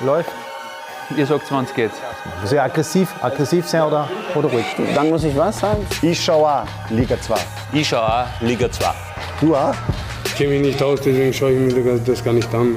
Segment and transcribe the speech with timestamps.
[0.00, 0.30] Läuft.
[1.16, 1.90] Ihr sagt, wann es geht.
[2.40, 4.64] Muss ich aggressiv, aggressiv sein oder, oder ruhig?
[4.94, 5.86] Dann muss ich was sagen?
[6.02, 7.34] Ich schaue auch Liga 2.
[7.72, 8.86] Ich schaue auch Liga 2.
[9.40, 9.74] Du auch?
[10.24, 12.76] Ich kenne mich nicht aus, deswegen schaue ich mir das gar nicht an.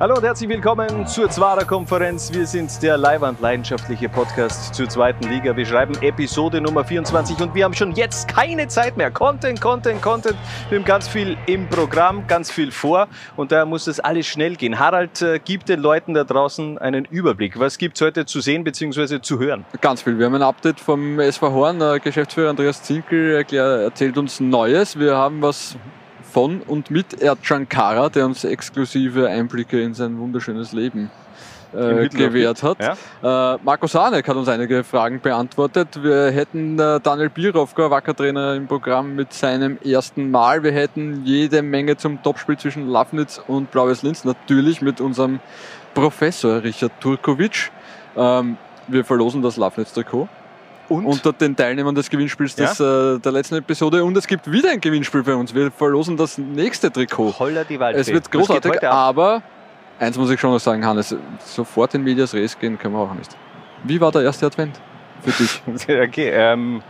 [0.00, 2.32] Hallo und herzlich willkommen zur Zwarer Konferenz.
[2.32, 5.54] Wir sind der Leihwand leidenschaftliche Podcast zur zweiten Liga.
[5.54, 9.10] Wir schreiben Episode Nummer 24 und wir haben schon jetzt keine Zeit mehr.
[9.10, 10.36] Content, Content, Content.
[10.70, 14.56] Wir haben ganz viel im Programm, ganz viel vor und daher muss das alles schnell
[14.56, 14.78] gehen.
[14.78, 17.60] Harald, äh, gibt den Leuten da draußen einen Überblick.
[17.60, 19.20] Was gibt es heute zu sehen bzw.
[19.20, 19.66] zu hören?
[19.82, 20.18] Ganz viel.
[20.18, 22.00] Wir haben ein Update vom SV Horn.
[22.02, 24.98] Geschäftsführer Andreas Zinkel erklär, erzählt uns Neues.
[24.98, 25.76] Wir haben was
[26.30, 31.10] von und mit Ercan Kara, der uns exklusive Einblicke in sein wunderschönes Leben
[31.72, 32.78] äh, gewährt hat.
[33.22, 33.54] Ja.
[33.54, 36.02] Äh, Marco Sanek hat uns einige Fragen beantwortet.
[36.02, 40.62] Wir hätten äh, Daniel Birovka, Wackertrainer im Programm mit seinem ersten Mal.
[40.62, 45.40] Wir hätten jede Menge zum Topspiel zwischen Lafnitz und Blaues Linz, natürlich mit unserem
[45.94, 47.70] Professor Richard Turkovic.
[48.16, 48.56] Ähm,
[48.88, 50.28] wir verlosen das Lafnitz-Trikot
[50.90, 51.06] und?
[51.06, 53.14] unter den Teilnehmern des Gewinnspiels des, ja?
[53.14, 54.04] äh, der letzten Episode.
[54.04, 55.54] Und es gibt wieder ein Gewinnspiel bei uns.
[55.54, 57.38] Wir verlosen das nächste Trikot.
[57.38, 59.42] Holla die Es wird großartig, aber
[59.98, 63.14] eins muss ich schon noch sagen, Hannes, sofort in Medias Res gehen können wir auch
[63.14, 63.36] nicht.
[63.84, 64.80] Wie war der erste Advent
[65.22, 65.62] für dich?
[66.08, 66.82] okay, ähm,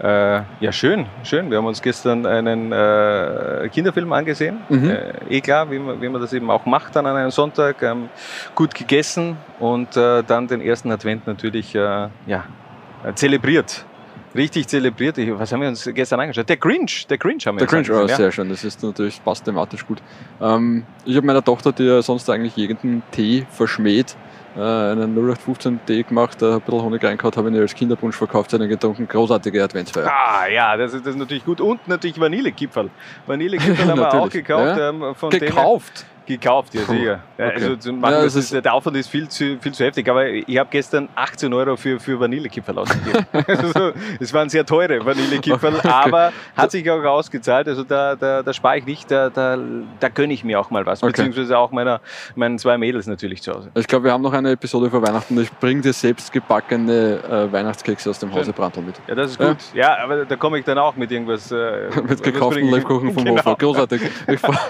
[0.00, 1.50] äh, ja, schön, schön.
[1.50, 4.58] Wir haben uns gestern einen äh, Kinderfilm angesehen.
[4.68, 4.90] Mhm.
[4.90, 7.82] Äh, eh klar, wie man, wie man das eben auch macht dann an einem Sonntag.
[7.82, 8.08] Ähm,
[8.54, 12.44] gut gegessen und äh, dann den ersten Advent natürlich äh, ja,
[13.14, 13.84] zelebriert.
[14.34, 15.16] Richtig zelebriert.
[15.38, 16.48] Was haben wir uns gestern angeschaut?
[16.48, 17.06] Der Grinch.
[17.08, 18.16] Der Grinch haben wir Der Grinch, oh, ja.
[18.16, 18.48] sehr schön.
[18.48, 20.02] Das ist natürlich, passt thematisch gut.
[20.40, 24.16] Ähm, ich habe meiner Tochter, die ja sonst eigentlich jeden Tee verschmäht,
[24.54, 28.68] äh, einen 0815 Tee gemacht, ein bisschen Honig reingehauen, habe ich als Kinderpunsch verkauft, einen
[28.68, 29.08] getrunken.
[29.08, 30.10] Großartige Adventsfeier.
[30.12, 31.60] Ah, ja, das ist, das ist natürlich gut.
[31.60, 32.90] Und natürlich Vanillekipferl.
[33.26, 34.78] Vanillekipferl haben wir auch gekauft.
[34.78, 34.90] Ja?
[34.90, 36.00] Ähm, gekauft?
[36.00, 37.20] Denen, Gekauft, ja sicher.
[37.38, 37.52] Okay.
[37.54, 40.68] Also ja, das ist, der Aufwand ist viel zu, viel zu heftig, aber ich habe
[40.70, 43.26] gestern 18 Euro für, für Vanillekipferl ausgegeben.
[43.32, 45.88] also, es waren sehr teure Vanillekipferl, okay.
[45.88, 47.66] aber hat sich auch ausgezahlt.
[47.66, 49.58] Also da, da, da spare ich nicht, da, da,
[50.00, 51.02] da gönne ich mir auch mal was.
[51.02, 51.12] Okay.
[51.12, 52.02] Beziehungsweise auch meiner,
[52.34, 53.70] meinen zwei Mädels natürlich zu Hause.
[53.74, 55.40] Ich glaube, wir haben noch eine Episode vor Weihnachten.
[55.40, 58.40] Ich bringe dir selbst gebackene äh, Weihnachtskekse aus dem Schön.
[58.40, 58.96] Hause Brandl mit.
[59.06, 59.56] Ja, das ist gut.
[59.72, 61.50] Ja, ja aber da komme ich dann auch mit irgendwas.
[61.50, 63.38] Äh, mit gekauften Lebkuchen vom genau.
[63.38, 63.56] Hofer.
[63.56, 64.02] Großartig.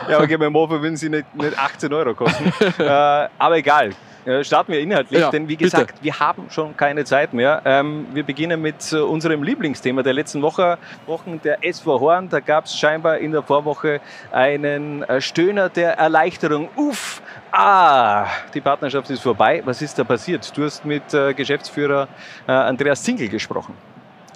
[0.08, 2.52] ja, okay, beim Hofer würden sie nicht, nicht 18 Euro kosten.
[2.78, 3.92] äh, aber egal.
[4.28, 6.02] Äh, starten wir inhaltlich, ja, denn wie gesagt, bitte.
[6.02, 7.62] wir haben schon keine Zeit mehr.
[7.64, 10.76] Ähm, wir beginnen mit äh, unserem Lieblingsthema der letzten Woche,
[11.06, 12.28] Wochen, der SV Horn.
[12.28, 16.68] Da gab es scheinbar in der Vorwoche einen äh, Stöhner der Erleichterung.
[16.76, 17.22] Uff,
[17.52, 19.62] ah, die Partnerschaft ist vorbei.
[19.64, 20.54] Was ist da passiert?
[20.54, 22.06] Du hast mit äh, Geschäftsführer
[22.46, 23.72] äh, Andreas Zinkel gesprochen.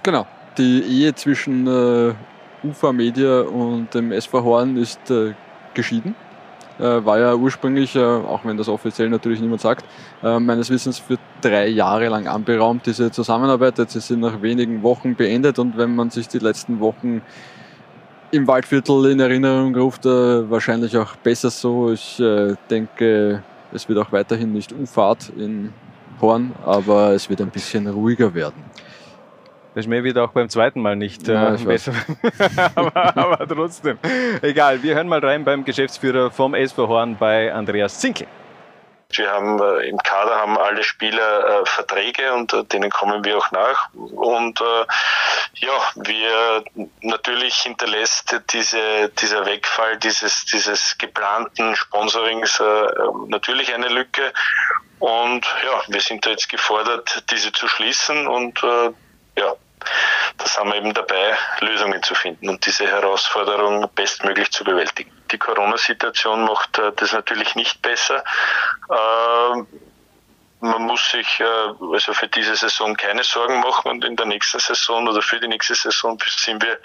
[0.03, 2.15] Genau, die Ehe zwischen äh,
[2.67, 5.13] UFA Media und dem SV Horn ist
[5.75, 6.15] geschieden.
[6.79, 9.85] Äh, war ja ursprünglich, äh, auch wenn das offiziell natürlich niemand sagt,
[10.23, 13.79] äh, meines Wissens für drei Jahre lang anberaumt, diese Zusammenarbeit.
[13.79, 17.23] Jetzt ist sie nach wenigen Wochen beendet und wenn man sich die letzten Wochen
[18.31, 21.93] im Waldviertel in Erinnerung ruft, wahrscheinlich auch besser so.
[21.93, 22.17] Ich
[22.71, 25.75] denke, es wird auch weiterhin nicht Ufahrt in
[26.19, 28.65] Horn, aber es wird ein bisschen ruhiger werden.
[29.75, 31.95] Der Schmäh wird auch beim zweiten Mal nicht äh, ja, besser.
[32.75, 33.99] aber, aber, trotzdem.
[34.43, 38.27] Egal, wir hören mal rein beim Geschäftsführer vom SV Horn bei Andreas Zinkel.
[39.17, 43.39] Wir haben äh, im Kader haben alle Spieler äh, Verträge und äh, denen kommen wir
[43.39, 43.89] auch nach.
[43.95, 44.85] Und äh,
[45.55, 46.65] ja, wir
[47.01, 52.87] natürlich hinterlässt diese, dieser Wegfall dieses, dieses geplanten Sponsorings äh,
[53.29, 54.33] natürlich eine Lücke.
[54.99, 58.93] Und ja, wir sind da jetzt gefordert, diese zu schließen und äh,
[59.37, 59.55] ja,
[60.39, 65.11] da sind wir eben dabei, Lösungen zu finden und diese Herausforderung bestmöglich zu bewältigen.
[65.31, 68.23] Die Corona-Situation macht äh, das natürlich nicht besser.
[68.91, 69.67] Ähm,
[70.61, 74.61] man muss sich äh, also für diese Saison keine Sorgen machen und in der nächsten
[74.61, 76.79] Saison oder für die nächste Saison sind wir,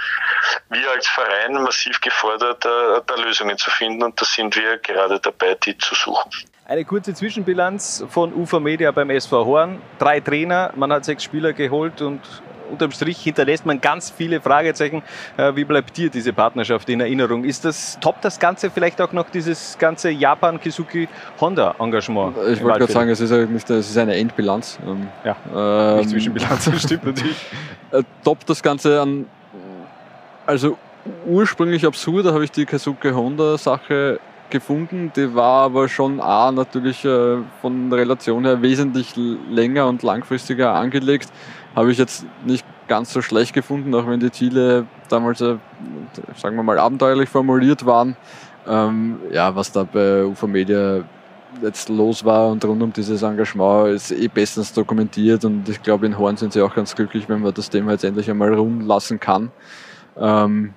[0.69, 5.19] wir als Verein massiv gefordert, äh, da Lösungen zu finden und da sind wir gerade
[5.19, 6.31] dabei, die zu suchen.
[6.69, 9.77] Eine kurze Zwischenbilanz von UFA Media beim SV Horn.
[9.99, 12.19] Drei Trainer, man hat sechs Spieler geholt und
[12.69, 15.01] unterm Strich hinterlässt man ganz viele Fragezeichen.
[15.37, 17.45] Äh, wie bleibt dir diese Partnerschaft in Erinnerung?
[17.45, 21.07] Ist das top das Ganze vielleicht auch noch dieses ganze Japan Kizuki
[21.39, 22.35] Honda Engagement?
[22.51, 24.77] Ich wollte gerade sagen, es ist, es ist eine Endbilanz.
[24.85, 27.45] Ähm, ja, ähm, nicht Zwischenbilanz, das stimmt natürlich.
[27.91, 29.25] Äh, top das Ganze an,
[30.45, 30.77] also
[31.25, 35.11] ursprünglich absurd, da habe ich die Kazuki Honda Sache gefunden.
[35.15, 39.15] Die war aber schon A, natürlich äh, von Relation her wesentlich
[39.49, 41.29] länger und langfristiger angelegt.
[41.75, 45.57] Habe ich jetzt nicht ganz so schlecht gefunden, auch wenn die Ziele damals, äh,
[46.35, 48.15] sagen wir mal, abenteuerlich formuliert waren.
[48.67, 51.03] Ähm, ja, was da bei UFA Media
[51.61, 56.05] jetzt los war und rund um dieses Engagement ist eh bestens dokumentiert und ich glaube
[56.05, 58.81] in Horn sind sie auch ganz glücklich, wenn man das Thema jetzt endlich einmal ruhen
[58.81, 59.51] lassen kann.
[60.19, 60.73] Ähm,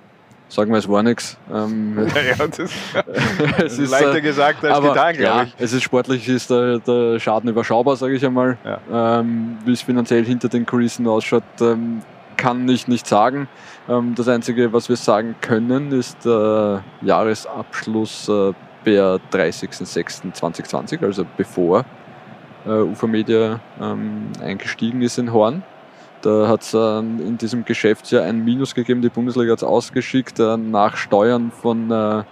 [0.51, 1.37] sagen wir, es war nichts.
[1.51, 2.59] Ähm, ja, das
[3.65, 5.55] es ist leichter äh, gesagt als getan, glaube ja, ich.
[5.57, 8.57] Es ist sportlich, ist der, der Schaden überschaubar, sage ich einmal.
[8.63, 9.19] Ja.
[9.19, 12.01] Ähm, Wie es finanziell hinter den Kulissen ausschaut, ähm,
[12.37, 13.47] kann ich nicht sagen.
[13.87, 18.53] Ähm, das Einzige, was wir sagen können, ist der Jahresabschluss äh,
[18.83, 21.85] per 30.06.2020, also bevor
[22.65, 25.63] äh, UFA Media ähm, eingestiegen ist in Horn.
[26.21, 29.01] Da hat es äh, in diesem Geschäftsjahr ein Minus gegeben.
[29.01, 32.23] Die Bundesliga hat es ausgeschickt äh, nach Steuern von äh,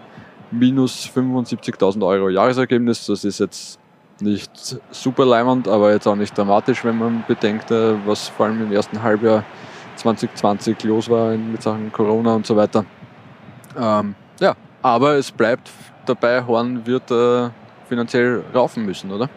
[0.52, 3.06] minus 75.000 Euro Jahresergebnis.
[3.06, 3.80] Das ist jetzt
[4.22, 8.62] nicht super leimend, aber jetzt auch nicht dramatisch, wenn man bedenkt, äh, was vor allem
[8.62, 9.44] im ersten Halbjahr
[9.96, 12.86] 2020 los war mit Sachen Corona und so weiter.
[13.78, 15.70] Ähm, ja, aber es bleibt
[16.06, 17.50] dabei, Horn wird äh,
[17.88, 19.30] finanziell raufen müssen, oder?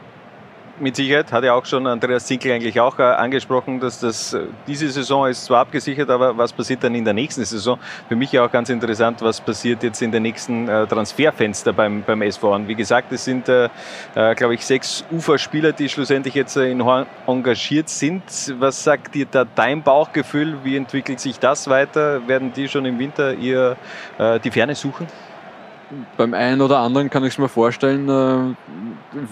[0.81, 4.47] Mit Sicherheit, hat ja auch schon Andreas Zinkel eigentlich auch äh, angesprochen, dass das, äh,
[4.67, 7.79] diese Saison ist zwar abgesichert, aber was passiert dann in der nächsten Saison?
[8.09, 12.03] Für mich ja auch ganz interessant, was passiert jetzt in den nächsten äh, Transferfenster beim,
[12.03, 12.55] beim SV.
[12.55, 13.69] Und wie gesagt, es sind, äh,
[14.15, 18.23] glaube ich, sechs Uferspieler, die schlussendlich jetzt in Horn engagiert sind.
[18.59, 20.59] Was sagt dir da dein Bauchgefühl?
[20.65, 22.27] Wie entwickelt sich das weiter?
[22.27, 23.77] Werden die schon im Winter ihr,
[24.19, 25.07] äh, die Ferne suchen?
[26.17, 28.55] Beim einen oder anderen kann ich es mir vorstellen, äh,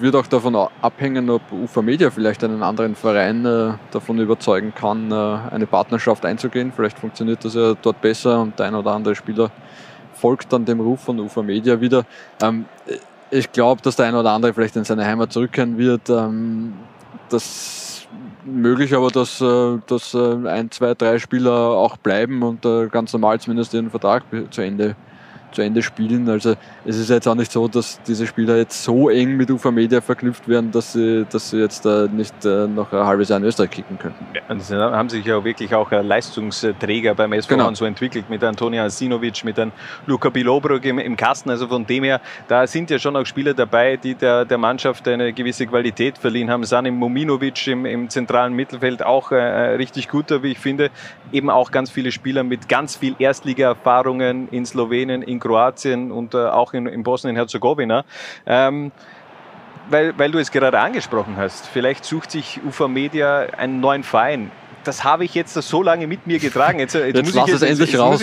[0.01, 5.11] wird auch davon abhängen, ob UFA Media vielleicht einen anderen Verein äh, davon überzeugen kann,
[5.11, 6.73] äh, eine Partnerschaft einzugehen.
[6.75, 9.51] Vielleicht funktioniert das ja dort besser und der ein oder andere Spieler
[10.15, 12.05] folgt dann dem Ruf von UFA Media wieder.
[12.43, 12.67] Ähm,
[13.31, 16.11] ich glaube, dass der ein oder andere vielleicht in seine Heimat zurückkehren wird.
[16.11, 16.75] Ähm,
[17.29, 18.09] das
[18.45, 23.12] möglich, aber dass, äh, dass äh, ein, zwei, drei Spieler auch bleiben und äh, ganz
[23.12, 24.97] normal zumindest ihren Vertrag zu Ende
[25.52, 26.29] zu Ende spielen.
[26.29, 26.55] Also
[26.85, 30.00] es ist jetzt auch nicht so, dass diese Spieler jetzt so eng mit UFA Media
[30.00, 33.44] verknüpft werden, dass sie, dass sie jetzt äh, nicht äh, noch ein halbes Jahr in
[33.44, 34.14] Österreich kicken können.
[34.35, 37.75] Ja, und sie haben sich ja wirklich auch Leistungsträger beim SV genau.
[37.75, 39.73] so entwickelt, mit Antonia Asinovic, mit einem
[40.06, 41.50] Luca Bilobrug im, im, Kasten.
[41.50, 45.06] Also von dem her, da sind ja schon auch Spieler dabei, die der, der Mannschaft
[45.08, 46.64] eine gewisse Qualität verliehen haben.
[46.64, 50.91] Sanim Mominovic im, im zentralen Mittelfeld auch äh, richtig guter, wie ich finde.
[51.32, 56.39] Eben auch ganz viele Spieler mit ganz viel Erstliga-Erfahrungen in Slowenien, in Kroatien und äh,
[56.39, 58.05] auch in, in Bosnien-Herzegowina.
[58.47, 58.93] Ähm,
[59.89, 64.53] weil, weil du es gerade angesprochen hast, vielleicht sucht sich UFA Media einen neuen Verein
[64.85, 66.79] das habe ich jetzt so lange mit mir getragen.
[66.79, 68.23] Jetzt, jetzt, jetzt muss ich es endlich jetzt, raus.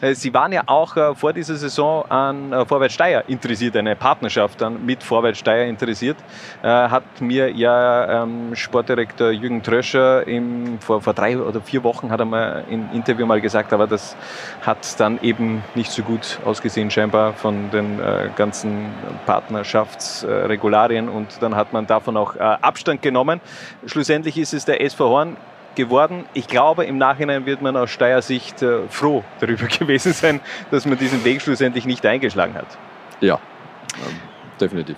[0.00, 3.96] Äh, Sie waren ja auch äh, vor dieser Saison an äh, Vorwärts Steyr interessiert, eine
[3.96, 6.16] Partnerschaft dann mit Vorwärts Steyr interessiert.
[6.62, 12.20] Hat mir ja ähm, Sportdirektor Jürgen Tröscher im, vor, vor drei oder vier Wochen hat
[12.20, 14.16] er mal im Interview mal gesagt, aber das
[14.62, 18.00] hat dann eben nicht so gut ausgesehen scheinbar von den
[18.36, 18.86] ganzen
[19.26, 23.40] Partnerschaftsregularien und dann hat man davon auch Abstand genommen.
[23.86, 25.36] Schlussendlich ist es der SV Horn
[25.76, 26.24] geworden.
[26.34, 30.40] Ich glaube, im Nachhinein wird man aus Steyr-Sicht äh, froh darüber gewesen sein,
[30.70, 32.78] dass man diesen Weg schlussendlich nicht eingeschlagen hat.
[33.20, 33.38] Ja,
[34.04, 34.16] ähm,
[34.60, 34.96] definitiv.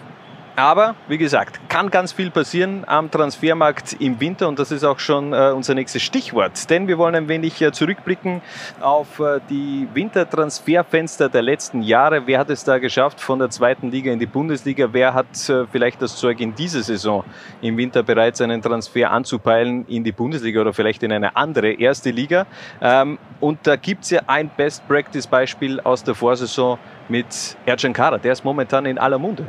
[0.59, 4.99] Aber wie gesagt, kann ganz viel passieren am Transfermarkt im Winter und das ist auch
[4.99, 6.69] schon äh, unser nächstes Stichwort.
[6.69, 8.43] Denn wir wollen ein wenig äh, zurückblicken
[8.81, 12.27] auf äh, die Wintertransferfenster der letzten Jahre.
[12.27, 14.89] Wer hat es da geschafft von der zweiten Liga in die Bundesliga?
[14.91, 15.27] Wer hat
[15.71, 17.23] vielleicht das Zeug in dieser Saison
[17.61, 22.11] im Winter bereits einen Transfer anzupeilen in die Bundesliga oder vielleicht in eine andere erste
[22.11, 22.47] Liga?
[22.81, 28.19] Ähm, und da gibt es ja ein Best-Practice-Beispiel aus der Vorsaison mit Ercan Kara.
[28.19, 29.47] Der ist momentan in aller Munde.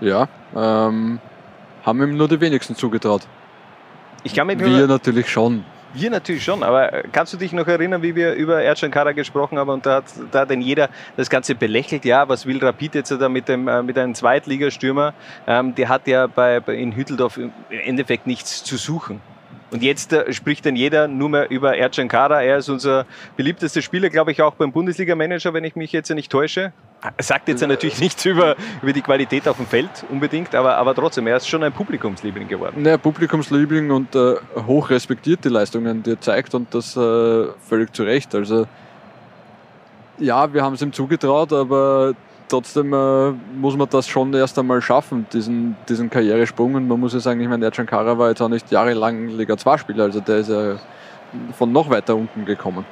[0.00, 1.18] Ja, ähm,
[1.84, 3.22] haben ihm nur die wenigsten zugetraut.
[4.24, 5.64] Ich kann mich Wir natürlich schon.
[5.94, 9.58] Wir natürlich schon, aber kannst du dich noch erinnern, wie wir über Ercan Kara gesprochen
[9.58, 12.94] haben und da hat, da hat denn jeder das Ganze belächelt, ja, was will Rapid
[12.94, 15.14] jetzt da mit, dem, äh, mit einem Zweitligastürmer,
[15.46, 19.22] ähm, der hat ja bei, in Hütteldorf im Endeffekt nichts zu suchen.
[19.70, 22.42] Und jetzt äh, spricht dann jeder nur mehr über Ercan Kara.
[22.42, 26.30] Er ist unser beliebtester Spieler, glaube ich, auch beim Bundesliga-Manager, wenn ich mich jetzt nicht
[26.30, 26.72] täusche.
[27.18, 31.28] Sagt jetzt natürlich nichts über, über die Qualität auf dem Feld unbedingt, aber, aber trotzdem,
[31.28, 32.82] er ist schon ein Publikumsliebling geworden.
[32.82, 34.34] Naja, Publikumsliebling und äh,
[34.66, 38.34] hoch respektiert die Leistungen, die er zeigt und das äh, völlig zu Recht.
[38.34, 38.66] Also
[40.18, 42.14] ja, wir haben es ihm zugetraut, aber
[42.48, 46.74] trotzdem äh, muss man das schon erst einmal schaffen, diesen, diesen Karrieresprung.
[46.74, 49.54] Und man muss ja sagen, ich meine, Ercan Kara war jetzt auch nicht jahrelang Liga
[49.54, 50.76] 2-Spieler, also der ist ja
[51.56, 52.84] von noch weiter unten gekommen.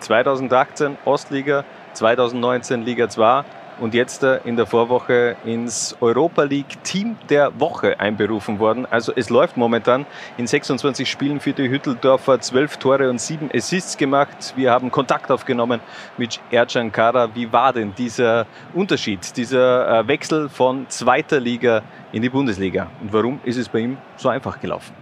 [0.00, 1.64] 2018 Ostliga,
[1.94, 3.44] 2019 Liga 2
[3.80, 8.86] und jetzt äh, in der Vorwoche ins Europa League Team der Woche einberufen worden.
[8.90, 10.06] Also es läuft momentan
[10.36, 14.52] in 26 Spielen für die Hütteldorfer, 12 Tore und 7 Assists gemacht.
[14.56, 15.80] Wir haben Kontakt aufgenommen
[16.18, 17.34] mit Ercan Kara.
[17.34, 21.82] Wie war denn dieser Unterschied, dieser äh, Wechsel von zweiter Liga
[22.12, 22.88] in die Bundesliga?
[23.00, 24.99] Und warum ist es bei ihm so einfach gelaufen?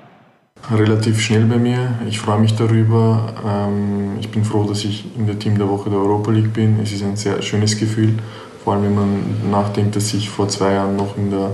[0.70, 1.94] Relativ schnell bei mir.
[2.06, 3.32] Ich freue mich darüber.
[3.46, 6.78] Ähm, ich bin froh, dass ich in der Team der Woche der Europa League bin.
[6.82, 8.14] Es ist ein sehr schönes Gefühl,
[8.62, 11.52] vor allem wenn man nachdenkt, dass ich vor zwei Jahren noch in der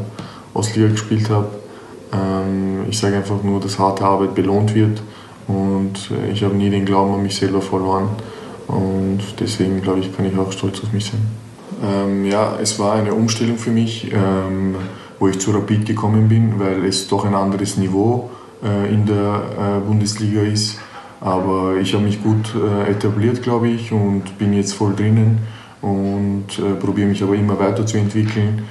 [0.52, 1.46] Ostliga gespielt habe.
[2.12, 5.00] Ähm, ich sage einfach nur, dass harte Arbeit belohnt wird
[5.46, 8.08] und ich habe nie den Glauben an mich selber verloren.
[8.66, 11.20] Und deswegen glaube ich, kann ich auch stolz auf mich sein.
[11.84, 14.10] Ähm, ja, es war eine Umstellung für mich,
[15.20, 18.43] wo ich zu Rapid gekommen bin, weil es doch ein anderes Niveau ist äh,
[18.92, 20.78] in der äh, Bundesliga ist.
[21.20, 25.38] Aber ich habe mich gut äh, etabliert, glaube ich, und bin jetzt voll drinnen
[25.80, 26.46] und
[26.80, 28.62] probiere mich aber immer weiterzuentwickeln.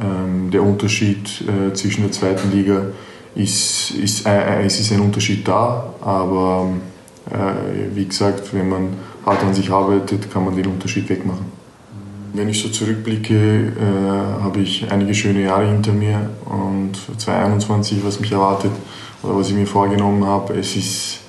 [0.00, 1.44] Ähm, der Unterschied
[1.74, 2.86] zwischen der zweiten Liga
[3.34, 6.68] ist, ist, es ist ein Unterschied da, aber
[7.94, 8.88] wie gesagt, wenn man
[9.24, 11.46] hart an sich arbeitet, kann man den Unterschied wegmachen.
[12.34, 18.20] Wenn ich so zurückblicke, äh, habe ich einige schöne Jahre hinter mir und 2021, was
[18.20, 18.72] mich erwartet,
[19.22, 20.54] oder was ich mir vorgenommen habe.
[20.54, 21.20] Es ist,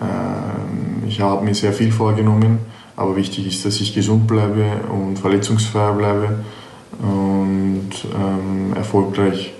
[0.00, 2.58] äh, ich habe mir sehr viel vorgenommen,
[2.96, 6.44] aber wichtig ist, dass ich gesund bleibe und verletzungsfrei bleibe
[7.00, 9.52] und ähm, erfolgreich,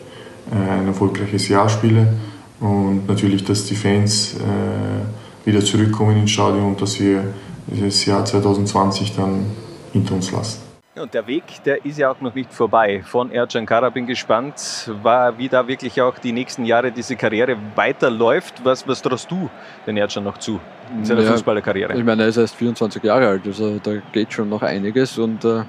[0.50, 2.14] äh, ein erfolgreiches Jahr spiele
[2.60, 7.22] und natürlich, dass die Fans äh, wieder zurückkommen ins Stadion und dass wir
[7.68, 9.46] das Jahr 2020 dann
[9.92, 10.67] hinter uns lassen.
[11.00, 13.02] Und der Weg, der ist ja auch noch nicht vorbei.
[13.04, 14.90] Von Ercan Kara bin gespannt,
[15.36, 18.64] wie da wirklich auch die nächsten Jahre diese Karriere weiterläuft.
[18.64, 19.48] Was, was traust du
[19.86, 20.60] den Ercan noch zu
[20.96, 21.96] in seiner ja, Fußballerkarriere?
[21.96, 25.18] Ich meine, er ist erst 24 Jahre alt, also da geht schon noch einiges.
[25.18, 25.62] Und äh,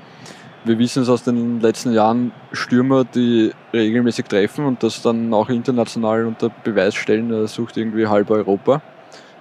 [0.66, 5.50] wir wissen es aus den letzten Jahren, Stürmer, die regelmäßig treffen und das dann auch
[5.50, 8.82] international unter Beweis stellen, er sucht irgendwie halb Europa.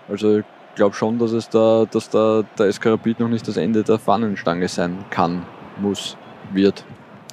[0.09, 3.57] Also ich glaube schon, dass es da, dass da der SK Rapid noch nicht das
[3.57, 5.43] Ende der Fahnenstange sein kann
[5.81, 6.17] muss,
[6.53, 6.85] wird.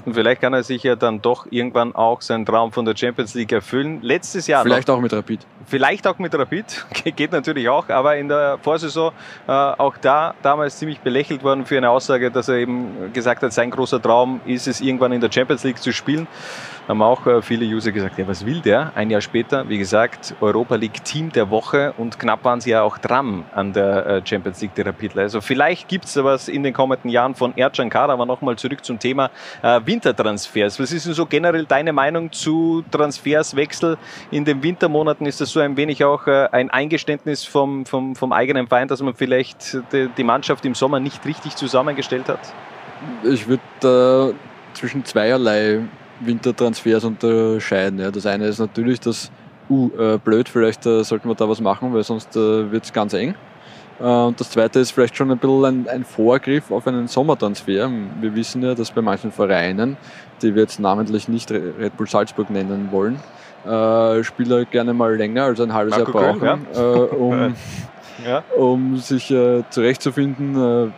[0.06, 3.34] Und vielleicht kann er sich ja dann doch irgendwann auch seinen Traum von der Champions
[3.34, 4.02] League erfüllen.
[4.04, 4.62] Letztes Jahr.
[4.62, 5.40] Vielleicht noch, auch mit Rapid.
[5.66, 6.86] Vielleicht auch mit Rapid,
[7.16, 9.12] geht natürlich auch, aber in der Vorsaison
[9.48, 13.52] äh, auch da damals ziemlich belächelt worden für eine Aussage, dass er eben gesagt hat,
[13.52, 16.28] sein großer Traum ist es, irgendwann in der Champions League zu spielen
[16.88, 18.92] haben auch äh, viele User gesagt, ja, was will der?
[18.96, 22.84] Ein Jahr später, wie gesagt, Europa League Team der Woche und knapp waren sie ja
[22.84, 25.24] auch dran an der äh, Champions League der Rapidler.
[25.24, 28.56] Also vielleicht gibt es da was in den kommenden Jahren von Ercan Kader, aber nochmal
[28.56, 30.80] zurück zum Thema äh, Wintertransfers.
[30.80, 33.98] Was ist denn so generell deine Meinung zu Transferswechsel
[34.32, 35.26] in den Wintermonaten?
[35.26, 39.14] Ist das so ein wenig auch ein Eingeständnis vom, vom, vom eigenen Feind, dass man
[39.14, 42.40] vielleicht die, die Mannschaft im Sommer nicht richtig zusammengestellt hat?
[43.24, 45.82] Ich würde äh, zwischen zweierlei
[46.22, 48.00] Wintertransfers unterscheiden.
[48.00, 48.12] Ja.
[48.12, 49.32] Das eine ist natürlich das,
[49.70, 52.94] uh, äh, blöd, vielleicht äh, sollten wir da was machen, weil sonst äh, wird es
[52.94, 53.36] ganz eng.
[54.00, 57.90] Äh, und das zweite ist vielleicht schon ein bisschen ein, ein, Vorgriff auf einen Sommertransfer.
[58.22, 59.98] Wir wissen ja, dass bei manchen Vereinen,
[60.42, 63.20] die wir jetzt namentlich nicht Red Bull Salzburg nennen wollen,
[63.66, 67.16] äh, Spieler gerne mal länger als ein halbes Marco Jahr brauchen, Köln, ja.
[67.16, 67.56] Um,
[68.26, 68.44] ja.
[68.58, 69.34] um sich
[69.70, 70.94] zurechtzufinden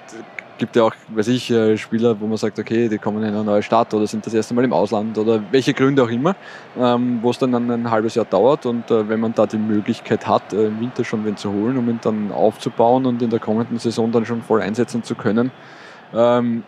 [0.58, 3.44] gibt ja auch, weiß ich, äh, Spieler, wo man sagt, okay, die kommen in eine
[3.44, 6.36] neue Stadt oder sind das erste Mal im Ausland oder welche Gründe auch immer,
[6.78, 10.28] ähm, wo es dann ein halbes Jahr dauert und äh, wenn man da die Möglichkeit
[10.28, 13.40] hat, äh, im Winter schon wen zu holen, um ihn dann aufzubauen und in der
[13.40, 15.52] kommenden Saison dann schon voll einsetzen zu können,
[16.14, 16.64] ähm,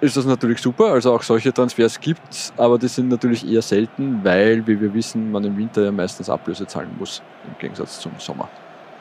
[0.00, 0.86] ist das natürlich super.
[0.86, 4.94] Also auch solche Transfers gibt es, aber die sind natürlich eher selten, weil, wie wir
[4.94, 8.48] wissen, man im Winter ja meistens Ablöse zahlen muss, im Gegensatz zum Sommer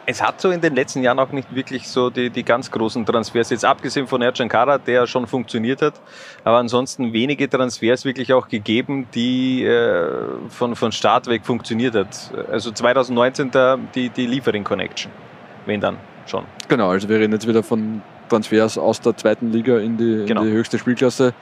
[0.09, 3.05] es hat so in den letzten Jahren auch nicht wirklich so die, die ganz großen
[3.05, 6.01] Transfers, jetzt abgesehen von Ercan Kara, der schon funktioniert hat,
[6.43, 10.09] aber ansonsten wenige Transfers wirklich auch gegeben, die äh,
[10.49, 12.31] von, von Start weg funktioniert hat.
[12.51, 15.11] Also 2019 da die, die Liefering Connection.
[15.67, 16.45] Wenn dann schon.
[16.67, 20.41] Genau, also wir reden jetzt wieder von Transfers aus der zweiten Liga in die, genau.
[20.41, 21.35] in die höchste Spielklasse.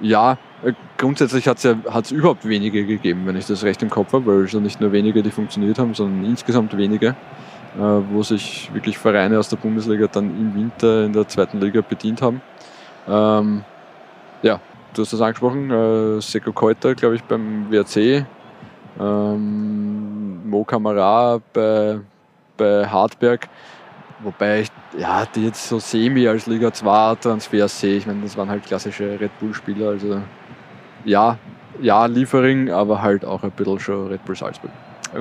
[0.00, 3.90] Ja, äh, grundsätzlich hat es ja, hat's überhaupt wenige gegeben, wenn ich das recht im
[3.90, 7.14] Kopf habe, weil es ja nicht nur wenige, die funktioniert haben, sondern insgesamt wenige.
[7.76, 11.82] Äh, wo sich wirklich Vereine aus der Bundesliga dann im Winter in der zweiten Liga
[11.82, 12.40] bedient haben.
[13.06, 13.62] Ähm,
[14.42, 14.60] ja,
[14.94, 18.24] du hast das angesprochen, äh, Seko Keuter, glaube ich, beim WRC,
[18.98, 22.00] ähm, Mo Kamara bei,
[22.56, 23.48] bei Hartberg,
[24.20, 27.98] wobei ich ja, die jetzt so semi als Liga 2 Transfers sehe.
[27.98, 30.22] Ich meine, das waren halt klassische Red Bull-Spieler, also
[31.04, 31.36] ja,
[31.80, 34.72] ja, Liefering, aber halt auch ein bisschen schon Red Bull Salzburg.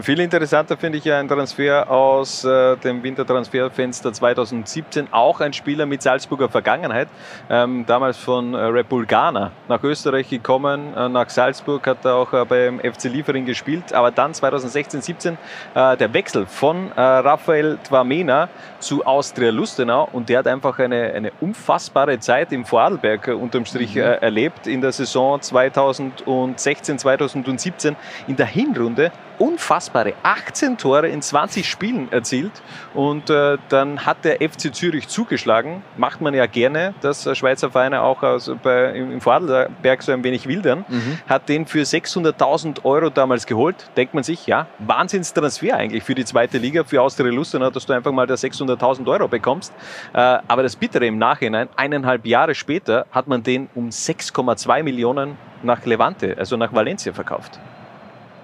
[0.02, 5.08] Viel interessanter finde ich ja ein Transfer aus äh, dem Wintertransferfenster 2017.
[5.12, 7.08] Auch ein Spieler mit Salzburger Vergangenheit.
[7.50, 10.94] Ähm, damals von äh, Ghana nach Österreich gekommen.
[10.94, 13.94] Äh, nach Salzburg hat er auch äh, beim FC Liefering gespielt.
[13.94, 15.38] Aber dann 2016, 17
[15.74, 20.10] äh, der Wechsel von äh, Raphael Twamena zu Austria Lustenau.
[20.12, 24.02] Und der hat einfach eine, eine unfassbare Zeit im Vorarlberg unterm Strich mhm.
[24.02, 27.96] erlebt in der Saison 2016, 2017.
[28.28, 32.52] In der Hinrunde unfassbare 18 Tore in 20 Spielen erzielt
[32.94, 35.84] und äh, dann hat der FC Zürich zugeschlagen.
[35.98, 40.48] Macht man ja gerne, dass Schweizer Vereine auch aus, bei, im Vorarlberg so ein wenig
[40.48, 40.86] wildern.
[40.88, 41.20] Mhm.
[41.28, 43.90] Hat den für 600.000 Euro damals geholt.
[43.96, 47.94] Denkt man sich, ja, Wahnsinnstransfer eigentlich für die zweite Liga, für Austria Lustenau, dass du
[47.94, 49.74] einfach mal da 600.000 Euro bekommst.
[50.14, 55.38] Äh, aber das Bittere im Nachhinein, eineinhalb Jahre später hat man den um 6,2 Millionen
[55.64, 57.60] nach Levante, also nach Valencia verkauft.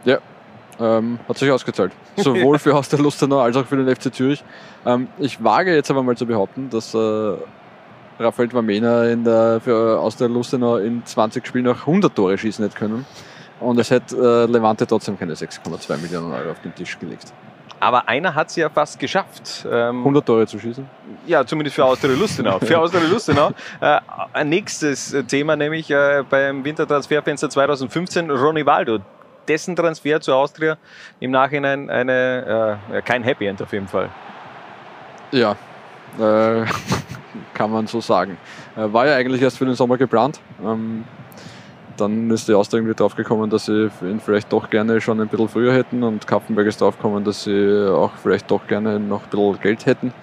[0.05, 0.19] Ja,
[0.79, 1.91] ähm, hat sich ausgezahlt.
[2.15, 4.43] Sowohl für Haus der Lustenau als auch für den FC Zürich.
[4.85, 7.33] Ähm, ich wage jetzt aber mal zu behaupten, dass äh,
[8.19, 12.63] Raphael Wamena in der, für aus der Lustenau in 20 Spielen noch 100 Tore schießen
[12.63, 13.05] hätte können.
[13.59, 17.33] Und es hätte äh, Levante trotzdem keine 6,2 Millionen Euro auf den Tisch gelegt.
[17.79, 19.65] Aber einer hat es ja fast geschafft.
[19.69, 20.89] Ähm, 100 Tore zu schießen?
[21.25, 22.59] Ja, zumindest für Austria Lustenau.
[22.59, 23.51] für Austria Lustenau.
[23.81, 23.99] Äh,
[24.31, 28.99] ein nächstes Thema, nämlich äh, beim Wintertransferfenster 2015, Ronny Waldo
[29.47, 30.77] dessen Transfer zu Austria
[31.19, 34.09] im Nachhinein eine, äh, kein Happy End auf jeden Fall.
[35.31, 35.55] Ja,
[36.19, 36.65] äh,
[37.53, 38.37] kann man so sagen.
[38.75, 40.39] Äh, war ja eigentlich erst für den Sommer geplant.
[40.63, 41.03] Ähm,
[41.97, 45.27] dann ist die Austria irgendwie drauf gekommen, dass sie ihn vielleicht doch gerne schon ein
[45.27, 49.23] bisschen früher hätten und Kaffenberg ist drauf gekommen, dass sie auch vielleicht doch gerne noch
[49.23, 50.13] ein bisschen Geld hätten.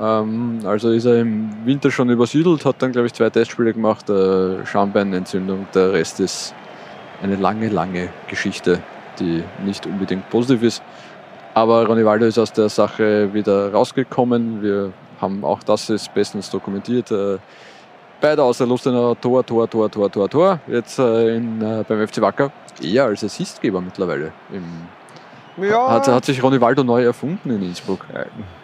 [0.00, 4.08] Ähm, also ist er im Winter schon übersiedelt, hat dann glaube ich zwei Testspiele gemacht,
[4.10, 6.54] äh, Schambeinentzündung, der Rest ist
[7.22, 8.80] eine lange, lange Geschichte,
[9.18, 10.82] die nicht unbedingt positiv ist.
[11.54, 14.62] Aber Ronivaldo ist aus der Sache wieder rausgekommen.
[14.62, 17.10] Wir haben auch das ist bestens dokumentiert.
[17.10, 17.38] Äh,
[18.20, 20.60] beide aus der Lustenau Tor, Tor, Tor, Tor, Tor, Tor.
[20.66, 22.50] Jetzt äh, in, äh, beim FC Wacker
[22.82, 24.64] eher als Assistgeber mittlerweile im
[25.56, 25.90] ja.
[25.90, 28.06] Hat, hat sich Ronny Waldo neu erfunden in Innsbruck?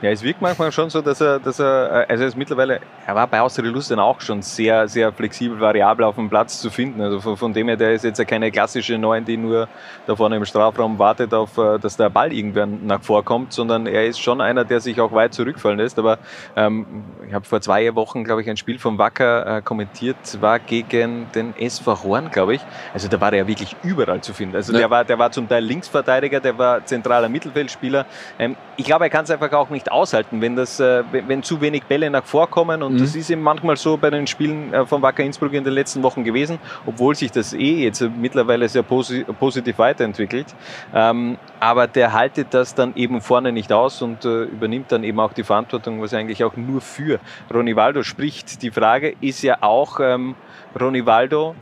[0.02, 3.14] Ja, es wirkt manchmal schon so, dass er, dass er also er ist mittlerweile, er
[3.14, 7.00] war bei Austria Lusten auch schon sehr, sehr flexibel, variabel auf dem Platz zu finden.
[7.00, 9.68] Also von, von dem her, der ist jetzt ja keine klassische Neun, die nur
[10.06, 14.06] da vorne im Strafraum wartet, auf, äh, dass der Ball irgendwann nach vorkommt, sondern er
[14.06, 15.98] ist schon einer, der sich auch weit zurückfallen lässt.
[15.98, 16.18] Aber
[16.56, 16.86] ähm,
[17.26, 21.26] ich habe vor zwei Wochen, glaube ich, ein Spiel vom Wacker äh, kommentiert, war gegen
[21.34, 22.60] den SV Horn, glaube ich.
[22.94, 24.56] Also da war er ja wirklich überall zu finden.
[24.56, 24.78] Also ja.
[24.78, 28.06] der, war, der war zum Teil Linksverteidiger, der war zentraler Mittelfeldspieler.
[28.38, 31.60] Ähm, ich glaube, er kann es einfach auch nicht aushalten, wenn, das, äh, wenn, zu
[31.60, 32.82] wenig Bälle nach vorkommen.
[32.82, 32.98] Und mhm.
[32.98, 36.02] das ist eben manchmal so bei den Spielen äh, von Wacker Innsbruck in den letzten
[36.02, 40.54] Wochen gewesen, obwohl sich das eh jetzt mittlerweile sehr positiv weiterentwickelt.
[40.94, 45.18] Ähm, aber der haltet das dann eben vorne nicht aus und äh, übernimmt dann eben
[45.20, 47.20] auch die Verantwortung, was eigentlich auch nur für
[47.52, 48.62] Ronivaldo spricht.
[48.62, 50.34] Die Frage ist ja auch, ähm,
[50.78, 51.54] Ronivaldo,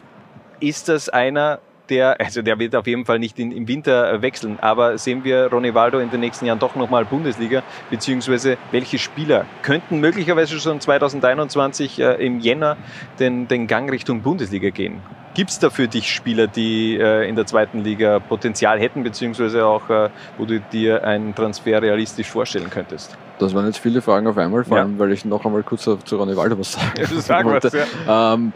[0.60, 4.58] ist das einer, der, also der wird auf jeden Fall nicht in, im Winter wechseln,
[4.60, 9.46] aber sehen wir Ronny Waldo in den nächsten Jahren doch nochmal Bundesliga, beziehungsweise welche Spieler
[9.62, 12.76] könnten möglicherweise schon 2021 äh, im Jänner
[13.18, 15.00] den, den Gang Richtung Bundesliga gehen?
[15.34, 19.66] Gibt es da für dich Spieler, die äh, in der zweiten Liga Potenzial hätten, beziehungsweise
[19.66, 23.18] auch, äh, wo du dir einen Transfer realistisch vorstellen könntest?
[23.38, 24.98] Das waren jetzt viele Fragen auf einmal, vor allem, ja.
[24.98, 27.70] weil ich noch einmal kurz zu Ronny Waldo was sagen, ja, sag wollte.
[27.70, 28.34] Was, ja.
[28.34, 28.54] ähm,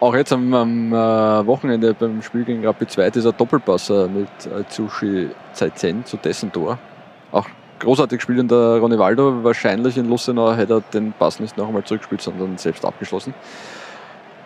[0.00, 0.96] auch jetzt am, am äh,
[1.46, 4.28] Wochenende beim Spiel gegen Rapid 2 dieser Doppelpass äh, mit
[4.70, 6.78] Zushi Zaizen zu dessen Tor.
[7.32, 7.46] Auch
[7.80, 9.44] großartig gespielt in der Ronivaldo.
[9.44, 13.34] Wahrscheinlich in Lustenau hätte er den Pass nicht noch einmal zurückgespielt, sondern selbst abgeschlossen.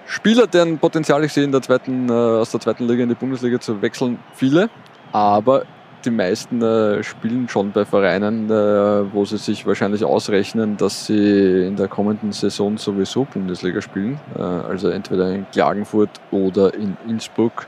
[0.07, 3.15] Spieler, deren Potenzial ich sehe, in der zweiten, äh, aus der zweiten Liga in die
[3.15, 4.69] Bundesliga zu wechseln, viele.
[5.13, 5.65] Aber
[6.05, 11.67] die meisten äh, spielen schon bei Vereinen, äh, wo sie sich wahrscheinlich ausrechnen, dass sie
[11.67, 14.21] in der kommenden Saison sowieso Bundesliga spielen.
[14.37, 17.67] Äh, also entweder in Klagenfurt oder in Innsbruck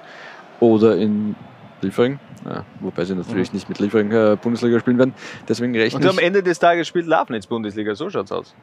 [0.61, 1.35] oder in
[1.81, 2.19] Liefering.
[2.45, 3.57] Ja, wobei sie natürlich mhm.
[3.57, 5.15] nicht mit Liefering äh, Bundesliga spielen werden.
[5.49, 8.55] Deswegen rechne Und am Ende des Tages spielt Lafnitz Bundesliga, so schaut's aus.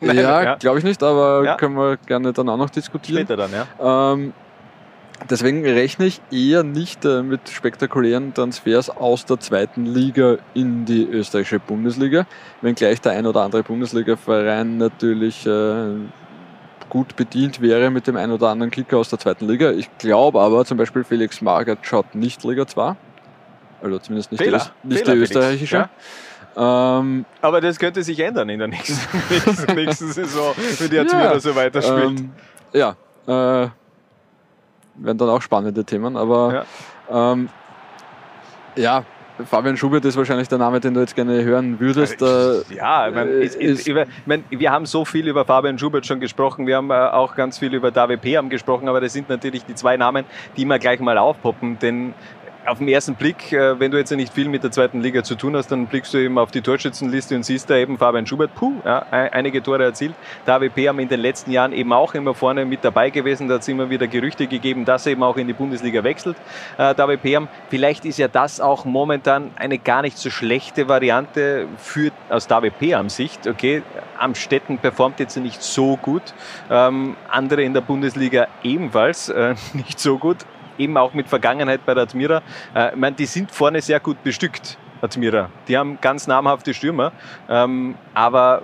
[0.00, 0.54] Nein, ja, ja.
[0.56, 1.56] glaube ich nicht, aber ja.
[1.56, 3.26] können wir gerne dann auch noch diskutieren.
[3.26, 4.12] Später dann, ja.
[4.12, 4.32] Ähm,
[5.30, 11.04] Deswegen rechne ich eher nicht äh, mit spektakulären Transfers aus der zweiten Liga in die
[11.04, 12.26] österreichische Bundesliga,
[12.60, 15.94] wenngleich der ein oder andere Bundesliga-Verein natürlich äh,
[16.88, 19.70] gut bedient wäre mit dem ein oder anderen Kicker aus der zweiten Liga.
[19.70, 22.96] Ich glaube aber zum Beispiel Felix Magath schaut nicht Liga 2,
[23.82, 24.70] also zumindest nicht, Fehler.
[24.82, 25.88] die, nicht Fehler, die österreichische.
[26.56, 26.98] Ja.
[26.98, 31.12] Ähm, aber das könnte sich ändern in der nächsten, nächsten, nächsten Saison, wenn die jetzt
[31.12, 32.20] ja, so weiterspielt.
[32.20, 32.32] Ähm,
[32.74, 33.68] ja, äh,
[34.96, 36.64] werden dann auch spannende Themen, aber
[37.10, 37.48] ja, ähm,
[38.76, 39.04] ja
[39.46, 42.20] Fabian Schubert ist wahrscheinlich der Name, den du jetzt gerne hören würdest.
[42.20, 45.78] Äh, ja, ich mein, ist, ist, über, ich mein, wir haben so viel über Fabian
[45.78, 46.66] Schubert schon gesprochen.
[46.66, 49.74] Wir haben äh, auch ganz viel über David Peam gesprochen, aber das sind natürlich die
[49.74, 50.24] zwei Namen,
[50.56, 51.78] die immer gleich mal aufpoppen.
[51.78, 52.14] Denn
[52.66, 55.34] auf den ersten Blick, äh, wenn du jetzt nicht viel mit der zweiten Liga zu
[55.34, 58.54] tun hast, dann blickst du eben auf die Torschützenliste und siehst da eben Fabian Schubert,
[58.54, 60.14] puh, ja, einige Tore erzielt.
[60.46, 63.48] Der AWP haben in den letzten Jahren eben auch immer vorne mit dabei gewesen.
[63.48, 66.36] Da hat es immer wieder Gerüchte gegeben, dass er eben auch in die Bundesliga wechselt.
[66.78, 67.48] Äh, der AWP haben.
[67.68, 72.58] Vielleicht ist ja das auch momentan eine gar nicht so schlechte Variante für, aus der
[72.58, 73.46] AWP am Sicht.
[73.46, 73.82] Okay,
[74.18, 76.34] Amstetten performt jetzt nicht so gut.
[76.70, 80.38] Ähm, andere in der Bundesliga ebenfalls äh, nicht so gut
[80.78, 82.42] eben auch mit Vergangenheit bei der Admira.
[82.74, 85.50] Äh, ich meine, die sind vorne sehr gut bestückt, Admira.
[85.68, 87.12] Die haben ganz namhafte Stürmer.
[87.48, 88.62] Ähm, aber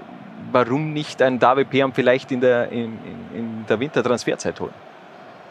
[0.52, 2.98] warum nicht ein David Peam vielleicht in der, in,
[3.34, 4.74] in der Wintertransferzeit holen?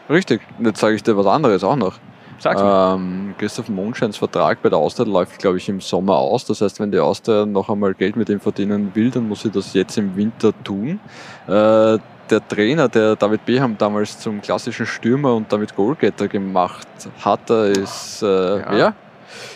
[0.08, 0.40] Richtig.
[0.58, 1.94] Jetzt sage ich dir was anderes auch noch.
[2.40, 6.44] Sag's ähm, Christoph Mondscheins Vertrag bei der Austria läuft, glaube ich, im Sommer aus.
[6.44, 9.50] Das heißt, wenn die Austria noch einmal Geld mit ihm verdienen will, dann muss sie
[9.50, 11.00] das jetzt im Winter tun.
[11.48, 11.98] Äh,
[12.30, 16.86] der Trainer, der David Beham damals zum klassischen Stürmer und damit Goalgetter gemacht
[17.24, 18.70] hat, ist äh, ja.
[18.70, 18.94] wer?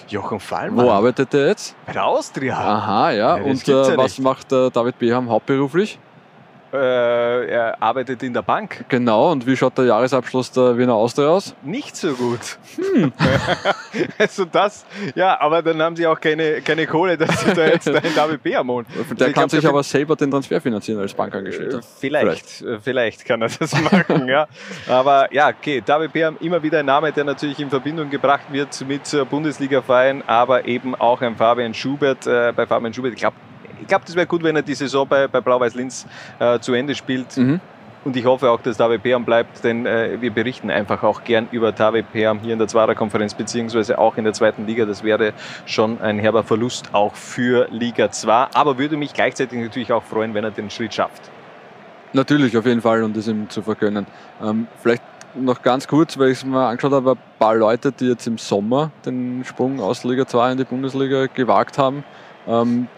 [0.08, 0.86] Jochen Fallmann.
[0.86, 1.74] Wo arbeitet er jetzt?
[1.86, 2.58] Bei der Austria.
[2.58, 3.36] Aha, ja.
[3.36, 5.98] ja und äh, was macht äh, David Beham hauptberuflich?
[6.72, 8.86] Äh, er arbeitet in der Bank.
[8.88, 11.54] Genau, und wie schaut der Jahresabschluss der Wiener Austria aus?
[11.62, 12.40] Nicht so gut.
[12.76, 13.12] Hm.
[14.18, 17.88] also das, ja, aber dann haben sie auch keine, keine Kohle, dass sie da jetzt
[17.88, 18.86] einen David Beam holen.
[18.88, 21.78] Der also kann glaub, sich aber selber den Transfer finanzieren als Bankangestellter.
[21.78, 24.48] Äh, vielleicht, vielleicht, äh, vielleicht, kann er das machen, ja.
[24.88, 28.82] Aber ja, okay, David Beam immer wieder ein Name, der natürlich in Verbindung gebracht wird
[28.88, 32.26] mit Bundesliga-Verein, aber eben auch ein Fabian Schubert.
[32.26, 33.36] Äh, bei Fabian Schubert, ich glaube,
[33.82, 36.06] ich glaube, das wäre gut, wenn er die Saison bei, bei Blau-Weiß-Linz
[36.38, 37.36] äh, zu Ende spielt.
[37.36, 37.60] Mhm.
[38.04, 41.46] Und ich hoffe auch, dass David Peam bleibt, denn äh, wir berichten einfach auch gern
[41.52, 44.86] über David Peam hier in der Zwarer-Konferenz, beziehungsweise auch in der zweiten Liga.
[44.86, 45.32] Das wäre
[45.66, 48.48] schon ein herber Verlust auch für Liga 2.
[48.54, 51.30] Aber würde mich gleichzeitig natürlich auch freuen, wenn er den Schritt schafft.
[52.12, 54.06] Natürlich, auf jeden Fall und das ihm zu vergönnen.
[54.42, 55.02] Ähm, vielleicht
[55.34, 58.36] noch ganz kurz, weil ich es mir angeschaut habe, ein paar Leute, die jetzt im
[58.36, 62.04] Sommer den Sprung aus Liga 2 in die Bundesliga gewagt haben.
[62.48, 62.88] Ähm,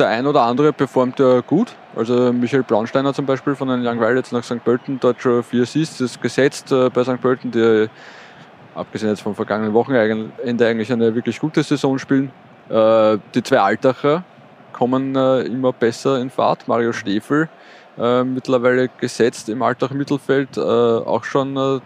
[0.00, 1.74] der ein oder andere performt ja gut.
[1.96, 4.62] Also Michael Braunsteiner zum Beispiel von den Young Violets nach St.
[4.64, 7.20] Pölten, dort schon vier Assists gesetzt äh, bei St.
[7.20, 7.88] Pölten, die
[8.74, 12.30] abgesehen jetzt vom vergangenen Wochenende eigentlich eine wirklich gute Saison spielen.
[12.68, 14.24] Äh, die zwei Altacher
[14.72, 16.68] kommen äh, immer besser in Fahrt.
[16.68, 17.48] Mario Stefel
[18.00, 21.80] mittlerweile gesetzt im Altach Mittelfeld, auch schon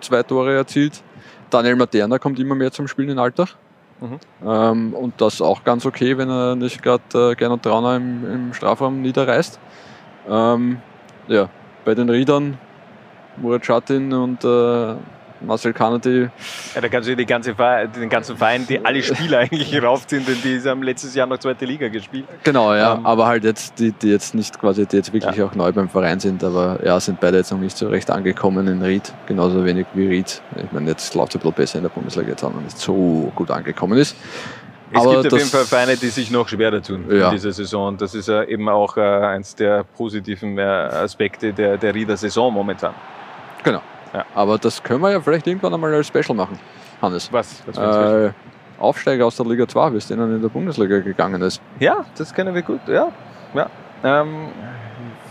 [0.00, 1.02] zwei Tore erzielt.
[1.50, 3.56] Daniel Materna kommt immer mehr zum Spielen in Altach.
[4.00, 4.18] Mhm.
[4.46, 8.54] Ähm, und das auch ganz okay, wenn er nicht gerade äh, Gernot Trauner im, im
[8.54, 9.58] Strafraum niederreißt.
[10.28, 10.78] Ähm,
[11.28, 11.48] ja,
[11.84, 12.58] bei den Riedern,
[13.36, 14.94] Murat Schatin und äh,
[15.40, 16.28] Marcel Kennedy.
[16.74, 20.38] Ja, da kannst du die ganze den ganzen Verein, die alle Spieler eigentlich raufziehen, denn
[20.42, 22.26] die haben letztes Jahr noch zweite Liga gespielt.
[22.44, 25.46] Genau, ja, ähm, aber halt jetzt, die, die jetzt nicht quasi, die jetzt wirklich ja.
[25.46, 28.66] auch neu beim Verein sind, aber ja, sind beide jetzt noch nicht so recht angekommen
[28.68, 30.42] in Ried, genauso wenig wie Ried.
[30.56, 32.78] Ich meine, jetzt läuft es ein bisschen besser in der Bundesliga jetzt auch noch nicht
[32.78, 34.16] so gut angekommen ist.
[34.92, 37.28] Es aber gibt auf jeden Fall Vereine, die sich noch schwerer tun ja.
[37.28, 37.96] in dieser Saison.
[37.96, 42.52] Das ist äh, eben auch äh, eins der positiven äh, Aspekte der, der Rieder Saison
[42.52, 42.94] momentan.
[43.62, 43.82] Genau.
[44.12, 44.24] Ja.
[44.34, 46.58] Aber das können wir ja vielleicht irgendwann einmal als Special machen,
[47.00, 47.32] Hannes.
[47.32, 47.62] Was?
[47.66, 48.32] Was äh,
[48.78, 51.60] Aufsteiger aus der Liga 2, wie es denen in der Bundesliga gegangen ist.
[51.78, 53.08] Ja, das kennen wir gut, ja.
[53.54, 53.70] ja.
[54.02, 54.48] Ähm,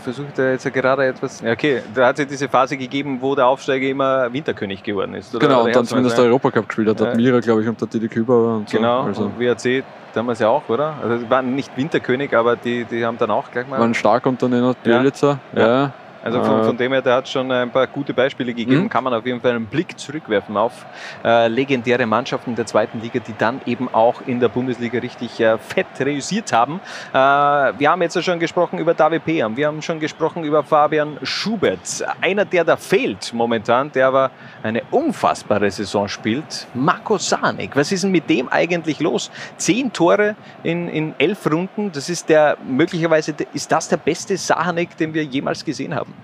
[0.02, 1.40] versucht er jetzt gerade etwas.
[1.40, 5.14] Ja, okay, da hat es ja diese Phase gegeben, wo der Aufsteiger immer Winterkönig geworden
[5.14, 5.34] ist.
[5.34, 5.46] Oder?
[5.46, 7.00] genau, und dann zumindest der Europacup gespielt hat.
[7.00, 7.14] Ja.
[7.14, 8.76] Mira, glaube ich, unter Didi Küber und so.
[8.76, 9.24] Genau, also.
[9.24, 10.94] und WRC damals ja auch, oder?
[11.02, 13.78] Also, die waren nicht Winterkönig, aber die, die haben dann auch gleich mal.
[13.78, 15.66] Waren stark unter den Bielitzer, ja.
[15.66, 15.92] ja.
[16.22, 18.88] Also von, von, dem her, der hat schon ein paar gute Beispiele gegeben, mhm.
[18.90, 20.84] kann man auf jeden Fall einen Blick zurückwerfen auf
[21.24, 25.56] äh, legendäre Mannschaften der zweiten Liga, die dann eben auch in der Bundesliga richtig äh,
[25.58, 26.80] fett reüssiert haben.
[27.12, 31.18] Äh, wir haben jetzt schon gesprochen über David Peam, wir haben schon gesprochen über Fabian
[31.22, 32.04] Schubert.
[32.20, 34.30] Einer, der da fehlt momentan, der aber
[34.62, 37.74] eine unfassbare Saison spielt, Marco Sanik.
[37.76, 39.30] Was ist denn mit dem eigentlich los?
[39.56, 44.96] Zehn Tore in, in elf Runden, das ist der, möglicherweise ist das der beste Sahanek,
[44.96, 46.14] den wir jemals gesehen haben.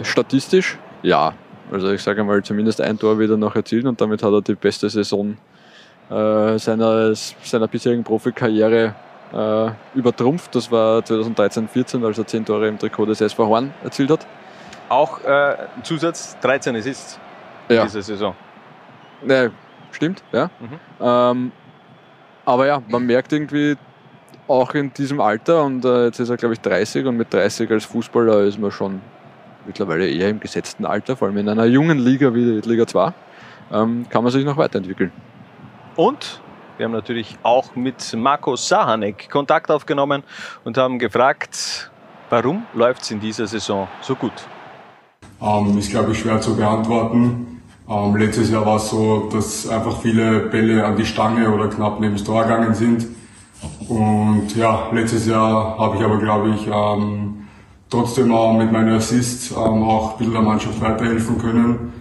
[0.00, 1.34] Statistisch ja.
[1.70, 4.54] Also ich sage mal, zumindest ein Tor wieder noch erzielt und damit hat er die
[4.54, 5.36] beste Saison
[6.10, 8.94] äh, seiner, seiner bisherigen Profikarriere
[9.32, 10.54] äh, übertrumpft.
[10.54, 14.26] Das war 2013-14, als er 10 Tore im Trikot des SV Horn erzielt hat.
[14.88, 17.18] Auch äh, Zusatz 13 Assists
[17.68, 17.84] in ja.
[17.84, 18.34] dieser Saison.
[19.22, 19.50] Ne,
[19.92, 20.50] stimmt, ja.
[20.60, 20.78] Mhm.
[21.00, 21.52] Ähm,
[22.44, 23.76] aber ja, man merkt irgendwie
[24.46, 27.70] auch in diesem Alter und äh, jetzt ist er glaube ich 30 und mit 30
[27.70, 29.00] als Fußballer ist man schon
[29.66, 33.12] mittlerweile eher im gesetzten Alter, vor allem in einer jungen Liga wie Liga 2,
[33.72, 35.12] ähm, kann man sich noch weiterentwickeln.
[35.96, 36.40] Und
[36.78, 40.24] Wir haben natürlich auch mit Marco Sahanek Kontakt aufgenommen
[40.64, 41.90] und haben gefragt,
[42.30, 44.32] warum läuft es in dieser Saison so gut?
[45.40, 47.62] Ähm, ist, glaube ich, schwer zu beantworten.
[47.88, 52.00] Ähm, letztes Jahr war es so, dass einfach viele Bälle an die Stange oder knapp
[52.00, 53.06] neben das Tor gegangen sind.
[53.88, 57.41] Und ja, letztes Jahr habe ich aber, glaube ich, ähm,
[57.92, 61.92] trotzdem auch mit meinen Assists ähm, auch ein bisschen der Mannschaft weiterhelfen können.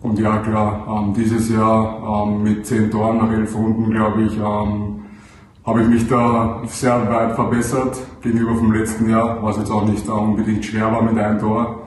[0.00, 4.38] Und ja, klar, ähm, dieses Jahr ähm, mit zehn Toren nach elf Runden, glaube ich,
[4.40, 10.06] habe ich mich da sehr weit verbessert gegenüber vom letzten Jahr, was jetzt auch nicht
[10.08, 11.82] äh, unbedingt schwer war mit einem Tor.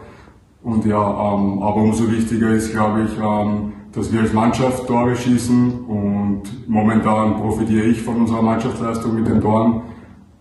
[0.63, 3.17] Und ja, aber umso wichtiger ist, glaube ich,
[3.93, 9.39] dass wir als Mannschaft Tore schießen und momentan profitiere ich von unserer Mannschaftsleistung mit den
[9.39, 9.83] Toren.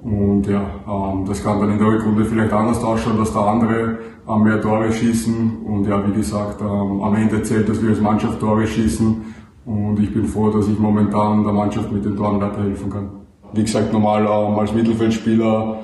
[0.07, 3.99] Und ja, ähm, das kann dann in der Rückrunde vielleicht anders ausschauen, dass da andere
[4.29, 5.65] ähm, mehr Tore schießen.
[5.67, 9.35] Und ja, wie gesagt, ähm, am Ende zählt, dass wir als Mannschaft Tore schießen.
[9.67, 13.11] Und ich bin froh, dass ich momentan der Mannschaft mit den Toren weiterhelfen kann.
[13.53, 15.77] Wie gesagt, normal als Mittelfeldspieler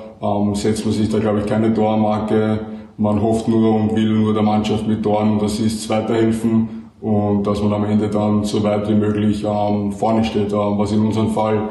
[0.53, 2.61] setzt man sich da, glaube ich, keine Tormarke
[2.97, 7.61] man hofft nur und will nur der Mannschaft mit Toren und Assists weiterhelfen und dass
[7.61, 11.29] man am Ende dann so weit wie möglich ähm, vorne steht, ähm, was in unserem
[11.29, 11.69] Fall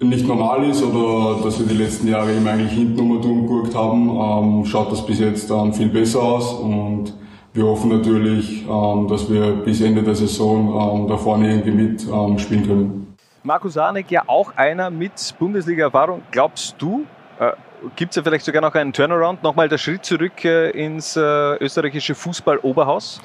[0.00, 4.08] nicht normal ist oder dass wir die letzten Jahre immer eigentlich hinten um umgeguckt haben,
[4.08, 7.12] ähm, schaut das bis jetzt ähm, viel besser aus und
[7.52, 12.06] wir hoffen natürlich, ähm, dass wir bis Ende der Saison ähm, da vorne irgendwie mit
[12.06, 13.16] ähm, spielen können.
[13.42, 16.22] Markus Arnek ja auch einer mit Bundesliga-Erfahrung.
[16.30, 17.04] Glaubst du,
[17.38, 17.52] äh,
[17.96, 21.20] Gibt es ja vielleicht sogar noch einen Turnaround, nochmal der Schritt zurück äh, ins äh,
[21.20, 23.22] österreichische Fußball-Oberhaus?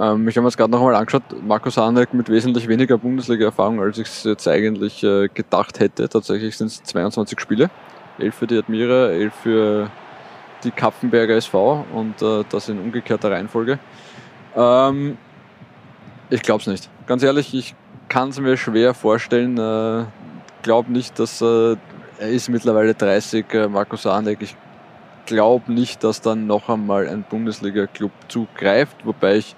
[0.00, 1.22] Ähm, ich habe mir es gerade nochmal angeschaut.
[1.46, 6.08] Markus Hanek mit wesentlich weniger Bundesliga-Erfahrung, als ich es jetzt eigentlich äh, gedacht hätte.
[6.08, 7.70] Tatsächlich sind es 22 Spiele.
[8.18, 9.90] 11 für die Admira, 11 für
[10.64, 13.78] die Kapfenberger SV und äh, das in umgekehrter Reihenfolge.
[14.56, 15.18] Ähm,
[16.30, 16.88] ich glaube es nicht.
[17.06, 17.74] Ganz ehrlich, ich
[18.08, 19.58] kann es mir schwer vorstellen.
[19.58, 20.04] Äh,
[20.62, 21.76] glaube nicht, dass äh,
[22.18, 24.38] er ist mittlerweile 30, äh, Markus Arnek.
[24.40, 24.56] Ich
[25.26, 29.54] glaube nicht, dass dann noch einmal ein Bundesliga-Club zugreift, wobei ich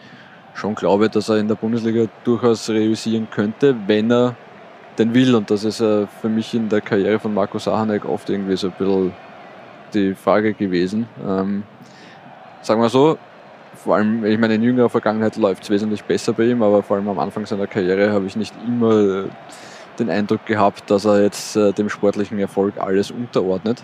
[0.54, 4.36] schon glaube, dass er in der Bundesliga durchaus realisieren könnte, wenn er
[4.98, 5.34] denn will.
[5.34, 8.68] Und das ist äh, für mich in der Karriere von Markus Sahanek oft irgendwie so
[8.68, 9.12] ein bisschen
[9.94, 11.06] die Frage gewesen.
[11.26, 11.62] Ähm,
[12.62, 13.18] sagen wir so,
[13.74, 16.96] vor allem, ich meine, in jüngerer Vergangenheit läuft es wesentlich besser bei ihm, aber vor
[16.96, 19.24] allem am Anfang seiner Karriere habe ich nicht immer
[19.98, 23.82] den Eindruck gehabt, dass er jetzt äh, dem sportlichen Erfolg alles unterordnet.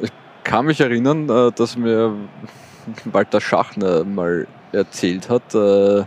[0.00, 0.10] Ich
[0.44, 2.14] kann mich erinnern, äh, dass mir
[3.04, 6.04] Walter Schachner mal erzählt hat, äh,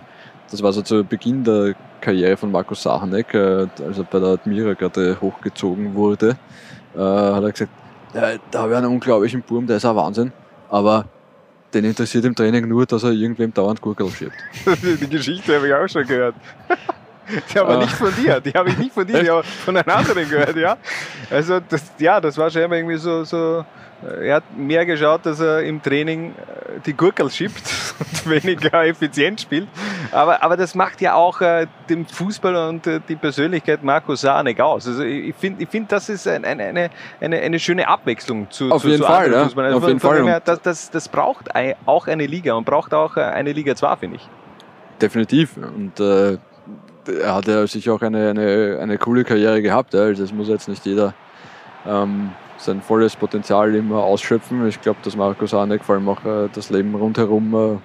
[0.49, 4.29] das war so zu Beginn der Karriere von Markus Sahanek, äh, als er bei der
[4.29, 6.37] Admira gerade hochgezogen wurde,
[6.95, 7.71] äh, hat er gesagt,
[8.51, 10.31] da habe ich einen unglaublichen Burm, der ist ein Wahnsinn,
[10.69, 11.05] aber
[11.73, 14.33] den interessiert im Training nur, dass er irgendwem dauernd Gurkel schiebt.
[15.01, 16.35] Die Geschichte habe ich auch schon gehört.
[17.53, 19.77] Die aber nicht von dir, die habe ich nicht von dir, die habe ich von
[19.77, 20.77] einem anderen gehört, ja.
[21.29, 23.65] Also das, ja, das war schon immer irgendwie so, so,
[24.05, 27.63] äh, er hat mehr geschaut, dass er im Training äh, die Gurkel schiebt
[27.99, 29.67] und weniger effizient spielt.
[30.11, 34.59] Aber, aber das macht ja auch äh, dem Fußball und äh, die Persönlichkeit Marco Sarnek
[34.59, 34.87] aus.
[34.87, 36.89] Also ich finde, ich find, das ist ein, ein, eine,
[37.21, 39.43] eine, eine schöne Abwechslung zu, Auf zu, jeden zu Fall, ja.
[39.43, 40.23] Also Auf von- jeden Fall.
[40.25, 41.49] her, das, das, das braucht
[41.85, 44.27] auch eine Liga und braucht auch äh, eine Liga 2, finde ich.
[45.01, 45.57] Definitiv.
[45.57, 46.37] Und äh,
[47.07, 49.95] er hat ja sicher auch eine, eine, eine coole Karriere gehabt.
[49.95, 51.13] Also es muss jetzt nicht jeder
[51.85, 54.67] ähm, sein volles Potenzial immer ausschöpfen.
[54.67, 57.77] Ich glaube, dass Markus Arnek vor allem auch äh, das Leben rundherum äh,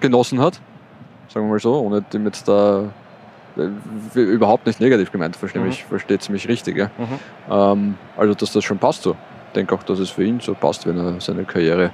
[0.00, 0.60] genossen hat.
[1.28, 2.90] Sagen wir mal so, ohne dem jetzt da
[3.56, 5.68] äh, überhaupt nicht negativ gemeint, versteht Mhm.
[5.68, 6.76] mich, versteht's mich richtig.
[6.76, 6.86] Ja.
[6.98, 7.18] Mhm.
[7.50, 9.12] Ähm, also, dass das schon passt so.
[9.48, 11.92] Ich denke auch, dass es für ihn so passt, wenn er seine Karriere.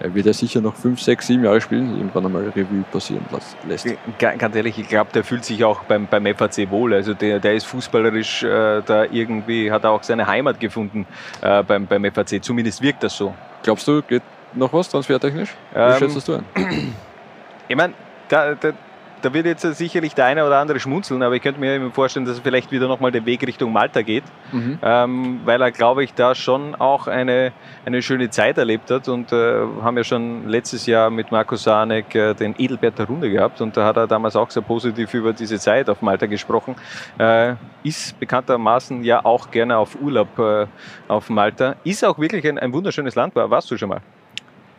[0.00, 3.24] Er wird ja sicher noch 5, 6, 7 Jahre spielen, irgendwann einmal Revue passieren
[3.66, 3.86] lässt.
[4.18, 6.94] Ga- Ganz ehrlich, ich glaube, der fühlt sich auch beim, beim FAC wohl.
[6.94, 11.06] Also der, der ist fußballerisch äh, da irgendwie, hat er auch seine Heimat gefunden
[11.40, 12.42] äh, beim, beim FAC.
[12.44, 13.34] Zumindest wirkt das so.
[13.64, 14.22] Glaubst du, geht
[14.54, 15.50] noch was transfertechnisch?
[15.72, 16.44] Wie Ähm, schätzt das du ein?
[17.70, 17.92] Ich meine,
[18.28, 18.70] da, da,
[19.22, 22.26] da wird jetzt sicherlich der eine oder andere schmunzeln, aber ich könnte mir eben vorstellen,
[22.26, 24.78] dass er vielleicht wieder nochmal den Weg Richtung Malta geht, Mhm.
[24.82, 27.52] ähm, weil er, glaube ich, da schon auch eine,
[27.84, 32.14] eine schöne Zeit erlebt hat und äh, haben ja schon letztes Jahr mit Markus Sarnek
[32.14, 35.32] äh, den Edelbert der Runde gehabt und da hat er damals auch sehr positiv über
[35.32, 36.76] diese Zeit auf Malta gesprochen.
[37.18, 40.66] Äh, ist bekanntermaßen ja auch gerne auf Urlaub äh,
[41.08, 41.76] auf Malta.
[41.84, 44.00] Ist auch wirklich ein, ein wunderschönes Land, war, warst du schon mal?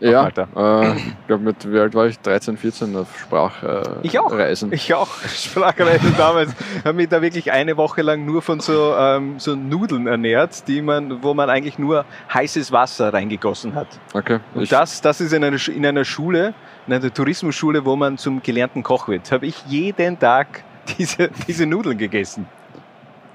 [0.02, 2.18] Ja, äh, ich glaube, mit wie alt war ich?
[2.20, 3.94] 13, 14 auf Sprachreisen.
[3.96, 4.32] Äh, Ich auch.
[4.32, 4.72] Reisen.
[4.72, 5.10] Ich auch.
[5.28, 6.52] Sprachreisen damals.
[6.86, 10.82] Habe mich da wirklich eine Woche lang nur von so, ähm, so Nudeln ernährt, die
[10.82, 13.88] man, wo man eigentlich nur heißes Wasser reingegossen hat.
[14.14, 14.40] Okay.
[14.54, 16.54] Und Ich, das, das ist in einer, in einer Schule,
[16.88, 19.32] in einer Tourismusschule, wo man zum gelernten Koch wird.
[19.32, 20.64] Habe ich jeden Tag
[20.98, 22.48] diese, diese Nudeln gegessen.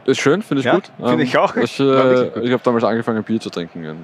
[0.06, 0.90] Ist schön, finde ich Ja, gut.
[0.98, 1.56] finde ich auch.
[1.56, 3.96] Ich, äh, ich habe damals angefangen, Bier zu trinken in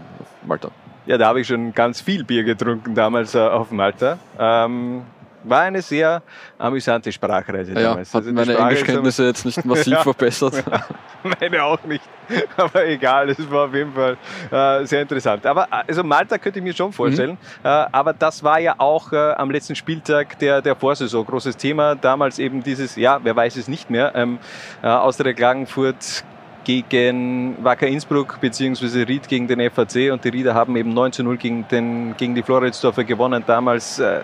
[0.46, 0.70] Malta.
[1.07, 4.19] Ja, da habe ich schon ganz viel Bier getrunken damals äh, auf Malta.
[4.39, 5.03] Ähm,
[5.43, 6.23] war eine sehr
[6.59, 8.13] amüsante Sprachreise Ja, damals.
[8.13, 10.03] hat Also meine Englischkenntnisse jetzt nicht massiv Ja.
[10.03, 10.63] verbessert.
[11.39, 12.03] Meine auch nicht.
[12.57, 14.17] Aber egal, es war auf jeden Fall
[14.51, 15.45] äh, sehr interessant.
[15.45, 17.37] Aber also Malta könnte ich mir schon vorstellen.
[17.63, 21.95] Äh, aber das war ja auch äh, am letzten Spieltag der, der Vorsaison großes Thema.
[21.95, 24.39] Damals eben dieses, ja, wer weiß es nicht mehr, ähm,
[24.83, 26.25] äh, Austria Klagenfurt
[26.64, 31.23] gegen Wacker Innsbruck beziehungsweise Ried gegen den FAC und die Rieder haben eben 9 zu
[31.23, 33.42] 0 gegen, den, gegen die Floridsdorfer gewonnen.
[33.46, 34.23] Damals äh,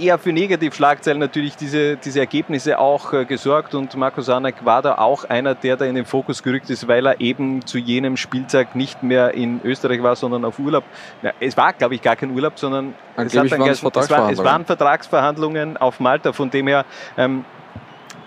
[0.00, 4.96] eher für Negativschlagzeilen natürlich diese, diese Ergebnisse auch äh, gesorgt und Marco Sanek war da
[4.98, 8.74] auch einer, der da in den Fokus gerückt ist, weil er eben zu jenem Spieltag
[8.74, 10.84] nicht mehr in Österreich war, sondern auf Urlaub.
[11.22, 14.44] Na, es war, glaube ich, gar kein Urlaub, sondern es, geheißen, es, waren, es Vertragsverhandlungen.
[14.44, 16.84] waren Vertragsverhandlungen auf Malta, von dem her
[17.16, 17.44] ähm,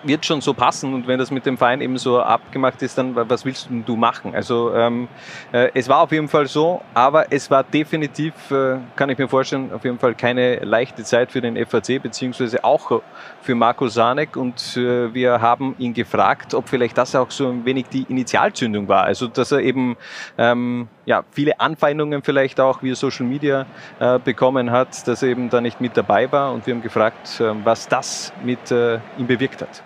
[0.07, 3.15] wird schon so passen und wenn das mit dem Verein eben so abgemacht ist, dann
[3.15, 4.33] was willst du machen?
[4.33, 5.07] Also ähm,
[5.51, 9.27] äh, es war auf jeden Fall so, aber es war definitiv, äh, kann ich mir
[9.27, 13.01] vorstellen, auf jeden Fall keine leichte Zeit für den FAC beziehungsweise auch
[13.41, 17.65] für Marco Sanek und äh, wir haben ihn gefragt, ob vielleicht das auch so ein
[17.65, 19.97] wenig die Initialzündung war, also dass er eben
[20.37, 23.65] ähm, ja, viele Anfeindungen vielleicht auch via Social Media
[23.99, 27.39] äh, bekommen hat, dass er eben da nicht mit dabei war und wir haben gefragt,
[27.39, 29.83] äh, was das mit äh, ihm bewirkt hat.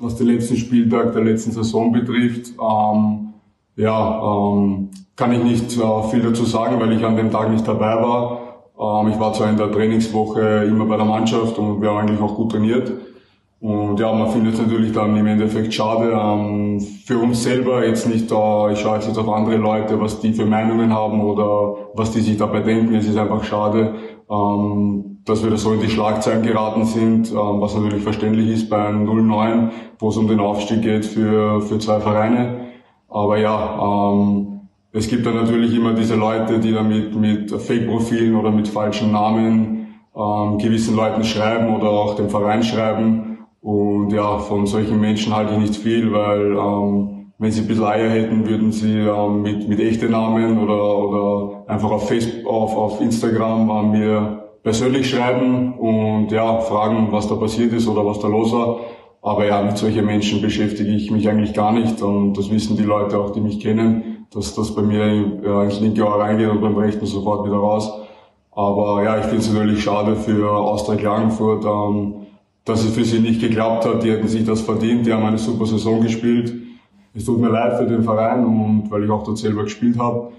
[0.00, 3.34] Was den letzten Spieltag der letzten Saison betrifft, ähm,
[3.76, 7.66] ja, ähm, kann ich nicht äh, viel dazu sagen, weil ich an dem Tag nicht
[7.66, 8.40] dabei war.
[8.78, 12.20] Ähm, ich war zwar in der Trainingswoche immer bei der Mannschaft und wir haben eigentlich
[12.20, 12.92] auch gut trainiert.
[13.60, 16.12] Und ja, man findet es natürlich dann im Endeffekt schade.
[16.12, 20.20] Ähm, für uns selber jetzt nicht da, ich schaue jetzt nicht auf andere Leute, was
[20.20, 22.94] die für Meinungen haben oder was die sich dabei denken.
[22.94, 23.94] Es ist einfach schade,
[24.30, 28.70] ähm, dass wir da so in die Schlagzeilen geraten sind, ähm, was natürlich verständlich ist
[28.70, 32.68] bei einem 09, wo es um den Aufstieg geht für, für zwei Vereine.
[33.08, 34.60] Aber ja, ähm,
[34.92, 39.12] es gibt dann natürlich immer diese Leute, die dann mit, mit Fake-Profilen oder mit falschen
[39.12, 43.38] Namen ähm, gewissen Leuten schreiben oder auch dem Verein schreiben.
[43.60, 47.84] Und ja, von solchen Menschen halte ich nicht viel, weil ähm, wenn sie ein bisschen
[47.84, 52.76] Eier hätten, würden sie ähm, mit, mit echten Namen oder, oder einfach auf Facebook, auf,
[52.76, 58.18] auf Instagram äh, mir persönlich schreiben und ja, fragen, was da passiert ist oder was
[58.18, 58.80] da los war.
[59.22, 62.82] Aber ja, mit solchen Menschen beschäftige ich mich eigentlich gar nicht und das wissen die
[62.82, 65.04] Leute auch, die mich kennen, dass das bei mir
[65.62, 67.92] ins linke Ohr reingeht und beim rechten sofort wieder raus.
[68.50, 72.26] Aber ja, ich finde es natürlich schade für Austria Klagenfurt, ähm,
[72.64, 74.02] dass es für sie nicht geklappt hat.
[74.02, 76.52] Die hätten sich das verdient, die haben eine super Saison gespielt.
[77.14, 80.32] Es tut mir leid für den Verein und weil ich auch dort selber gespielt habe.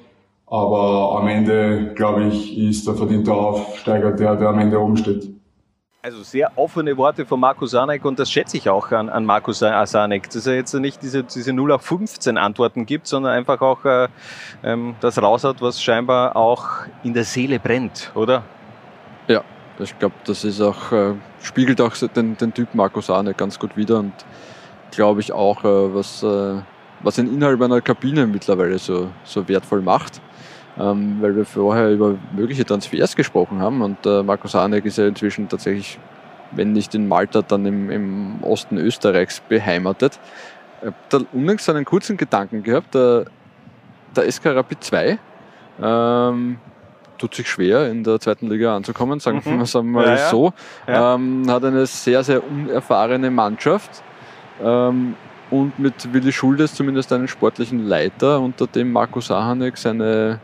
[0.49, 5.29] Aber am Ende, glaube ich, ist der verdiente Aufsteiger der, der am Ende oben steht.
[6.01, 9.51] Also sehr offene Worte von Marco Sanek und das schätze ich auch an, an Marco
[9.51, 13.59] Sa- Sanek, dass er jetzt nicht diese, diese 0 auf 15 Antworten gibt, sondern einfach
[13.59, 14.07] auch äh,
[14.63, 16.65] ähm, das raushaut, was scheinbar auch
[17.03, 18.43] in der Seele brennt, oder?
[19.27, 19.41] Ja,
[19.79, 23.75] ich glaube, das ist auch, äh, spiegelt auch den, den Typ Marco Sane ganz gut
[23.75, 24.13] wider und
[24.91, 26.61] glaube ich auch, äh, was, äh,
[27.01, 30.21] was den Inhalt einer Kabine mittlerweile so, so wertvoll macht.
[30.79, 35.07] Ähm, weil wir vorher über mögliche Transfers gesprochen haben und äh, Marco Sanek ist ja
[35.07, 35.97] inzwischen tatsächlich,
[36.51, 40.19] wenn nicht in Malta, dann im, im Osten Österreichs beheimatet.
[40.81, 43.25] Ich habe da unlängst einen kurzen Gedanken gehabt, der,
[44.15, 45.19] der SK Rapid 2
[45.81, 46.57] ähm,
[47.17, 49.59] tut sich schwer, in der zweiten Liga anzukommen, sagen Mhm.
[49.65, 50.29] wir einmal Ja, ja.
[50.29, 50.53] so.
[50.87, 51.15] Ja.
[51.15, 54.03] Ähm, hat eine sehr, sehr unerfahrene Mannschaft
[54.63, 55.15] ähm,
[55.49, 60.39] und mit Willi Schuldes zumindest einen sportlichen Leiter, unter dem Marco Sahanek seine,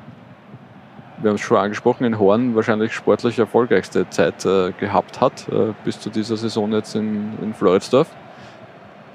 [1.22, 5.74] wir haben es schon angesprochen, in Horn wahrscheinlich sportlich erfolgreichste Zeit äh, gehabt hat, äh,
[5.84, 8.08] bis zu dieser Saison jetzt in, in Floridsdorf.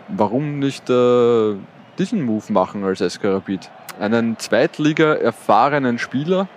[0.08, 1.54] Warum nicht äh,
[1.98, 3.70] diesen Move machen als SK Rapid?
[4.00, 6.48] Einen Zweitliga-erfahrenen Spieler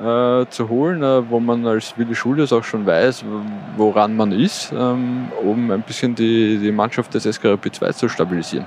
[0.00, 3.24] äh, zu holen, äh, wo man als Willi Schuldes auch schon weiß,
[3.76, 8.08] woran man ist, ähm, um ein bisschen die, die Mannschaft des SK Rapid 2 zu
[8.08, 8.66] stabilisieren.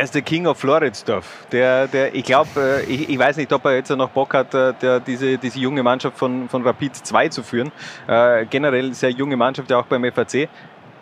[0.00, 1.46] Er ist der King of Floridsdorf.
[1.52, 4.72] Der, der, ich glaube, ich, ich weiß nicht, ob er jetzt noch Bock hat, äh,
[4.80, 7.70] der, diese, diese junge Mannschaft von, von Rapid 2 zu führen.
[8.08, 10.48] Äh, generell sehr junge Mannschaft, ja auch beim FAC.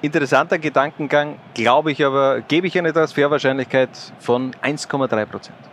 [0.03, 5.68] Interessanter Gedankengang, glaube ich aber, gebe ich eine Transferwahrscheinlichkeit von 1,3 Prozent.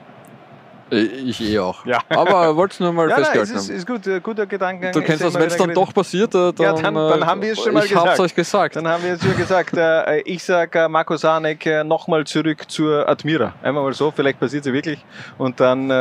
[0.91, 1.85] Äh, Ich eh auch.
[1.85, 1.99] Ja.
[2.09, 4.91] Aber wollte es nur mal Ja, nein, festgehalten es ist, ist gut, äh, guter Gedankengang.
[4.93, 7.25] Du kennst Ich das, wenn es dann doch passiert, äh, dann, Ja, dann- dann äh,
[7.25, 8.19] haben wir es schon mal Ich hab's gesagt.
[8.19, 8.75] euch gesagt.
[8.75, 12.69] Dann haben wir jetzt schon gesagt, äh, ich sage äh, Marco Sanek äh, nochmal zurück
[12.69, 13.53] zur Admira.
[13.63, 15.03] Einmal mal so, vielleicht passiert es ja wirklich.
[15.37, 15.93] Und dann, äh,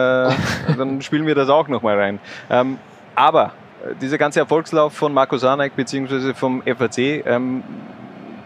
[0.76, 2.18] dann spielen wir das auch nochmal rein.
[2.50, 2.78] Ähm,
[3.14, 3.52] aber
[3.84, 6.34] äh, dieser ganze Erfolgslauf von Marco Sanek bzw.
[6.34, 7.62] vom FAC, ähm,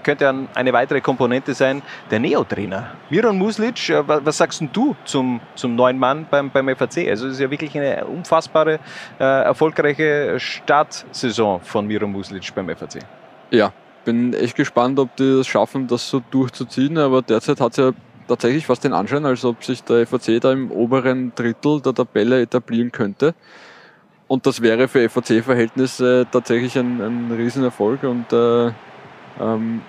[0.09, 2.93] könnte eine weitere Komponente sein, der Neo-Trainer.
[3.11, 7.09] Miron Muslic, äh, was sagst du zum, zum neuen Mann beim, beim FAC?
[7.09, 8.79] Also es ist ja wirklich eine unfassbare,
[9.21, 13.01] äh, erfolgreiche Startsaison von Miron Muslic beim FAC.
[13.51, 13.71] Ja,
[14.07, 17.91] bin echt gespannt, ob die es schaffen, das so durchzuziehen, aber derzeit hat es ja
[18.27, 22.41] tatsächlich fast den Anschein, als ob sich der FAC da im oberen Drittel der Tabelle
[22.41, 23.35] etablieren könnte.
[24.27, 28.73] Und das wäre für FAC-Verhältnisse tatsächlich ein, ein Riesenerfolg und äh,
[29.41, 29.81] ähm,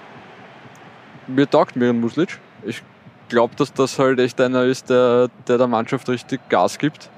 [1.29, 2.39] mir taugt Miran Muslic.
[2.65, 2.81] Ich
[3.29, 7.09] glaube, dass das halt echt einer ist, der der, der Mannschaft richtig Gas gibt.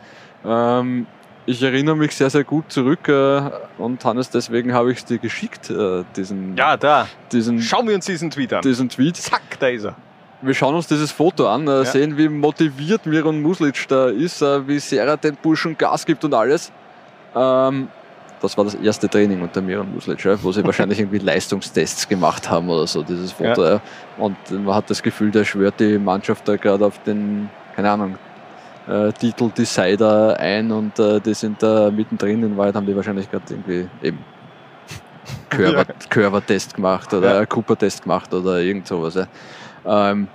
[0.45, 1.07] Ähm,
[1.45, 3.41] ich erinnere mich sehr, sehr gut zurück äh,
[3.77, 6.55] und Hannes, deswegen habe ich es dir geschickt, äh, diesen.
[6.55, 7.07] Ja, da.
[7.31, 8.61] Diesen, Schauen wir uns diesen Tweet an.
[8.61, 9.17] Diesen Tweet.
[9.17, 9.95] Zack, da ist er.
[10.43, 11.85] Wir schauen uns dieses Foto an, äh, ja.
[11.85, 16.23] sehen, wie motiviert Miron Muslic da ist, äh, wie sehr er den Burschen Gas gibt
[16.23, 16.71] und alles.
[17.35, 17.89] Ähm,
[18.41, 22.69] das war das erste Training unter Miran Muslic, wo sie wahrscheinlich irgendwie Leistungstests gemacht haben
[22.69, 23.65] oder so, dieses Foto.
[23.65, 23.81] Ja.
[24.17, 28.17] Und man hat das Gefühl, der schwört die Mannschaft da gerade auf den, keine Ahnung,
[28.87, 32.43] äh, Titel Decider ein und äh, die sind da mittendrin.
[32.43, 34.19] In Wahrheit haben die wahrscheinlich gerade irgendwie eben
[36.09, 37.45] Körpertest gemacht oder ja.
[37.45, 39.15] Cooper-Test gemacht oder irgend sowas.
[39.15, 40.11] Ja.
[40.11, 40.27] Ähm,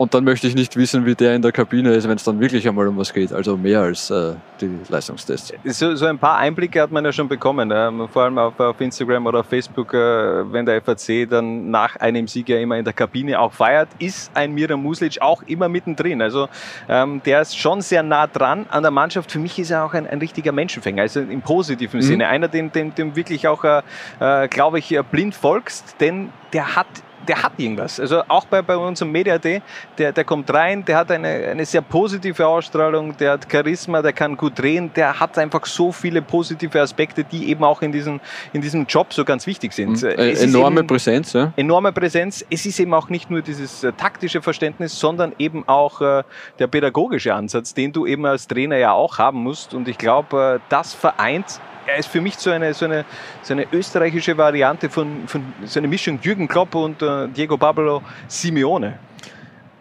[0.00, 2.40] und dann möchte ich nicht wissen, wie der in der Kabine ist, wenn es dann
[2.40, 3.34] wirklich einmal um was geht.
[3.34, 5.52] Also mehr als äh, die Leistungstests.
[5.64, 7.70] So, so, ein paar Einblicke hat man ja schon bekommen.
[7.70, 11.96] Ähm, vor allem auf, auf, Instagram oder auf Facebook, äh, wenn der FAC dann nach
[11.96, 15.68] einem Sieg ja immer in der Kabine auch feiert, ist ein Mira Muslic auch immer
[15.68, 16.22] mittendrin.
[16.22, 16.48] Also
[16.88, 19.30] ähm, der ist schon sehr nah dran an der Mannschaft.
[19.30, 22.04] Für mich ist er auch ein, ein richtiger Menschenfänger, also im positiven mhm.
[22.04, 22.28] Sinne.
[22.28, 23.82] Einer, dem, dem, dem wirklich auch, äh,
[24.18, 26.86] äh glaube ich, blind folgst, denn der hat
[27.26, 28.00] der hat irgendwas.
[28.00, 29.62] Also auch bei, bei unserem Media.d,
[29.98, 34.12] der, der kommt rein, der hat eine, eine sehr positive Ausstrahlung, der hat Charisma, der
[34.12, 38.20] kann gut drehen, der hat einfach so viele positive Aspekte, die eben auch in, diesen,
[38.52, 40.02] in diesem Job so ganz wichtig sind.
[40.02, 40.08] Mhm.
[40.18, 41.52] Enorme Präsenz, ja.
[41.56, 42.44] Enorme Präsenz.
[42.50, 46.22] Es ist eben auch nicht nur dieses äh, taktische Verständnis, sondern eben auch äh,
[46.58, 49.74] der pädagogische Ansatz, den du eben als Trainer ja auch haben musst.
[49.74, 53.04] Und ich glaube, äh, das vereint er ist für mich so eine, so eine,
[53.42, 58.02] so eine österreichische Variante von, von so eine Mischung Jürgen Klopp und äh, Diego Pablo
[58.28, 58.98] Simeone.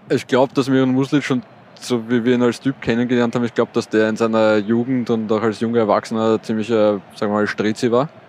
[0.09, 1.43] Ich glaube, dass Miran Muslic schon
[1.81, 5.09] so wie wir ihn als Typ kennengelernt haben, ich glaube, dass der in seiner Jugend
[5.09, 8.09] und auch als junger Erwachsener ziemlich, äh, sagen wir mal, Strezi war.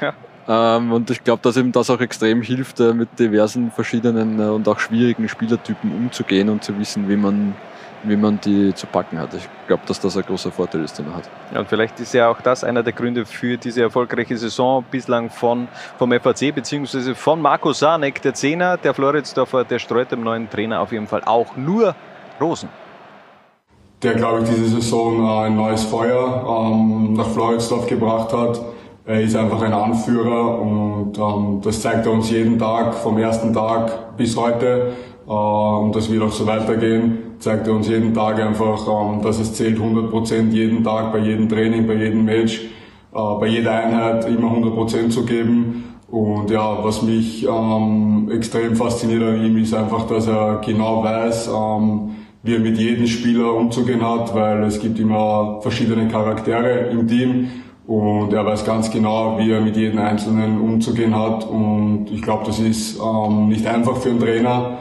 [0.00, 0.12] Ja.
[0.48, 4.44] Ähm, und ich glaube, dass ihm das auch extrem hilft, äh, mit diversen verschiedenen äh,
[4.44, 7.54] und auch schwierigen Spielertypen umzugehen und zu wissen, wie man
[8.04, 9.34] wie man die zu packen hat.
[9.34, 11.30] Ich glaube, dass das ein großer Vorteil ist, den er hat.
[11.52, 15.30] Ja, und vielleicht ist ja auch das einer der Gründe für diese erfolgreiche Saison bislang
[15.30, 15.68] von,
[15.98, 20.80] vom FAC, beziehungsweise von Marco Sarnek, der Zehner, der Floridsdorfer, der streut dem neuen Trainer
[20.80, 21.94] auf jeden Fall auch nur
[22.40, 22.68] Rosen.
[24.02, 28.60] Der, glaube ich, diese Saison äh, ein neues Feuer ähm, nach Floridsdorf gebracht hat.
[29.04, 33.52] Er ist einfach ein Anführer und ähm, das zeigt er uns jeden Tag, vom ersten
[33.52, 34.92] Tag bis heute.
[35.26, 38.86] Äh, und das wird auch so weitergehen zeigt er uns jeden Tag einfach,
[39.22, 42.62] dass es zählt 100% jeden Tag, bei jedem Training, bei jedem Match,
[43.14, 45.84] äh, bei jeder Einheit immer 100% zu geben.
[46.10, 51.48] Und ja, was mich ähm, extrem fasziniert an ihm ist einfach, dass er genau weiß,
[51.48, 52.10] ähm,
[52.42, 57.48] wie er mit jedem Spieler umzugehen hat, weil es gibt immer verschiedene Charaktere im Team
[57.86, 62.44] und er weiß ganz genau, wie er mit jedem Einzelnen umzugehen hat und ich glaube,
[62.46, 64.78] das ist ähm, nicht einfach für einen Trainer,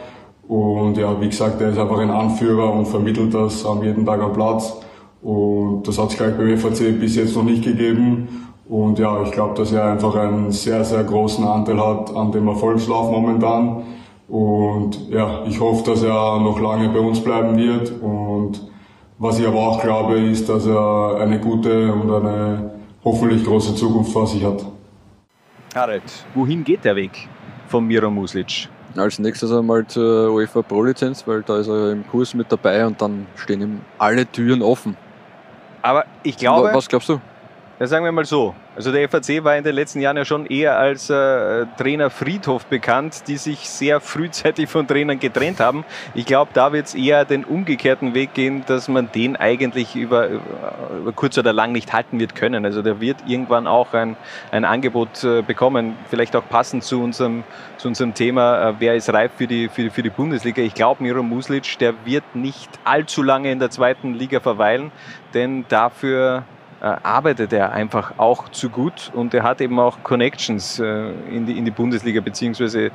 [0.48, 4.22] und ja, wie gesagt, er ist einfach ein Anführer und vermittelt das am jeden Tag
[4.22, 4.80] am Platz.
[5.22, 8.48] Und das hat es gleich beim FAC bis jetzt noch nicht gegeben.
[8.70, 12.48] Und ja, ich glaube, dass er einfach einen sehr, sehr großen Anteil hat an dem
[12.48, 13.84] Erfolgslauf momentan.
[14.30, 17.92] Und ja, ich hoffe, dass er noch lange bei uns bleiben wird.
[18.02, 18.62] Und
[19.18, 22.72] was ich aber auch glaube, ist, dass er eine gute und eine
[23.04, 24.66] hoffentlich große Zukunft vor sich hat.
[25.76, 26.04] Harald,
[26.36, 27.28] wohin geht der Weg
[27.68, 28.70] von Miro Muslic?
[28.96, 32.86] Als nächstes einmal zur UEFA Pro Lizenz, weil da ist er im Kurs mit dabei
[32.86, 34.96] und dann stehen ihm alle Türen offen.
[35.82, 36.72] Aber ich glaube.
[36.74, 37.20] Was glaubst du?
[37.80, 38.56] Ja, sagen wir mal so.
[38.76, 42.66] Also der FAC war in den letzten Jahren ja schon eher als äh, Trainer Friedhof
[42.66, 45.86] bekannt, die sich sehr frühzeitig von Trainern getrennt haben.
[46.16, 50.28] Ich glaube, da wird es eher den umgekehrten Weg gehen, dass man den eigentlich über,
[50.28, 52.66] über, kurz oder lang nicht halten wird können.
[52.66, 54.18] Also der wird irgendwann auch ein,
[54.50, 57.44] ein Angebot äh, bekommen, vielleicht auch passend zu unserem,
[57.78, 60.64] zu unserem Thema, äh, wer ist reif für die, für, für die Bundesliga.
[60.64, 64.92] Ich glaube, Miro Muslic, der wird nicht allzu lange in der zweiten Liga verweilen,
[65.36, 66.44] denn dafür
[66.86, 71.58] arbeitet er einfach auch zu gut und er hat eben auch Connections äh, in, die,
[71.58, 72.92] in die Bundesliga, beziehungsweise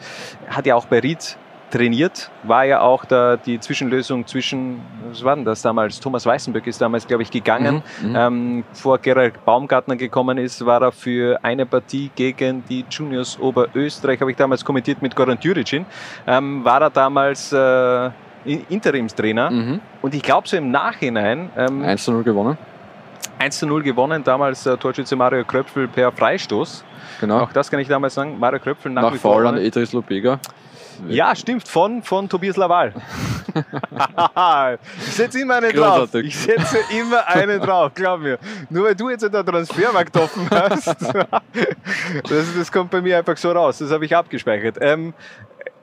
[0.48, 1.36] hat ja auch bei Ried
[1.70, 5.98] trainiert, war ja auch da die Zwischenlösung zwischen, was war denn das damals?
[6.00, 7.82] Thomas Weißenböck ist damals, glaube ich, gegangen.
[8.02, 8.16] Mhm, mhm.
[8.16, 14.20] Ähm, vor Gerald Baumgartner gekommen ist, war er für eine Partie gegen die Juniors Oberösterreich,
[14.20, 15.86] habe ich damals kommentiert mit Goran Djuricin,
[16.26, 18.10] ähm, war er damals äh,
[18.44, 19.50] In- Interimstrainer.
[19.50, 19.80] Mhm.
[20.02, 22.58] Und ich glaube so im Nachhinein, ähm, 1 zu 0 gewonnen.
[23.38, 26.84] 1 zu 0 gewonnen, damals äh, Torschütze Mario Kröpfel per Freistoß.
[27.20, 27.40] Genau.
[27.40, 28.38] Auch das kann ich damals sagen.
[28.38, 29.34] Mario Kröpfel nach, Nach wie vor.
[29.34, 30.38] Foul an Edris Lopega.
[31.08, 32.92] Ja, stimmt, von, von Tobias Laval.
[35.06, 36.14] ich setze immer einen drauf.
[36.14, 38.38] Ich setze immer einen drauf, glaub mir.
[38.70, 40.86] Nur weil du jetzt in der Transfermarkt offen hast.
[42.28, 43.78] das, das kommt bei mir einfach so raus.
[43.78, 44.78] Das habe ich abgespeichert.
[44.80, 45.14] Ähm,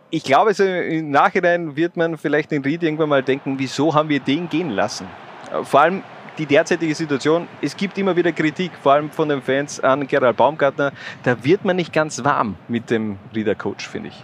[0.10, 4.10] ich glaube, so im Nachhinein wird man vielleicht den Ried irgendwann mal denken, wieso haben
[4.10, 5.08] wir den gehen lassen?
[5.52, 6.04] Äh, Vor allem
[6.40, 10.38] die derzeitige Situation, es gibt immer wieder Kritik, vor allem von den Fans an Gerald
[10.38, 10.94] Baumgartner.
[11.24, 14.24] Da wird man nicht ganz warm mit dem Rieder-Coach, finde ich.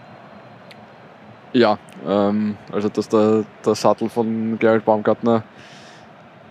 [1.53, 5.43] Ja, ähm, also dass der, der Sattel von Gerald Baumgartner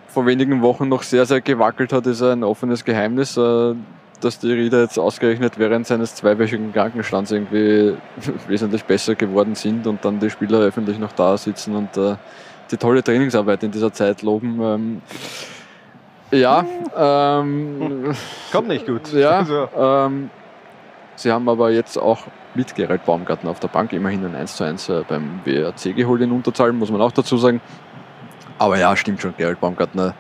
[0.09, 3.37] vor wenigen Wochen noch sehr, sehr gewackelt hat, ist ein offenes Geheimnis.
[3.37, 3.75] Äh,
[4.21, 7.95] dass die Rieder jetzt ausgerechnet während seines zweiwöchigen Krankenstands irgendwie
[8.49, 12.17] wesentlich besser geworden sind und dann die Spieler öffentlich noch da sitzen und äh,
[12.71, 14.61] die tolle Trainingsarbeit in dieser Zeit loben.
[14.63, 15.03] Ähm,
[16.31, 16.65] ja,
[16.97, 18.15] ähm,
[18.51, 19.13] Kommt nicht gut.
[19.13, 20.31] ja, Also, ähm,
[21.17, 24.65] sie haben aber jetzt auch mit Gerald Baumgartner auf der Bank immerhin ein 1 zu
[24.65, 27.61] 1 äh, beim WRC geholt in Unterzahl, muss man auch dazu sagen.
[28.59, 30.15] Aber ja, stimmt schon, Gerald Baumgartner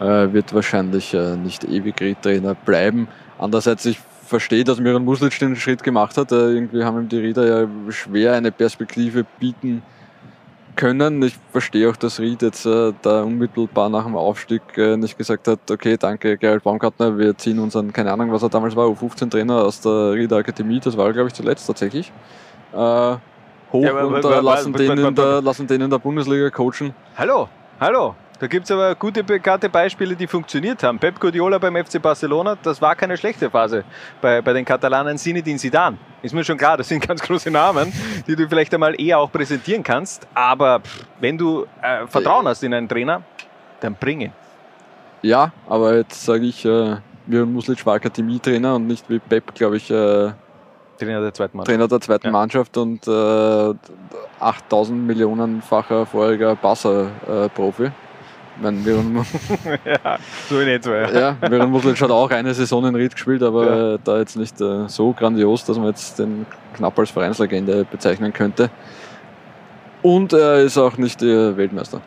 [0.00, 3.08] äh, wird wahrscheinlich äh, nicht ewig Riedtrainer bleiben.
[3.38, 6.32] Andererseits, ich verstehe, dass Miran Muslic den Schritt gemacht hat.
[6.32, 9.82] Äh, irgendwie haben ihm die Rieder ja schwer eine Perspektive bieten
[10.78, 11.22] können.
[11.22, 15.46] Ich verstehe auch, dass Ried jetzt äh, da unmittelbar nach dem Aufstieg äh, nicht gesagt
[15.48, 19.56] hat, okay, danke Gerald Baumgartner, wir ziehen unseren, keine Ahnung, was er damals war, U15-Trainer
[19.64, 22.10] aus der Rieder Akademie, das war glaube ich zuletzt tatsächlich,
[22.72, 23.18] äh, hoch
[23.82, 26.94] Ja, aber- und aber- äh, lassen, den in der, lassen den in der Bundesliga coachen.
[27.16, 27.48] hallo,
[27.80, 28.14] hallo.
[28.40, 30.98] Da gibt es aber gute, bekannte Beispiele, die funktioniert haben.
[30.98, 33.82] Pep Guardiola beim FC Barcelona, das war keine schlechte Phase
[34.20, 35.18] bei, bei den Katalanen.
[35.18, 37.92] Zinedine Zidane, ist mir schon klar, das sind ganz große Namen,
[38.28, 40.28] die du vielleicht einmal eher auch präsentieren kannst.
[40.34, 40.80] Aber
[41.18, 43.22] wenn du äh, Vertrauen hast in einen Trainer,
[43.80, 44.32] dann bring ihn.
[45.22, 49.78] Ja, aber jetzt sage ich, äh, Miran Muslic war Akademietrainer und nicht wie Pep, glaube
[49.78, 50.30] ich, äh,
[50.98, 51.74] Trainer der zweiten Mannschaft.
[51.74, 52.32] Trainer der zweiten Ja.
[52.32, 53.74] Mannschaft und äh,
[54.40, 57.86] 8000 Millionenfacher vorheriger Barca-Profi.
[57.86, 57.90] Ich
[58.60, 59.16] meine, Miran,
[59.84, 60.96] ja, so in etwa.
[60.96, 61.10] Ja.
[61.10, 64.60] ja, Miran Muslic hat auch eine Saison in Ried gespielt, aber äh, da jetzt nicht
[64.60, 68.70] äh, so grandios, dass man jetzt den knapp als Vereinslegende bezeichnen könnte.
[70.02, 72.00] Und er ist auch nicht äh, Weltmeister.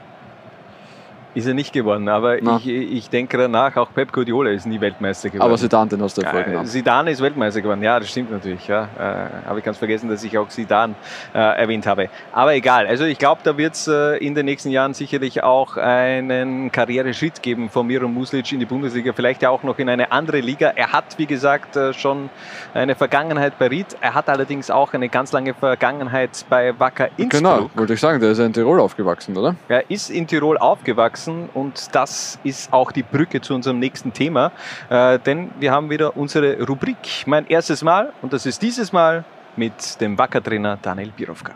[1.34, 2.58] Ist er nicht geworden, aber Na.
[2.58, 5.48] ich, ich denke danach, auch Pep Guardiola ist nie Weltmeister geworden.
[5.48, 6.66] Aber Zidane, den hast du ja Ja, vorgenommen.
[6.66, 8.68] Zidane ist Weltmeister geworden, ja, das stimmt natürlich.
[8.68, 8.84] Ja.
[9.00, 10.94] Äh, habe ich ganz vergessen, dass ich auch Zidane
[11.34, 12.10] äh, erwähnt habe.
[12.34, 15.78] Aber egal, also ich glaube, da wird es äh, in den nächsten Jahren sicherlich auch
[15.78, 20.12] einen Karriereschritt geben von Miro Muslic in die Bundesliga, vielleicht ja auch noch in eine
[20.12, 20.74] andere Liga.
[20.76, 22.30] Er hat, wie gesagt, äh, schon
[22.74, 23.96] eine Vergangenheit bei Ried.
[24.02, 27.30] Er hat allerdings auch eine ganz lange Vergangenheit bei Wacker Innsbruck.
[27.32, 29.56] Genau, wollte ich sagen, der ist in Tirol aufgewachsen, oder?
[29.70, 34.52] Er ist in Tirol aufgewachsen und das ist auch die Brücke zu unserem nächsten Thema,
[34.90, 37.24] äh, denn wir haben wieder unsere Rubrik.
[37.26, 39.24] Mein erstes Mal und das ist dieses Mal
[39.56, 41.54] mit dem Wacker-Trainer Daniel Birovka.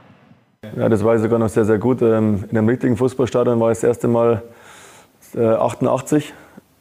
[0.75, 2.01] Ja, das weiß ich sogar noch sehr, sehr gut.
[2.01, 4.41] Ähm, In einem richtigen Fußballstadion war ich das erste Mal
[5.35, 6.33] äh, 88,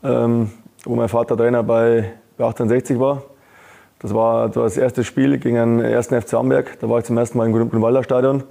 [0.03, 0.51] ähm,
[0.85, 3.23] wo mein Vater Trainer bei, bei 1860 war.
[3.99, 6.79] Das war das, war das erste Spiel gegen den ersten FC Amberg.
[6.81, 8.45] Da war ich zum ersten Mal im Grünwalder Stadion.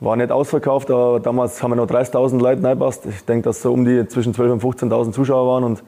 [0.00, 3.04] War nicht ausverkauft, aber damals haben wir noch 30.000 Leute reingepasst.
[3.04, 5.64] Ich denke, dass so um die zwischen 12.000 und 15.000 Zuschauer waren.
[5.64, 5.82] Und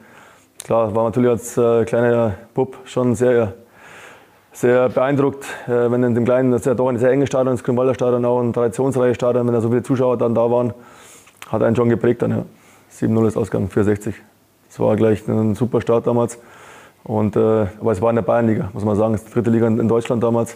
[0.63, 3.53] klar, war natürlich als äh, kleiner Bub schon sehr,
[4.51, 7.55] sehr beeindruckt, äh, wenn in dem kleinen, das ist ja doch ein sehr enges Stadion,
[7.55, 10.75] das Grünwalder Stadion, auch ein traditionsreiches Stadion, wenn da so viele Zuschauer dann da waren,
[11.49, 12.45] hat einen schon geprägt dann, ja.
[12.91, 14.13] 7-0 ist Ausgang, 460.
[14.69, 16.37] Das war gleich ein super Start damals.
[17.03, 19.49] Und, äh, aber es war in der Bayernliga, muss man sagen, das ist die dritte
[19.49, 20.55] Liga in Deutschland damals.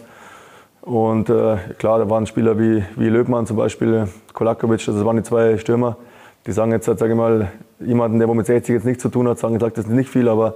[0.87, 5.23] Und äh, klar, da waren Spieler wie, wie Löbmann zum Beispiel, Kolakovic, das waren die
[5.23, 5.97] zwei Stürmer.
[6.45, 9.37] Die sagen jetzt, sage ich mal, jemanden, der mit 60 jetzt nichts zu tun hat,
[9.37, 10.55] sagen, gesagt, das nicht viel, aber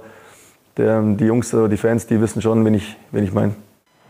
[0.78, 3.54] der, die Jungs, oder die Fans, die wissen schon, wen ich, wen ich meine.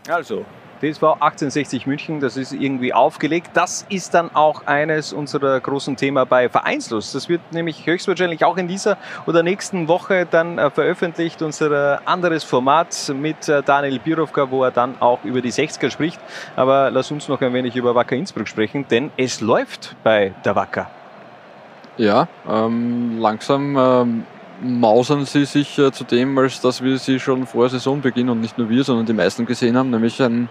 [0.07, 0.45] Also,
[0.83, 3.51] DSV 1860 München, das ist irgendwie aufgelegt.
[3.53, 7.13] Das ist dann auch eines unserer großen Themen bei Vereinslos.
[7.13, 11.41] Das wird nämlich höchstwahrscheinlich auch in dieser oder nächsten Woche dann äh, veröffentlicht.
[11.41, 16.19] Unser anderes Format mit äh, Daniel Birovka, wo er dann auch über die 60er spricht.
[16.57, 20.55] Aber lass uns noch ein wenig über Wacker Innsbruck sprechen, denn es läuft bei der
[20.57, 20.89] Wacker.
[21.95, 24.25] Ja, ähm, langsam ähm,
[24.63, 28.57] mausern sie sich äh, zu dem, als dass wir sie schon vor Saisonbeginn und nicht
[28.57, 30.49] nur wir, sondern die meisten gesehen haben, nämlich ein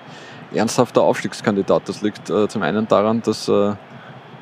[0.55, 1.89] ernsthafter Aufstiegskandidat.
[1.89, 3.75] Das liegt äh, zum einen daran, dass äh,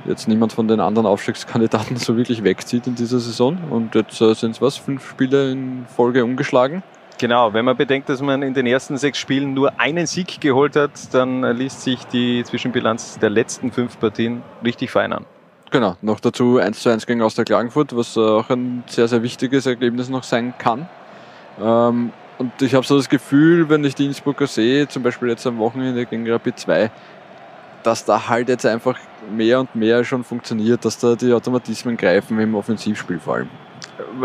[0.07, 3.59] jetzt niemand von den anderen Aufstiegskandidaten so wirklich wegzieht in dieser Saison.
[3.71, 6.83] Und jetzt äh, sind es was, fünf Spiele in Folge umgeschlagen.
[7.18, 10.75] Genau, wenn man bedenkt, dass man in den ersten sechs Spielen nur einen Sieg geholt
[10.75, 15.27] hat, dann liest sich die Zwischenbilanz der letzten fünf Partien richtig fein an.
[15.71, 19.66] Genau, noch dazu 1 zu 1 gegen Austria Klagenfurt, was auch ein sehr, sehr wichtiges
[19.66, 20.89] Ergebnis noch sein kann.
[21.61, 25.47] Ähm, und ich habe so das Gefühl, wenn ich die Innsbrucker sehe, zum Beispiel jetzt
[25.47, 26.91] am Wochenende gegen Rapid 2,
[27.85, 28.99] dass da halt jetzt einfach
[29.31, 33.51] mehr und mehr schon funktioniert, dass da die Automatismen greifen im Offensivspiel vor allem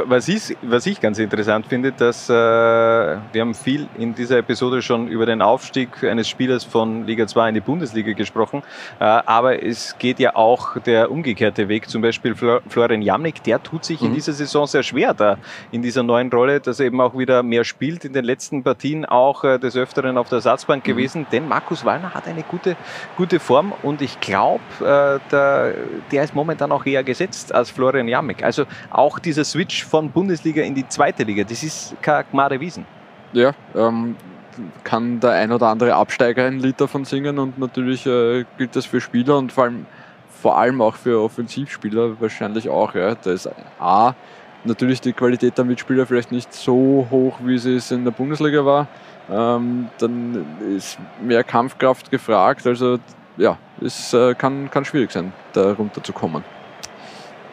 [0.08, 4.82] was ich, was ich ganz interessant finde, dass äh, wir haben viel in dieser Episode
[4.82, 8.64] schon über den Aufstieg eines Spielers von Liga 2 in die Bundesliga gesprochen,
[9.00, 11.90] äh, aber es geht ja auch der umgekehrte Weg.
[11.90, 14.08] Zum Beispiel Florian Jamnik, der tut sich mhm.
[14.08, 15.38] in dieser Saison sehr schwer da
[15.72, 18.06] in dieser neuen Rolle, dass er eben auch wieder mehr spielt.
[18.06, 20.88] In den letzten Partien auch äh, des Öfteren auf der Ersatzbank mhm.
[20.88, 22.76] gewesen, denn Markus Wallner hat eine gute,
[23.18, 25.74] gute Form und ich glaube, äh, der,
[26.12, 28.44] der ist momentan auch eher gesetzt als Florian Jamnik.
[28.44, 31.44] Also auch dieser Switch Switch von Bundesliga in die zweite Liga.
[31.44, 32.86] Das ist Gmade Wiesen.
[33.34, 34.16] Ja, ähm,
[34.84, 38.86] kann der ein oder andere Absteiger ein Lied davon singen und natürlich äh, gilt das
[38.86, 39.86] für Spieler und vor allem,
[40.30, 42.94] vor allem auch für Offensivspieler wahrscheinlich auch.
[42.94, 43.16] Ja.
[43.16, 43.50] Da ist
[43.80, 44.14] A,
[44.64, 48.64] natürlich die Qualität der Mitspieler vielleicht nicht so hoch, wie sie es in der Bundesliga
[48.64, 48.88] war.
[49.32, 50.46] Ähm, dann
[50.78, 52.68] ist mehr Kampfkraft gefragt.
[52.68, 53.00] Also
[53.38, 56.44] ja, es äh, kann, kann schwierig sein, da runterzukommen.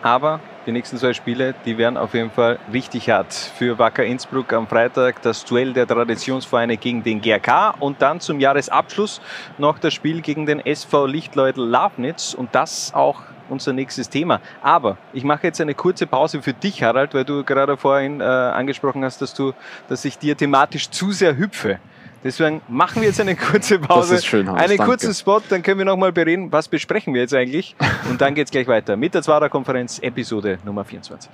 [0.02, 3.32] Aber die nächsten zwei Spiele, die werden auf jeden Fall richtig hart.
[3.32, 8.40] Für Wacker Innsbruck am Freitag das Duell der Traditionsvereine gegen den GRK und dann zum
[8.40, 9.20] Jahresabschluss
[9.58, 14.40] noch das Spiel gegen den SV Lichtleudel Lafnitz und das auch unser nächstes Thema.
[14.60, 18.24] Aber ich mache jetzt eine kurze Pause für dich, Harald, weil du gerade vorhin äh,
[18.24, 19.52] angesprochen hast, dass, du,
[19.88, 21.78] dass ich dir thematisch zu sehr hüpfe.
[22.24, 24.84] Deswegen machen wir jetzt eine kurze Pause, das ist schön, Hans, einen danke.
[24.84, 27.74] kurzen Spot, dann können wir nochmal bereden, was besprechen wir jetzt eigentlich.
[28.08, 31.30] Und dann geht es gleich weiter mit der Zwarer Konferenz, Episode Nummer 24.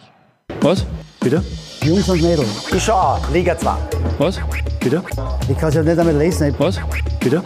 [0.63, 0.87] Was?
[1.21, 1.45] Bitte?
[1.83, 2.73] Jungs und Mädels.
[2.73, 3.71] Ich schau Liga 2.
[4.19, 4.41] Was?
[4.81, 5.03] Bitte?
[5.49, 6.55] Ich kann es ja nicht einmal lesen.
[6.59, 6.81] Was?
[7.21, 7.43] Bitte?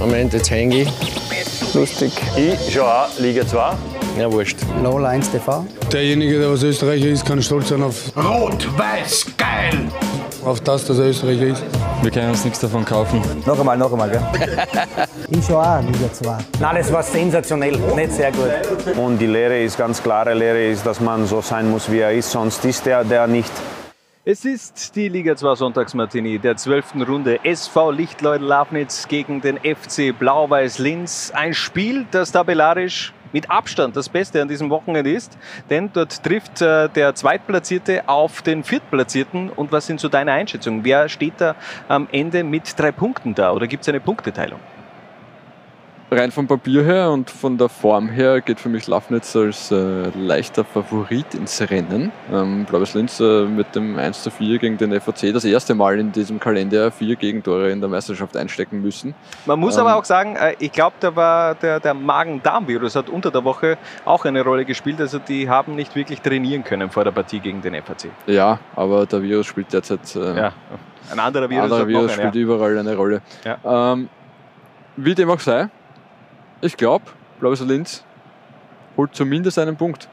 [0.00, 0.88] Moment, jetzt hänge ich.
[1.74, 2.12] Lustig.
[2.36, 3.74] Ich schau auch Liga 2.
[4.18, 4.58] Ja, wurscht.
[4.82, 5.66] Lola 1 TV.
[5.92, 8.12] Derjenige, der aus Österreicher ist, kann stolz sein auf.
[8.16, 9.90] Rot, weiß, geil!
[10.44, 11.62] Auf das, dass er Österreicher ist.
[12.02, 13.20] Wir können uns nichts davon kaufen.
[13.44, 14.22] Noch einmal, noch einmal, gell?
[15.30, 16.38] ich schau auch Liga 2.
[16.60, 17.76] Nein, das war sensationell.
[17.94, 18.96] Nicht sehr gut.
[18.96, 22.12] Und die Lehre ist ganz klare Lehre ist, dass man so sein muss, wie er
[22.12, 22.30] ist.
[22.30, 23.52] Sonst ist er der nicht.
[24.28, 27.06] Es ist die Liga 2 Sonntagsmartini der 12.
[27.06, 27.38] Runde.
[27.44, 31.30] SV Lichtleudel Lafnitz gegen den FC Blau-Weiß Linz.
[31.32, 35.38] Ein Spiel, das tabellarisch mit Abstand das Beste an diesem Wochenende ist,
[35.70, 39.48] denn dort trifft äh, der Zweitplatzierte auf den Viertplatzierten.
[39.48, 40.84] Und was sind so deine Einschätzungen?
[40.84, 41.54] Wer steht da
[41.86, 44.58] am Ende mit drei Punkten da oder gibt es eine Punkteteilung?
[46.10, 50.08] Rein vom Papier her und von der Form her geht für mich Lafnitz als äh,
[50.16, 52.12] leichter Favorit ins Rennen.
[52.32, 55.98] Ähm, Blaues Linz äh, mit dem 1 zu 4 gegen den FAC das erste Mal
[55.98, 59.14] in diesem Kalender vier Gegentore in der Meisterschaft einstecken müssen.
[59.46, 63.10] Man muss ähm, aber auch sagen, äh, ich glaube, da war der, der Magen-Darm-Virus hat
[63.10, 65.00] unter der Woche auch eine Rolle gespielt.
[65.00, 68.10] Also die haben nicht wirklich trainieren können vor der Partie gegen den FAC.
[68.26, 70.14] Ja, aber der Virus spielt derzeit.
[70.14, 70.52] Äh, ja.
[71.10, 72.40] Ein anderer Virus, anderer Virus spielt ja.
[72.40, 73.22] überall eine Rolle.
[73.44, 73.92] Ja.
[73.92, 74.08] Ähm,
[74.96, 75.68] wie dem auch sei,
[76.66, 77.04] ich glaube,
[77.40, 78.04] Blaues Linz
[78.96, 80.08] holt zumindest einen Punkt.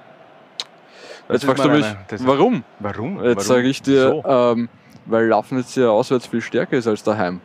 [1.29, 1.85] Jetzt fragst du mich,
[2.19, 2.63] warum?
[2.79, 3.23] Warum?
[3.23, 4.23] Jetzt sage ich dir, so?
[4.25, 4.69] ähm,
[5.05, 7.41] weil Lafnitz ja auswärts viel stärker ist als daheim.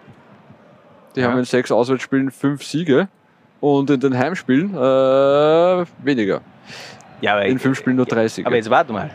[1.15, 1.29] Die ja.
[1.29, 3.09] haben in sechs Auswärtsspielen fünf Siege
[3.61, 6.41] und in den Heimspielen äh, weniger.
[7.21, 8.47] Ja, in fünf Spielen nur drei Siege.
[8.47, 9.11] Aber jetzt warte mal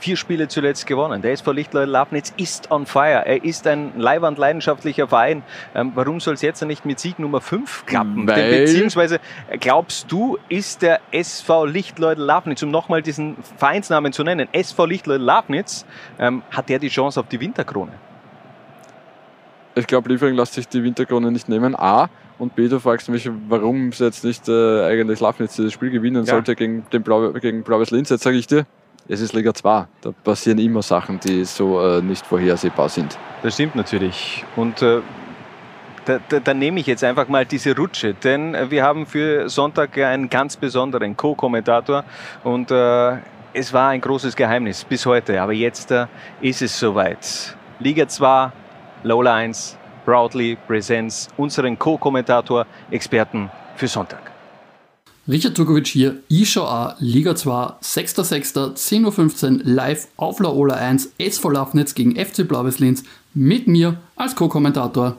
[0.00, 1.22] vier Spiele zuletzt gewonnen.
[1.22, 3.24] Der SV Lichtleute Lafnitz ist on fire.
[3.26, 5.42] Er ist ein leiwand leidenschaftlicher Verein.
[5.74, 8.26] Ähm, warum soll es jetzt nicht mit Sieg Nummer 5 klappen?
[8.26, 9.20] Weil beziehungsweise
[9.60, 15.22] glaubst du, ist der SV Lichtleute Lafnitz, um nochmal diesen Vereinsnamen zu nennen, SV Lichtleute
[15.22, 15.84] Lafnitz,
[16.18, 17.92] ähm, hat der die Chance auf die Winterkrone?
[19.74, 21.76] Ich glaube, Liefering lässt sich die Winterkrone nicht nehmen.
[21.76, 22.08] A.
[22.38, 26.24] Und B, du fragst mich, warum sie jetzt nicht äh, eigentlich Lafnitz dieses Spiel gewinnen
[26.24, 26.32] ja.
[26.32, 28.08] sollte gegen, den Blau, gegen Blaues Linz.
[28.08, 28.66] Jetzt sage ich dir,
[29.10, 29.86] es ist Liga 2.
[30.00, 33.18] Da passieren immer Sachen, die so äh, nicht vorhersehbar sind.
[33.42, 34.44] Das stimmt natürlich.
[34.54, 35.00] Und äh,
[36.04, 39.98] da, da, da, nehme ich jetzt einfach mal diese Rutsche, denn wir haben für Sonntag
[39.98, 42.04] einen ganz besonderen Co-Kommentator
[42.44, 43.16] und äh,
[43.52, 46.06] es war ein großes Geheimnis bis heute, aber jetzt äh,
[46.40, 47.56] ist es soweit.
[47.80, 48.52] Liga 2,
[49.02, 54.39] Lola 1, proudly presents unseren Co-Kommentator, Experten für Sonntag.
[55.30, 61.12] Richard Turkovic hier, ich schau auch Liga 2, 6.6., 10.15 Uhr live auf Laola 1,
[61.18, 65.16] SV Lafnitz gegen FC Blaues Linz mit mir als Co-Kommentator.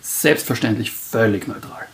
[0.00, 1.86] Selbstverständlich völlig neutral.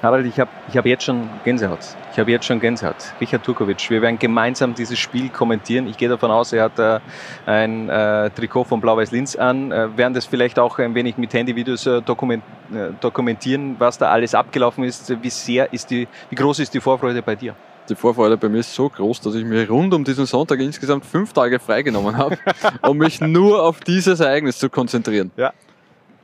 [0.00, 1.80] Harald, ich habe ich hab jetzt schon Gänsehaut.
[2.16, 2.96] Ich habe jetzt schon Gänsehaut.
[3.20, 5.86] Richard Turkovic, wir werden gemeinsam dieses Spiel kommentieren.
[5.86, 6.98] Ich gehe davon aus, er hat äh,
[7.44, 9.70] ein äh, Trikot von Blau-Weiß Linz an.
[9.70, 12.42] Äh, werden das vielleicht auch ein wenig mit Handyvideos äh, dokument,
[12.72, 15.14] äh, dokumentieren, was da alles abgelaufen ist.
[15.22, 17.54] Wie sehr ist die, wie groß ist die Vorfreude bei dir?
[17.86, 21.04] die Vorfreude bei mir ist so groß, dass ich mir rund um diesen Sonntag insgesamt
[21.04, 22.36] fünf Tage freigenommen habe,
[22.82, 25.30] um mich nur auf dieses Ereignis zu konzentrieren.
[25.36, 25.52] Ja,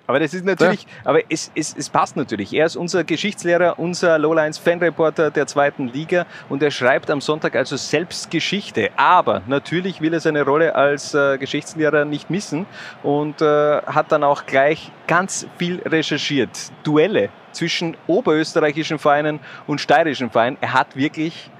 [0.06, 0.88] aber das ist natürlich, ja.
[1.04, 2.52] aber es, es, es passt natürlich.
[2.52, 7.54] Er ist unser Geschichtslehrer, unser Lowlines Fanreporter der zweiten Liga und er schreibt am Sonntag
[7.54, 8.90] also selbst Geschichte.
[8.96, 12.66] Aber natürlich will er seine Rolle als äh, Geschichtslehrer nicht missen
[13.02, 13.44] und äh,
[13.82, 16.72] hat dann auch gleich ganz viel recherchiert.
[16.82, 20.56] Duelle zwischen oberösterreichischen Vereinen und steirischen Vereinen.
[20.60, 21.50] Er hat wirklich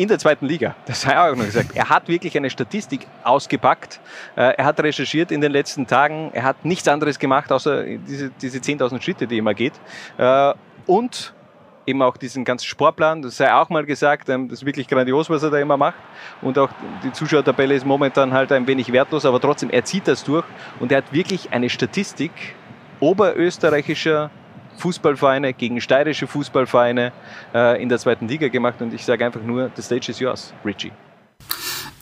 [0.00, 0.74] in der zweiten Liga.
[0.86, 1.72] Das sei auch noch gesagt.
[1.74, 4.00] Er hat wirklich eine Statistik ausgepackt.
[4.34, 6.30] Äh, er hat recherchiert in den letzten Tagen.
[6.32, 9.74] Er hat nichts anderes gemacht, außer diese, diese 10.000 Schritte, die immer geht.
[10.16, 10.54] Äh,
[10.86, 11.34] und
[11.84, 15.28] eben auch diesen ganzen Sportplan, das sei auch mal gesagt, ähm, das ist wirklich grandios,
[15.28, 15.98] was er da immer macht.
[16.40, 16.70] Und auch
[17.04, 20.46] die Zuschauertabelle ist momentan halt ein wenig wertlos, aber trotzdem, er zieht das durch
[20.78, 22.32] und er hat wirklich eine Statistik
[23.00, 24.30] oberösterreichischer
[24.80, 27.12] Fußballvereine gegen steirische Fußballvereine
[27.54, 30.52] äh, in der zweiten Liga gemacht und ich sage einfach nur, the stage is yours,
[30.64, 30.90] Richie.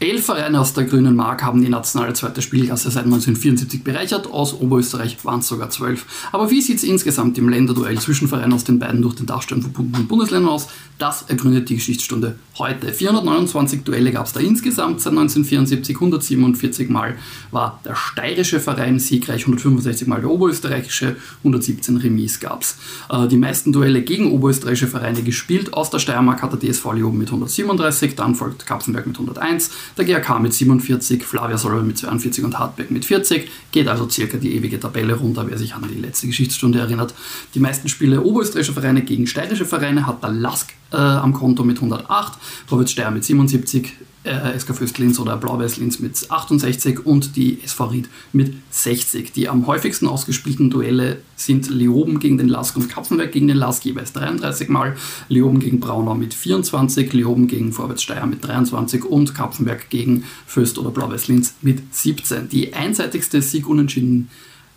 [0.01, 4.55] Elf Vereine aus der Grünen Mark haben die nationale zweite Spielklasse seit 1974 bereichert, aus
[4.55, 6.07] Oberösterreich waren es sogar zwölf.
[6.31, 9.61] Aber wie sieht es insgesamt im Länderduell zwischen Vereinen aus den beiden durch den Dachstein
[9.61, 10.69] verbundenen Bundesländern aus?
[10.99, 12.93] Das ergründet die Geschichtsstunde heute.
[12.93, 17.17] 429 Duelle gab es da insgesamt seit 1974, 147 Mal
[17.51, 22.77] war der steirische Verein siegreich, 165 Mal der oberösterreichische, 117 Remis gab es.
[23.11, 25.73] Äh, die meisten Duelle gegen oberösterreichische Vereine gespielt.
[25.73, 30.05] Aus der Steiermark hat der DSV Leoben mit 137, dann folgt Kapfenberg mit 101, der
[30.05, 33.51] GAK mit 47, Flavia Solver mit 42 und Hartberg mit 40.
[33.70, 37.14] Geht also circa die ewige Tabelle runter, wer sich an die letzte Geschichtsstunde erinnert.
[37.55, 41.76] Die meisten Spiele oberösterreichischer Vereine gegen steirische Vereine hat der Lask äh, am Konto mit
[41.76, 43.93] 108, Vorwärts Steyr mit 77,
[44.29, 49.33] äh, SK Fürst Linz oder Blau-Weiß Linz mit 68 und die SV Ried mit 60.
[49.33, 53.85] Die am häufigsten ausgespielten Duelle sind Leoben gegen den Lask und Kapfenberg gegen den Lask
[53.85, 54.97] jeweils 33 Mal,
[55.29, 60.79] Leoben gegen Braunau mit 24, Leoben gegen Vorwärts Steyr mit 23 und Kapfenberg gegen Fürst
[60.79, 62.49] oder Blau-Weiß Linz mit 17.
[62.49, 64.29] Die einseitigste Sieg-Unentschieden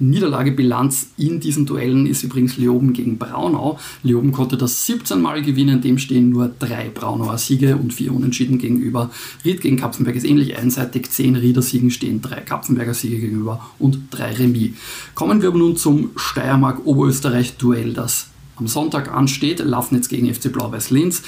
[0.02, 3.80] Niederlagebilanz in diesen Duellen ist übrigens Leoben gegen Braunau.
[4.04, 8.58] Leoben konnte das 17 Mal gewinnen, dem stehen nur drei Braunauer Siege und vier Unentschieden
[8.58, 9.12] gegenüber.
[9.46, 14.00] Ried gegen Kapfenberg ist ähnlich einseitig, zehn Rieder Siegen stehen drei Kapfenberger Siege gegenüber und
[14.12, 14.72] drei Remis.
[15.16, 19.60] Kommen wir aber nun zum Steiermark-Oberösterreich-Duell, das am Sonntag ansteht.
[19.60, 21.24] Lafnitz gegen FC Blau-Weiß Linz.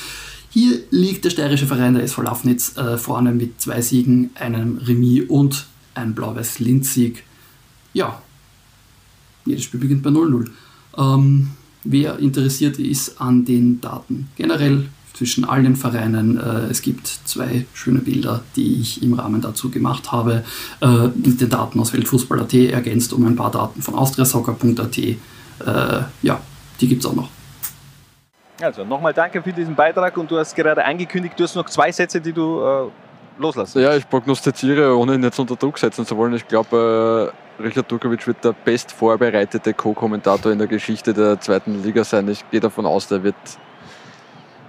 [0.49, 5.23] Hier liegt der steirische Verein der SV Lafnitz äh, vorne mit zwei Siegen, einem Remis
[5.27, 5.65] und
[5.95, 7.23] einem Blau-Weiß-Linz-Sieg.
[7.93, 8.21] Ja,
[9.45, 10.49] jedes Spiel beginnt bei 0-0.
[10.97, 11.49] Ähm,
[11.83, 16.37] wer interessiert ist an den Daten generell zwischen allen Vereinen.
[16.37, 20.43] Äh, es gibt zwei schöne Bilder, die ich im Rahmen dazu gemacht habe,
[20.81, 24.97] äh, mit den Daten aus Weltfußball.at ergänzt um ein paar Daten von austriasoccer.at.
[24.97, 25.17] Äh,
[26.21, 26.41] ja,
[26.81, 27.29] die gibt es auch noch.
[28.61, 31.91] Also nochmal danke für diesen Beitrag und du hast gerade angekündigt, du hast noch zwei
[31.91, 32.89] Sätze, die du äh,
[33.37, 33.81] loslassen.
[33.81, 36.33] Ja, ich prognostiziere, ohne ihn jetzt unter Druck setzen zu wollen.
[36.33, 42.03] Ich glaube, Richard Dukovic wird der best vorbereitete Co-Kommentator in der Geschichte der zweiten Liga
[42.03, 42.27] sein.
[42.27, 43.35] Ich gehe davon aus, der wird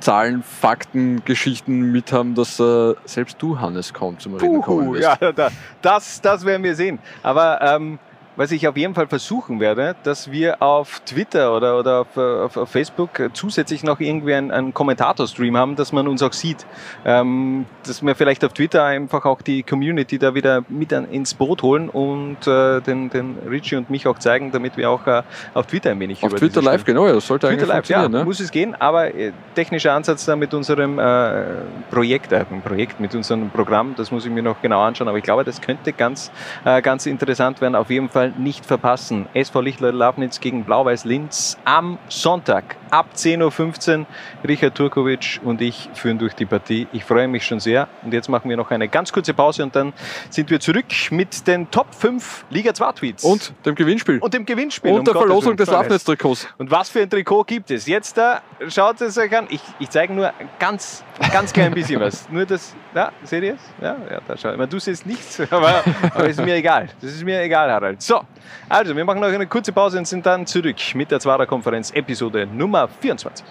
[0.01, 5.19] Zahlen, Fakten, Geschichten mit haben, dass äh, selbst du, Hannes, kaum zum Reden kommen wirst.
[5.21, 6.99] Ja, das, das werden wir sehen.
[7.23, 7.99] Aber ähm,
[8.37, 12.57] was ich auf jeden Fall versuchen werde, dass wir auf Twitter oder, oder auf, auf,
[12.57, 16.67] auf Facebook zusätzlich noch irgendwie einen, einen Kommentator-Stream haben, dass man uns auch sieht.
[17.05, 21.35] Ähm, dass wir vielleicht auf Twitter einfach auch die Community da wieder mit an, ins
[21.35, 25.23] Boot holen und äh, den, den Richie und mich auch zeigen, damit wir auch äh,
[25.53, 28.09] auf Twitter ein wenig auf über Twitter live, genau, das sollte Twitter eigentlich live, ja,
[28.09, 28.25] ne?
[28.25, 31.45] muss es gehen, aber äh, technischer Ansatz da mit unserem äh,
[31.91, 35.25] Projekt, äh, Projekt, mit unserem Programm, das muss ich mir noch genau anschauen, aber ich
[35.25, 36.31] glaube, das könnte ganz,
[36.65, 37.75] äh, ganz interessant werden.
[37.75, 39.27] Auf jeden Fall Fall nicht verpassen.
[39.35, 44.07] SV Lichtler Labnitz gegen Blau-Weiß Linz am Sonntag ab 10.15 Uhr.
[44.47, 46.87] Richard Turkovic und ich führen durch die Partie.
[46.93, 47.89] Ich freue mich schon sehr.
[48.03, 49.93] Und jetzt machen wir noch eine ganz kurze Pause und dann
[50.31, 53.25] sind wir zurück mit den Top 5 Liga 2 Tweets.
[53.25, 54.19] Und dem Gewinnspiel.
[54.19, 54.93] Und dem Gewinnspiel.
[54.93, 56.47] Und um der Verlosung des Labnitz-Trikots.
[56.59, 57.87] Und was für ein Trikot gibt es?
[57.87, 59.49] Jetzt da, schaut es euch an.
[59.51, 62.29] Ich, ich zeige nur ganz, ganz klein bisschen was.
[62.31, 63.61] Nur das, ja, seht ihr es?
[63.83, 64.57] Ja, ja, da schau.
[64.57, 65.83] Man, du siehst nichts, aber,
[66.15, 66.89] aber ist mir egal.
[67.01, 68.01] Das ist mir egal, Harald.
[68.03, 68.23] So,
[68.69, 71.91] also wir machen noch eine kurze Pause und sind dann zurück mit der Zwarer Konferenz
[71.91, 73.45] Episode Nummer 24.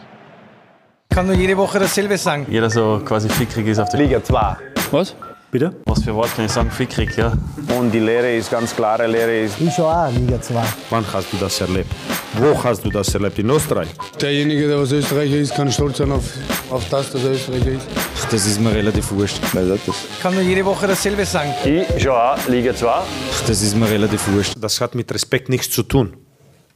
[1.10, 2.46] kann nur jede Woche dasselbe sagen.
[2.50, 4.58] Jeder so quasi fickrig ist auf der Liga 2.
[4.92, 5.16] Was?
[5.52, 5.72] Bitte?
[5.86, 6.72] Was für Wort kann ich sagen?
[6.72, 7.32] Fickrig, ja.
[7.78, 9.62] Und die Lehre ist ganz klare Lehre ist.
[9.62, 10.64] Ich schon auch Liga 2.
[10.90, 11.92] Wann hast du das erlebt?
[12.40, 13.38] Wo hast du das erlebt?
[13.38, 13.90] In Österreich?
[14.20, 16.24] Derjenige, der was Österreicher ist, kann stolz sein auf,
[16.72, 17.88] auf das, dass er Österreicher ist.
[17.96, 19.40] Ach, das ist mir relativ wurscht.
[19.54, 19.80] Weil das,
[20.24, 21.54] Kann nur jede Woche dasselbe sagen.
[21.64, 22.90] Ich schon auch Liga 2.
[22.90, 23.04] Ach,
[23.46, 24.56] das ist mir relativ wurscht.
[24.60, 26.18] Das hat mit Respekt nichts zu tun.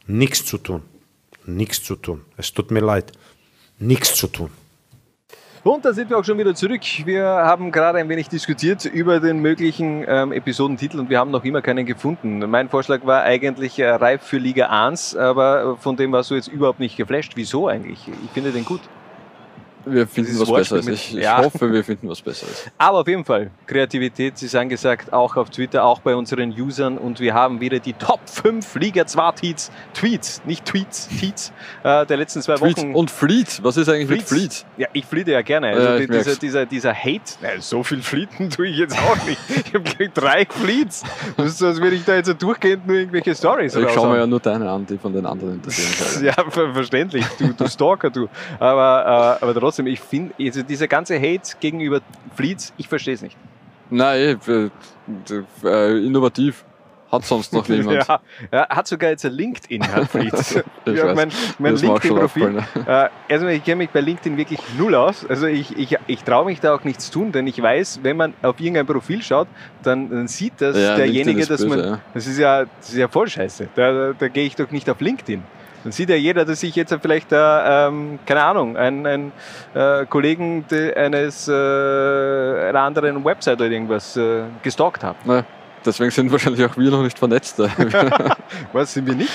[0.05, 0.83] Nichts zu tun.
[1.47, 2.25] Nichts zu tun.
[2.35, 3.13] Es tut mir leid.
[3.79, 4.51] Nichts zu tun.
[5.63, 6.81] Und da sind wir auch schon wieder zurück.
[7.05, 11.43] Wir haben gerade ein wenig diskutiert über den möglichen ähm, Episodentitel und wir haben noch
[11.43, 12.39] immer keinen gefunden.
[12.49, 16.47] Mein Vorschlag war eigentlich äh, reif für Liga 1, aber von dem warst du jetzt
[16.47, 17.33] überhaupt nicht geflasht.
[17.35, 17.99] Wieso eigentlich?
[18.23, 18.81] Ich finde den gut.
[19.89, 20.99] Wir finden was Wortspiel Besseres.
[21.09, 21.37] Ich, ich Ja.
[21.43, 22.65] hoffe, wir finden was Besseres.
[22.77, 26.97] Aber auf jeden Fall, Kreativität ist angesagt, auch auf Twitter, auch bei unseren Usern.
[26.97, 31.51] Und wir haben wieder die Top 5 Liga 2 Tweets, Tweets, nicht Tweets, Tweets,
[31.83, 32.93] äh, der letzten zwei Tweets Wochen.
[32.95, 33.59] und Fleet.
[33.63, 34.31] Was ist eigentlich Fleets.
[34.31, 34.65] mit Fleet?
[34.77, 35.67] Ja, ich fliete ja gerne.
[35.69, 39.39] Also Ja, dieser, dieser, dieser Hate, na, so viel Flieten tue ich jetzt auch nicht.
[39.67, 41.03] Ich habe gleich drei Fleets.
[41.35, 44.09] Das ist so, als würde ich da jetzt so durchgehend nur irgendwelche Stories Ich schaue
[44.11, 46.23] mir ja nur deine an, die von den anderen interessieren.
[46.25, 48.27] Ja, ver verständlich, du, du Stalker, du.
[48.59, 52.01] Aber, äh, aber trotzdem, ich finde, also dieser ganze Hate gegenüber
[52.35, 53.37] Fleets, ich verstehe es nicht.
[53.89, 54.69] Nein, äh,
[55.63, 56.63] äh, innovativ.
[57.09, 58.05] Hat sonst noch niemand.
[58.05, 58.19] Ja,
[58.51, 60.57] ja, hat sogar jetzt ein LinkedIn, Fleets.
[60.85, 62.57] Ich ja, mein mein LinkedIn-Profil.
[62.57, 65.25] aufgefallen, Äh, also ich kenne mich bei LinkedIn wirklich null aus.
[65.25, 68.33] Also ich, ich, ich traue mich da auch nichts tun, denn ich weiß, wenn man
[68.41, 69.47] auf irgendein Profil schaut,
[69.83, 72.01] dann, dann sieht das Ja, derjenige, dass man.
[72.13, 73.69] Das ist ja, das ist ja voll scheiße.
[73.75, 75.43] Da, da, da gehe ich doch nicht auf LinkedIn.
[75.83, 77.37] Dann sieht ja jeder, dass ich jetzt vielleicht, äh,
[77.87, 79.31] ähm, keine Ahnung, einen, einen
[79.73, 80.65] äh, Kollegen
[80.95, 85.17] eines äh, einer anderen Website oder irgendwas äh, gestalkt habe.
[85.25, 85.45] Nein,
[85.87, 87.59] deswegen sind wahrscheinlich auch wir noch nicht vernetzt.
[88.73, 89.31] Was sind wir nicht?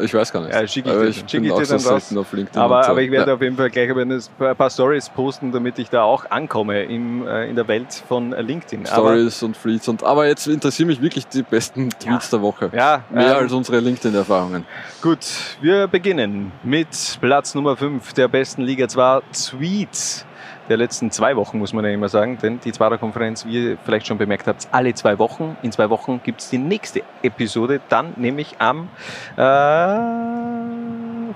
[0.00, 0.52] Ich weiß gar nicht.
[0.54, 2.16] Ja, schicke ich Aber ich schick ich dir dann raus.
[2.16, 2.60] auf LinkedIn.
[2.60, 2.90] Aber, so.
[2.90, 3.34] aber ich werde Ja.
[3.36, 7.48] auf jeden Fall gleich ein paar Stories posten, damit ich da auch ankomme im, äh,
[7.48, 8.84] in der Welt von LinkedIn.
[8.86, 12.70] Stories und Fleets und aber jetzt interessieren mich wirklich die besten Tweets der Woche.
[12.74, 14.66] Ja, Mehr ähm, als unsere LinkedIn-Erfahrungen.
[15.00, 15.20] Gut,
[15.62, 16.88] wir beginnen mit
[17.20, 20.25] Platz Nummer 5 der besten Liga 2 Tweets
[20.68, 23.78] der letzten zwei Wochen, muss man ja immer sagen, denn die Zwarer Konferenz, wie ihr
[23.84, 25.56] vielleicht schon bemerkt habt, alle zwei Wochen.
[25.62, 28.88] In zwei Wochen gibt es die nächste Episode, dann nämlich am
[29.36, 29.40] äh,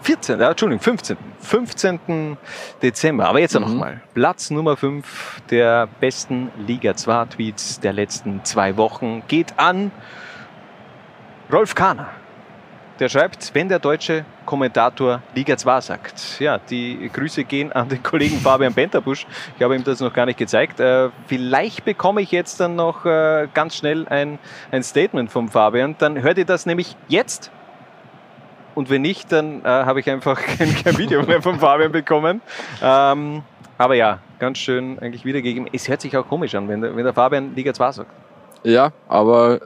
[0.03, 1.17] 14., äh, Entschuldigung, 15.
[1.41, 2.37] 15.
[2.83, 3.29] Dezember.
[3.29, 3.63] Aber jetzt Mhm.
[3.63, 4.01] nochmal.
[4.15, 9.91] Platz Nummer 5 der besten Liga 2 Tweets der letzten zwei Wochen geht an
[11.53, 12.09] Rolf Kahner.
[13.01, 16.39] Der schreibt, wenn der deutsche Kommentator Liga 2 sagt.
[16.39, 19.27] Ja, die Grüße gehen an den Kollegen Fabian Benterbusch.
[19.57, 20.81] Ich habe ihm das noch gar nicht gezeigt.
[20.81, 24.39] Äh, vielleicht bekomme ich jetzt dann noch äh, ganz schnell ein,
[24.71, 25.95] ein Statement vom Fabian.
[25.99, 27.51] Dann hört ihr das nämlich jetzt.
[28.75, 32.43] Und wenn nicht, dann äh, habe ich einfach kein, kein Video mehr vom Fabian bekommen.
[32.83, 33.43] Ähm,
[33.79, 35.71] aber ja, ganz schön eigentlich wiedergegeben.
[35.73, 38.11] Es hört sich auch komisch an, wenn der, wenn der Fabian Liga 2 sagt.
[38.63, 39.61] Ja, aber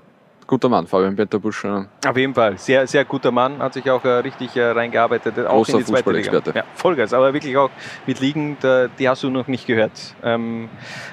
[0.46, 1.64] guter Mann, Fabian Benterbusch.
[1.64, 5.38] äh, Auf jeden Fall, sehr, sehr guter Mann, hat sich auch äh, richtig äh, reingearbeitet,
[5.46, 6.30] auch Großer in die zweite Liga.
[6.32, 6.58] Fußballexperte.
[6.58, 7.70] Ja, Vollgas, aber wirklich auch
[8.06, 10.14] mit Ligen, da, die hast du noch nicht gehört.
[10.22, 10.68] Ähm,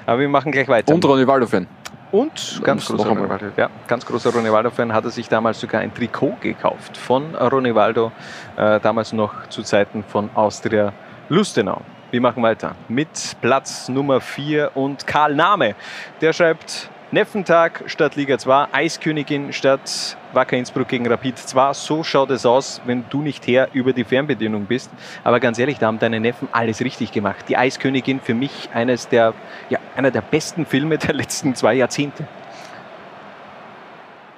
[0.06, 0.92] aber wir machen gleich weiter.
[0.94, 1.66] Und Ronny Waldo-Fan.
[2.12, 3.28] Und ganz großer.
[3.28, 7.34] Waldo, ja, ganz großer Ronny Waldo-Fan hat er sich damals sogar ein Trikot gekauft von
[7.34, 8.12] Ronny Waldo,
[8.56, 10.92] äh, damals noch zu Zeiten von Austria
[11.30, 11.80] Lustenau.
[12.10, 13.08] Wir machen weiter mit
[13.40, 15.74] Platz Nummer 4 und Karl Nahme.
[16.20, 21.74] Der schreibt Neffentag statt Liga 2, Eiskönigin statt Wacker Innsbruck gegen Rapid 2.
[21.74, 24.90] So schaut es aus, wenn du nicht Herr über die Fernbedienung bist.
[25.22, 27.44] Aber ganz ehrlich, da haben deine Neffen alles richtig gemacht.
[27.50, 29.34] Die Eiskönigin für mich eines der,
[29.68, 32.26] ja, einer der besten Filme der letzten zwei Jahrzehnte.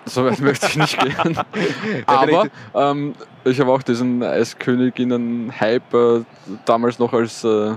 [0.07, 1.39] So weit möchte ich nicht gehen.
[2.07, 3.14] Aber ähm,
[3.45, 6.25] ich habe auch diesen Eisköniginnen-Hype äh,
[6.64, 7.75] damals noch als äh,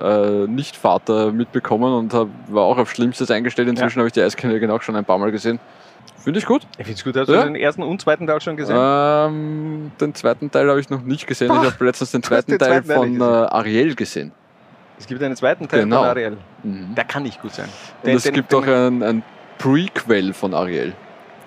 [0.00, 3.68] äh, Nicht-Vater mitbekommen und hab, war auch auf Schlimmstes eingestellt.
[3.68, 5.58] Inzwischen habe ich die Eiskönigin auch schon ein paar Mal gesehen.
[6.16, 6.62] Finde ich gut.
[6.72, 7.16] Ich finde es gut.
[7.16, 7.44] Hast du Ja.
[7.44, 8.76] den ersten und zweiten Teil schon gesehen?
[8.78, 11.48] Ähm, den zweiten Teil habe ich noch nicht gesehen.
[11.48, 13.46] Boah, ich habe letztens den du zweiten den Teil zweiten von nicht äh, gesehen.
[13.48, 14.32] Ariel gesehen.
[14.98, 16.00] Es gibt einen zweiten Teil Genau.
[16.00, 16.36] von Ariel.
[16.62, 16.94] Mhm.
[16.94, 17.68] Der kann nicht gut sein.
[18.02, 19.22] Und es gibt auch ein, ein
[19.58, 20.92] Prequel von Ariel.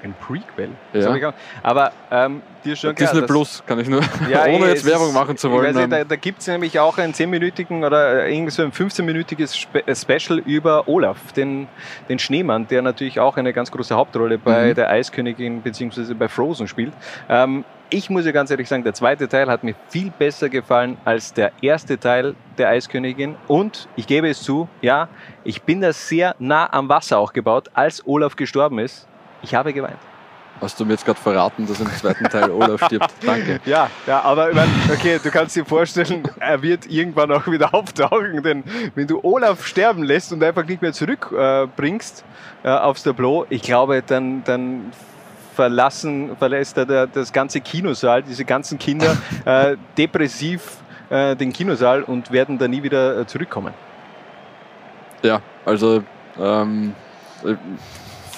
[0.03, 0.69] Ein Prequel?
[0.91, 1.33] Ja.
[1.63, 5.37] Aber ähm, dir schon klar, Disney Plus kann ich nur, Ja, ohne jetzt Werbung machen
[5.37, 5.73] zu wollen.
[5.73, 8.71] nicht, ähm, da da gibt es nämlich auch einen 10-minütigen oder äh, irgendwie so ein
[8.73, 11.67] 15-minütiges Spe äh, Special über Olaf, den,
[12.09, 14.75] den Schneemann, der natürlich auch eine ganz große Hauptrolle bei Mhm.
[14.75, 16.13] der Eiskönigin bzw.
[16.13, 16.91] bei Frozen spielt.
[17.29, 20.97] Ähm, ich muss ja ganz ehrlich sagen, der zweite Teil hat mir viel besser gefallen
[21.05, 23.35] als der erste Teil der Eiskönigin.
[23.47, 25.07] Und ich gebe es zu, ja,
[25.43, 29.07] ich bin da sehr nah am Wasser auch gebaut, als Olaf gestorben ist.
[29.43, 29.99] Ich habe geweint.
[30.61, 33.11] Hast du mir jetzt gerade verraten, dass im zweiten Teil Olaf stirbt?
[33.25, 33.59] Danke.
[33.65, 37.73] Ja, ja, aber ich mein, okay, du kannst dir vorstellen, er wird irgendwann auch wieder
[37.73, 38.63] auftauchen, denn
[38.95, 42.23] wenn du Olaf sterben lässt und einfach nicht mehr zurückbringst
[42.63, 44.91] äh, aufs Tableau, ich glaube, dann, dann
[45.53, 50.77] verlassen, verlässt er das ganze Kinosaal, diese ganzen Kinder äh, depressiv
[51.09, 53.73] äh, den Kinosaal und werden da nie wieder äh, zurückkommen.
[55.23, 56.03] Ja, also
[56.39, 56.93] ähm,
[57.43, 57.57] ich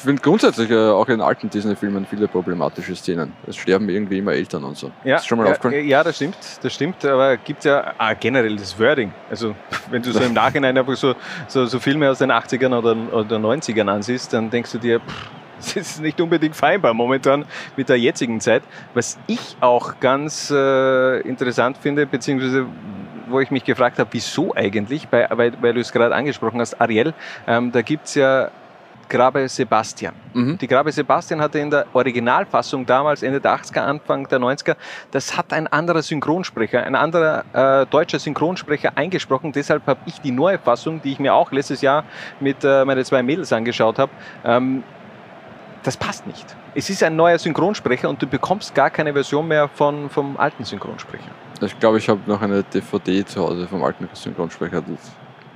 [0.05, 3.33] finde grundsätzlich äh, auch in alten Disney-Filmen viele problematische Szenen.
[3.45, 4.91] Es sterben irgendwie immer Eltern und so.
[5.03, 5.87] Ja, Ist schon mal ja, aufgefallen?
[5.87, 9.11] ja, das stimmt, das stimmt, aber gibt ja ah, generell das Wording.
[9.29, 9.55] Also
[9.89, 11.15] wenn du so im Nachhinein einfach so,
[11.47, 15.29] so, so Filme aus den 80ern oder, oder 90ern ansiehst, dann denkst du dir, pff,
[15.57, 17.45] das ist nicht unbedingt vereinbar momentan
[17.75, 18.63] mit der jetzigen Zeit.
[18.93, 22.65] Was ich auch ganz äh, interessant finde, beziehungsweise
[23.27, 26.79] wo ich mich gefragt habe, wieso eigentlich, bei, weil, weil du es gerade angesprochen hast,
[26.79, 27.13] Ariel,
[27.47, 28.51] ähm, da gibt es ja
[29.09, 30.13] Grabe Sebastian.
[30.33, 34.75] Die Grabe Sebastian hatte in der Originalfassung damals, Ende der 80er, Anfang der 90er,
[35.11, 39.51] das hat ein anderer Synchronsprecher, ein anderer äh, deutscher Synchronsprecher eingesprochen.
[39.51, 42.03] Deshalb habe ich die neue Fassung, die ich mir auch letztes Jahr
[42.39, 44.11] mit äh, meinen zwei Mädels angeschaut habe,
[44.43, 44.83] ähm,
[45.83, 46.55] das passt nicht.
[46.73, 50.63] Es ist ein neuer Synchronsprecher und du bekommst gar keine Version mehr von, vom alten
[50.65, 51.29] Synchronsprecher.
[51.61, 54.81] Ich glaube, ich habe noch eine DVD zu Hause vom alten Synchronsprecher.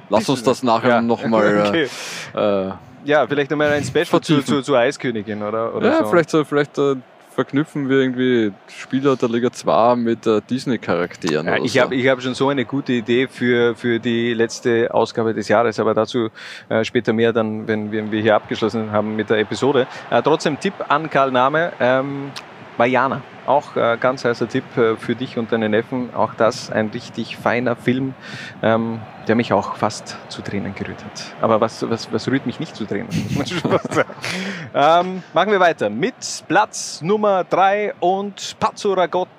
[0.10, 1.02] Lass uns das nachher Ja.
[1.02, 1.66] nochmal.
[1.68, 1.88] Okay.
[2.36, 2.72] Äh, äh,
[3.06, 4.46] Ja, vielleicht nochmal ein Special zu, Vertiefen.
[4.46, 6.06] zu, zu Eiskönigin oder, oder ja, so.
[6.06, 6.96] vielleicht, so, vielleicht äh,
[7.40, 11.46] verknüpfen wir irgendwie Spieler der Liga 2 mit äh, Disney-Charakteren.
[11.46, 11.82] Ja, ich so.
[11.82, 15.94] habe hab schon so eine gute Idee für, für die letzte Ausgabe des Jahres, aber
[15.94, 16.30] dazu
[16.68, 19.88] äh, später mehr dann, wenn, wenn wir hier abgeschlossen haben mit der Episode.
[20.10, 22.32] Äh, trotzdem Tipp an Karl Name, ähm,
[22.76, 23.22] Vajana.
[23.50, 26.14] Auch äh, ganz heißer Tipp äh, für dich und deine Neffen.
[26.14, 28.14] Auch das ein richtig feiner Film,
[28.62, 31.34] ähm, der mich auch fast zu Tränen gerührt hat.
[31.42, 33.10] Aber was, was, was rührt mich nicht zu Tränen?
[34.76, 39.30] ähm, machen wir weiter mit Platz Nummer 3 und Pazzo, Ragot,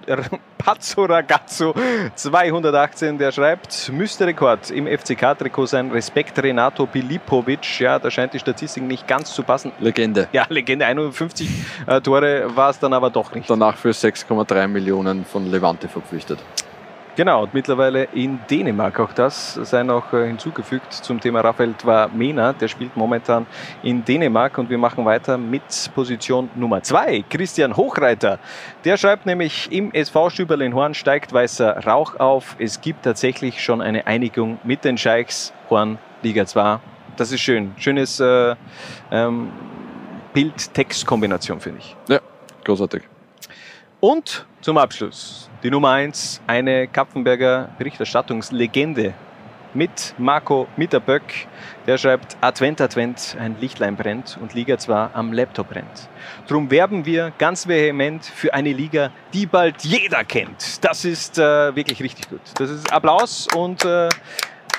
[0.61, 1.75] Pazzo Ragazzo
[2.15, 5.91] 218, der schreibt, müsste Rekord im FCK-Trikot sein.
[5.91, 7.81] Respekt Renato Pilipovic.
[7.81, 9.73] Ja, da scheint die Statistik nicht ganz zu passen.
[9.81, 10.29] Legende.
[10.33, 10.85] Ja, Legende.
[10.85, 11.49] 51
[11.87, 13.49] äh, Tore war es dann aber doch nicht.
[13.49, 16.39] Danach für 6,3 Millionen von Levante verpflichtet.
[17.17, 18.99] Genau, und mittlerweile in Dänemark.
[19.01, 21.75] Auch das sei noch äh, hinzugefügt zum Thema Raphael
[22.15, 22.53] Mena.
[22.55, 23.47] Der spielt momentan
[23.83, 25.63] in Dänemark und wir machen weiter mit
[25.95, 27.25] Position Nummer 2.
[27.29, 28.39] Christian Hochreiter.
[28.85, 32.57] Der schreibt nämlich, im SV Stüberl in Horn steigt weißer Rauch auf.
[32.59, 36.79] Es gibt tatsächlich schon eine Einigung mit den Scheichs Horn Liga 2.
[37.17, 37.73] Das ist schön.
[37.77, 38.55] Schönes äh,
[39.11, 39.51] ähm,
[40.33, 41.97] Bild-Text-Kombination, finde ich.
[42.09, 42.21] Ja,
[42.65, 43.03] großartig.
[44.01, 49.13] Und zum Abschluss die Nummer 1, eine Kapfenberger Berichterstattungslegende
[49.75, 51.47] mit Marco Mitterböck.
[51.87, 56.09] Der schreibt, Advent, Advent, ein Lichtlein brennt und Liga 2 am Laptop brennt.
[56.49, 60.83] Drum werben wir ganz vehement für eine Liga, die bald jeder kennt.
[60.83, 62.41] Das ist äh, wirklich richtig gut.
[62.55, 64.09] Das ist Applaus und äh,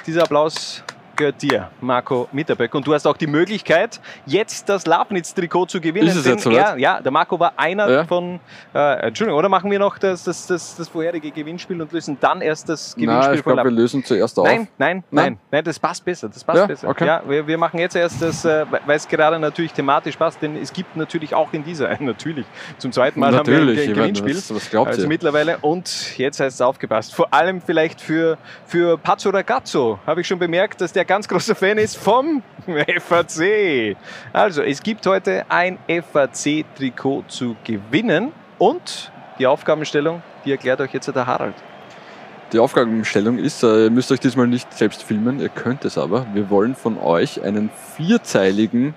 [0.08, 0.84] dieser Applaus
[1.16, 2.74] gehört dir, Marco Mitterböck.
[2.76, 6.07] Und du hast auch die Möglichkeit, jetzt das Lafnitz-Trikot zu gewinnen.
[6.07, 6.57] Ist es jetzt soweit?
[6.57, 8.03] er, ja, der Marco war einer Ja.
[8.05, 8.39] von,
[8.74, 12.41] äh, Entschuldigung, oder machen wir noch das, das, das, das vorherige Gewinnspiel und lösen dann
[12.41, 14.45] erst das Gewinnspiel Nein, ich von glaube, wir lösen zuerst auf.
[14.45, 15.24] Nein, nein, Nein?
[15.34, 16.30] nein, nein, das passt besser.
[16.30, 16.88] Das passt Ja, besser.
[16.89, 17.05] okay.
[17.05, 20.55] Ja, wir, wir machen jetzt erst das, äh, weil es gerade natürlich thematisch passt, denn
[20.55, 22.45] es gibt natürlich auch in dieser, natürlich,
[22.78, 24.36] zum zweiten Mal Natürlich, haben wir ein ich meine, Gewinnspiel.
[24.36, 25.07] was- was glaubt also ihr?
[25.07, 27.14] mittlerweile und jetzt heißt es aufgepasst.
[27.14, 31.56] Vor allem vielleicht für, für Pazzo Ragazzo habe ich schon bemerkt, dass der ganz großer
[31.56, 33.95] Fan ist vom FAC.
[34.34, 41.08] Also, es gibt heute ein FAC-Trikot zu gewinnen und die Aufgabenstellung, die erklärt euch jetzt
[41.08, 41.56] der Harald.
[42.54, 46.28] Die Aufgabenstellung ist, äh, ihr müsst euch diesmal nicht selbst filmen, ihr könnt es aber.
[46.34, 48.93] Wir wollen von euch einen vierzeiligen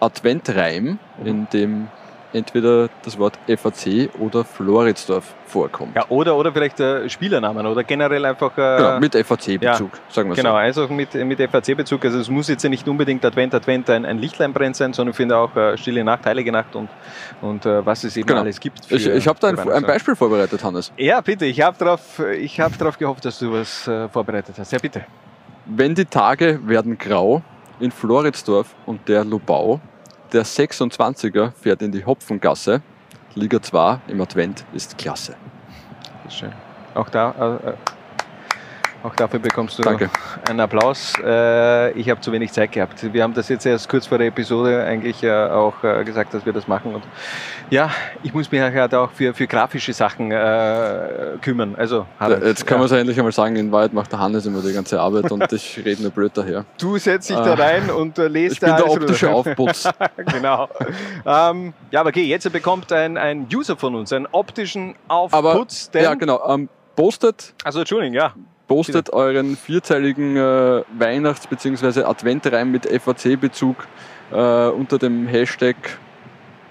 [0.00, 1.88] Adventreim, in dem
[2.32, 5.96] entweder das Wort FAC oder Floridsdorf vorkommt.
[5.96, 8.56] Ja, oder, oder vielleicht äh, Spielernamen oder generell einfach.
[8.56, 10.56] Äh, Genau, mit FAC-Bezug, sagen wir Genau, so.
[10.56, 12.04] also mit, mit FAC-Bezug.
[12.04, 15.10] Also es muss jetzt ja nicht unbedingt Advent, Advent ein, ein Lichtlein brennt sein, sondern
[15.10, 16.88] ich finde auch äh, Stille Nacht, Heilige Nacht und,
[17.42, 18.40] und äh, was es eben Genau.
[18.40, 18.80] alles gibt.
[18.90, 19.82] Ich, für- ich habe da ein, ein.
[19.82, 20.92] Beispiel vorbereitet, Hannes.
[20.96, 24.70] Ja, bitte, ich habe darauf hab drauf gehofft, dass du was äh, vorbereitet hast.
[24.72, 25.04] Ja, bitte.
[25.66, 27.42] Wenn die Tage werden grau
[27.80, 29.80] in Floridsdorf und der Lubau,
[30.32, 32.82] der 26er fährt in die Hopfengasse,
[33.34, 35.36] Liga 2 im Advent ist klasse.
[36.28, 36.52] Schön.
[36.94, 37.60] Auch da.
[37.64, 37.74] Äh, äh,
[39.02, 40.10] Auch dafür bekommst du Danke.
[40.48, 41.14] einen Applaus.
[41.24, 43.12] Äh, ich habe zu wenig Zeit gehabt.
[43.14, 46.44] Wir haben das jetzt erst kurz vor der Episode eigentlich äh, auch äh, gesagt, dass
[46.44, 46.94] wir das machen.
[46.94, 47.04] Und
[47.70, 47.90] ja,
[48.22, 50.30] ich muss mich halt auch für, für grafische Sachen
[51.40, 51.74] kümmern.
[51.78, 52.78] Also, Harald, Jetzt kann ja.
[52.78, 55.30] man es ja endlich einmal sagen, in Wahrheit macht der Hannes immer die ganze Arbeit
[55.30, 56.64] und ich rede nur blöd daher.
[56.78, 59.36] Du setzt dich da rein und lest Ich bin da der alles optische rüber.
[59.36, 59.88] Aufputz.
[60.32, 60.68] genau.
[61.24, 65.90] Ähm, ja, aber okay, jetzt bekommt ein, ein User von uns einen optischen Aber, Aufputz.
[65.90, 68.34] denn- ja genau, ähm, postet, Also, Entschuldigung, ja.
[68.70, 72.04] Postet euren vierteiligen äh, Weihnachts- bzw.
[72.04, 73.74] Adventreim mit FAC-Bezug
[74.30, 75.74] äh, unter dem Hashtag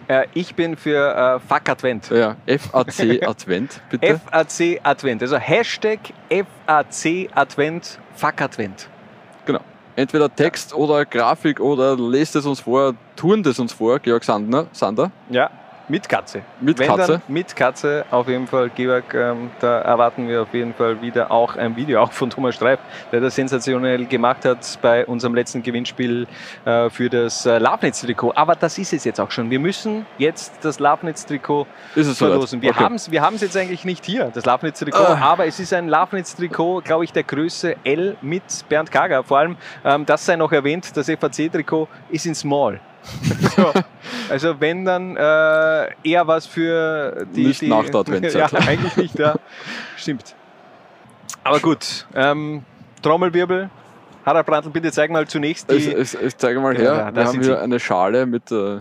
[0.07, 2.09] Äh, ich bin für äh, Fuck Advent.
[2.09, 4.17] ja, FAC Advent, bitte.
[4.31, 5.21] FAC Advent.
[5.21, 8.87] Also Hashtag FAC Advent, Fuck Advent.
[9.45, 9.59] Genau.
[9.97, 14.67] Entweder Text oder Grafik oder lest es uns vor, turnt es uns vor, Georg Sandner,
[14.71, 15.11] Sander.
[15.29, 15.49] Ja,
[15.89, 16.43] mit Katze.
[16.61, 17.21] Mit Wenn Katze.
[17.27, 19.13] Mit Katze auf jeden Fall, Georg.
[19.13, 22.79] Ähm, da erwarten wir auf jeden Fall wieder auch ein Video, auch von Thomas Streif,
[23.11, 26.27] der das sensationell gemacht hat bei unserem letzten Gewinnspiel
[26.65, 28.33] äh, für das äh, Labnetz-Trikot.
[28.35, 29.49] Aber das ist es jetzt auch schon.
[29.49, 30.79] Wir müssen jetzt das
[32.19, 32.31] soweit?
[32.31, 32.61] verlosen.
[32.61, 32.83] Wir Okay.
[32.83, 35.17] haben es wir haben's jetzt eigentlich nicht hier, das Labnetz-Trikot, Ah.
[35.21, 39.23] aber es ist ein Labnetz-Trikot, glaube ich, der Größe L mit Bernd Kager.
[39.23, 42.79] Vor allem, ähm, das sei noch erwähnt, das FAC-Trikot ist in Small.
[43.55, 43.73] so,
[44.29, 47.45] also wenn dann äh, eher was für die...
[47.45, 48.51] Nicht die, nach der Adventszeit.
[48.51, 49.35] ja, eigentlich nicht, ja.
[49.97, 50.35] Stimmt.
[51.43, 52.63] Aber gut, ähm,
[53.01, 53.69] Trommelwirbel.
[54.25, 55.75] Harald Brandl, bitte zeig mal zunächst die...
[55.75, 57.59] Ich, ich, ich zeige mal Ja, her, da- da wir haben hier sie.
[57.59, 58.79] eine Schale mit äh,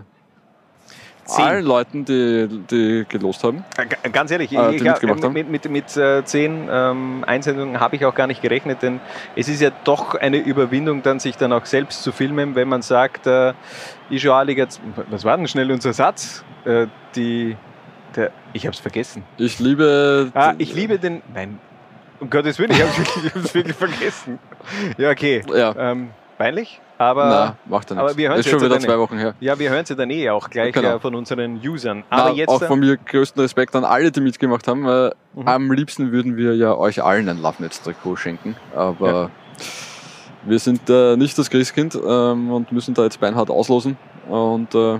[1.25, 1.45] Zehn.
[1.45, 3.63] allen Leuten, die, die gelost haben.
[3.77, 5.33] Äh, g- Ganz ehrlich, Ah, ich, mitgemacht haben.
[5.33, 8.99] mit, mit, mit äh, zehn ähm, Einsendungen habe ich auch gar nicht gerechnet, denn
[9.35, 12.81] es ist ja doch eine Überwindung, dann sich dann auch selbst zu filmen, wenn man
[12.81, 13.53] sagt, äh,
[14.09, 14.67] Ijo Liga,
[15.09, 16.43] was war denn schnell unser Satz?
[16.65, 17.55] Äh, die,
[18.15, 19.23] der, ich habe es vergessen.
[19.37, 20.31] Ich liebe.
[20.33, 21.59] Ah, ich liebe den, nein,
[22.19, 22.91] um Gottes Willen, ich habe
[23.35, 24.39] es wirklich vergessen.
[24.97, 25.43] Ja, okay.
[25.53, 25.75] Ja.
[25.77, 28.17] Ähm, peinlich, aber, Na, macht ja aber nichts.
[28.17, 28.99] wir hören Ist es schon jetzt wieder dann zwei eh.
[28.99, 29.35] Wochen her.
[29.39, 30.95] Ja, wir hören sie dann eh auch gleich Genau.
[30.95, 32.03] äh, von unseren Usern.
[32.09, 34.81] Aber Na, jetzt auch von mir größten Respekt an alle, die mitgemacht haben.
[34.81, 35.47] Mhm.
[35.47, 38.55] Am liebsten würden wir ja euch allen ein Lovenetz-Trikot schenken.
[38.75, 39.31] Aber
[40.43, 43.97] wir sind äh, nicht das Christkind ähm, und müssen da jetzt beinhart auslosen.
[44.27, 44.99] Und äh,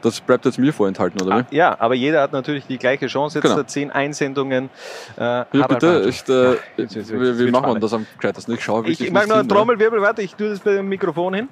[0.00, 1.56] das bleibt jetzt mir vorenthalten, oder wie?
[1.56, 3.38] Ja, aber jeder hat natürlich die gleiche Chance.
[3.38, 3.56] Jetzt Genau.
[3.56, 4.70] da zehn Einsendungen.
[5.16, 5.20] Äh,
[5.52, 8.54] Ja, bitte, ich, äh, jetzt- jetzt- wie, jetzt wie wird machen wir das am gescheitesten?
[8.54, 9.48] Ich schaue Ich, ich mag nicht noch einen?
[9.48, 10.00] Trommelwirbel.
[10.00, 11.48] Warte, ich tue das beim Mikrofon hin.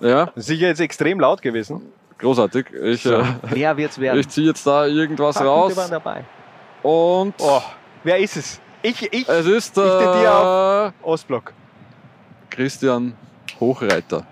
[0.00, 1.80] Ja, Sicher jetzt extrem laut gewesen.
[2.18, 2.66] großartig.
[2.82, 4.18] Ich, So, äh, wer wird's werden?
[4.18, 5.76] ich ziehe jetzt da irgendwas Paar raus.
[5.76, 6.24] Waren dabei.
[6.82, 7.62] Und Oh,
[8.02, 8.60] wer ist es?
[8.82, 11.52] Ich, ich, es ist ich äh, auf Ostblock.
[12.54, 13.14] Christian
[13.58, 14.24] Hochreiter.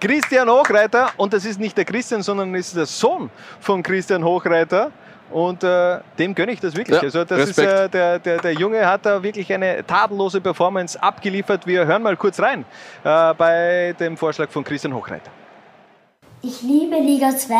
[0.00, 4.92] Christian Hochreiter und das ist nicht der Christian, sondern ist der Sohn von Christian Hochreiter.
[5.30, 6.96] Und äh, dem gönne ich das wirklich.
[6.96, 7.68] Ja, also das ist, Respekt.
[7.68, 11.66] äh, der, der, der Junge hat da wirklich eine tadellose Performance abgeliefert.
[11.66, 12.64] Wir hören mal kurz rein
[13.04, 15.30] äh, bei dem Vorschlag von Christian Hochreiter.
[16.40, 17.54] Ich liebe Liga 2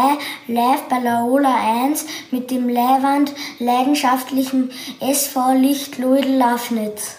[0.46, 1.52] live bei Laola
[1.86, 4.70] 1 mit dem Leihwand leidenschaftlichen
[5.00, 7.16] SV Licht Luidl Lafnitz.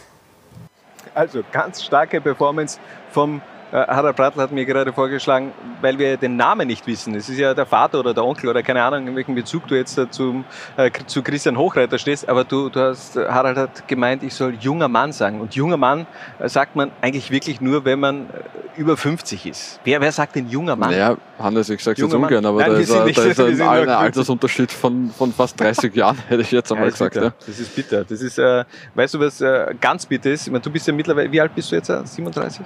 [1.19, 2.79] Also ganz starke Performance
[3.11, 3.41] vom
[3.71, 5.51] Harald Brattl hat mir gerade vorgeschlagen,
[5.81, 7.13] weil wir den Namen nicht wissen.
[7.15, 9.75] Es ist ja der Vater oder der Onkel oder keine Ahnung, in welchem Bezug du
[9.75, 10.43] jetzt äh, zum,
[10.77, 12.27] äh, zu Christian Hochreiter stehst.
[12.27, 15.39] Aber du, du hast, äh, Harald hat gemeint, ich soll junger Mann sagen.
[15.41, 16.07] Und junger Mann
[16.39, 19.79] äh, sagt man eigentlich wirklich nur, wenn man äh, über 50 ist.
[19.83, 20.91] Wer, wer sagt denn junger Mann?
[20.91, 22.29] Naja, Hannes, ich sag's jetzt Junger Mann.
[22.29, 23.89] ungern, aber Nein, da ist, ein- nicht- da ist ein, ein 50.
[23.95, 27.15] Altersunterschied von, von fast 30 Jahren, hätte ich jetzt Ja, einmal ist gesagt.
[27.17, 27.33] Ja.
[27.45, 28.03] das ist bitter.
[28.03, 28.63] Das ist, äh,
[28.95, 30.47] weißt du, was äh, ganz bitter ist?
[30.47, 31.89] Meine, du bist ja mittlerweile, wie alt bist du jetzt?
[31.89, 32.01] äh?
[32.05, 32.65] 37?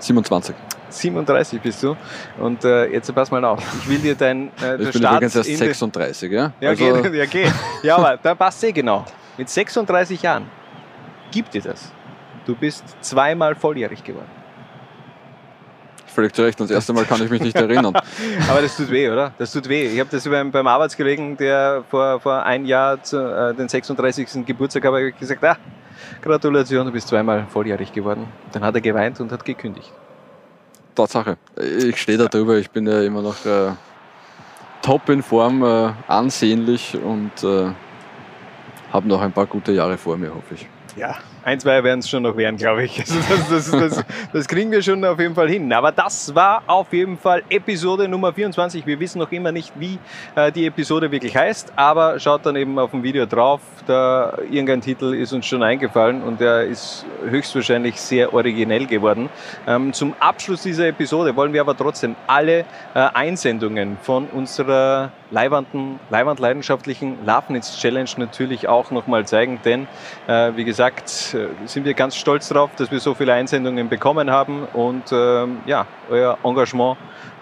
[0.00, 0.54] 27.
[0.88, 1.96] 37 bist du.
[2.38, 3.60] Und äh, jetzt pass mal auf.
[3.82, 6.52] Ich will dir dein äh, Ich bin Start übrigens erst in die- 36, ja?
[6.60, 7.52] Ja, Also, geht, ja, geht.
[7.82, 9.04] Ja, aber da passt eh genau.
[9.38, 10.46] Mit 36 Jahren
[11.30, 11.92] gibt dir das.
[12.46, 14.28] Du bist zweimal volljährig geworden.
[16.10, 16.60] Völlig zu Recht.
[16.60, 17.94] Und das erste Mal kann ich mich nicht erinnern.
[18.48, 19.32] Aber das tut weh, oder?
[19.38, 19.86] Das tut weh.
[19.86, 24.44] Ich habe das beim, beim Arbeitskollegen, der vor, vor ein Jahr zu, äh, den 36.
[24.44, 25.56] Geburtstag habe gesagt, ah,
[26.22, 28.26] Gratulation, du bist zweimal volljährig geworden.
[28.52, 29.92] Dann hat er geweint und hat gekündigt.
[30.94, 31.38] Tatsache.
[31.56, 32.56] Ich stehe da drüber.
[32.58, 33.72] Ich bin ja immer noch äh,
[34.82, 37.72] top in Form, äh, ansehnlich und äh,
[38.92, 40.68] habe noch ein paar gute Jahre vor mir, hoffe ich.
[40.96, 43.00] Ja, ein, zwei werden es schon noch werden, glaube ich.
[43.00, 45.72] Also das, das, das, das kriegen wir schon auf jeden Fall hin.
[45.72, 48.86] Aber das war auf jeden Fall Episode Nummer 24.
[48.86, 49.98] Wir wissen noch immer nicht, wie
[50.34, 53.60] äh, die Episode wirklich heißt, aber schaut dann eben auf dem Video drauf.
[53.86, 59.28] Da irgendein Titel ist uns schon eingefallen und der ist höchstwahrscheinlich sehr originell geworden.
[59.66, 62.64] Ähm, zum Abschluss dieser Episode wollen wir aber trotzdem alle äh,
[63.14, 69.86] Einsendungen von unserer Leiwanden, Leiwand leidenschaftlichen Lafnitz Challenge natürlich auch nochmal zeigen, denn
[70.26, 74.30] äh, wie gesagt, äh, sind wir ganz stolz darauf, dass wir so viele Einsendungen bekommen
[74.30, 76.96] haben und ähm, ja, euer Engagement,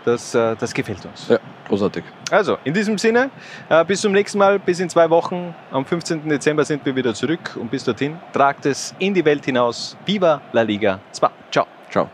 [0.04, 1.28] das, äh, das gefällt uns.
[1.28, 2.04] Ja, großartig.
[2.30, 3.30] Also, in diesem Sinne,
[3.68, 5.54] äh, bis zum nächsten Mal, bis in zwei Wochen.
[5.70, 6.28] Am 15.
[6.28, 9.96] Dezember sind wir wieder zurück und bis dorthin tragt es in die Welt hinaus.
[10.06, 11.28] Viva la Liga 2.
[11.50, 11.66] Ciao.
[11.90, 12.08] Ciao.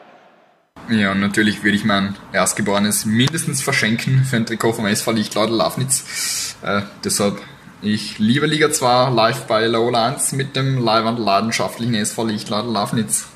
[0.91, 5.57] Ja, und natürlich würde ich mein Erstgeborenes mindestens verschenken für ein Trikot vom SV Lichtlaudel
[5.57, 6.57] Lafnitz.
[6.63, 7.41] Äh, deshalb,
[7.81, 12.71] ich liebe Liga 2 live bei Laola 1 mit dem live und leidenschaftlichen SV Lichtlaudel
[12.71, 13.29] Lafnitz.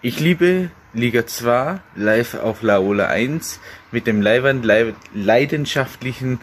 [0.00, 3.60] Ich liebe Liga 2 live auf Laola 1
[3.92, 4.64] mit dem Leihwand
[5.14, 6.40] leidenschaftlichen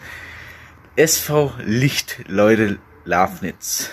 [0.94, 3.90] SV Lichtleute Lafnitz.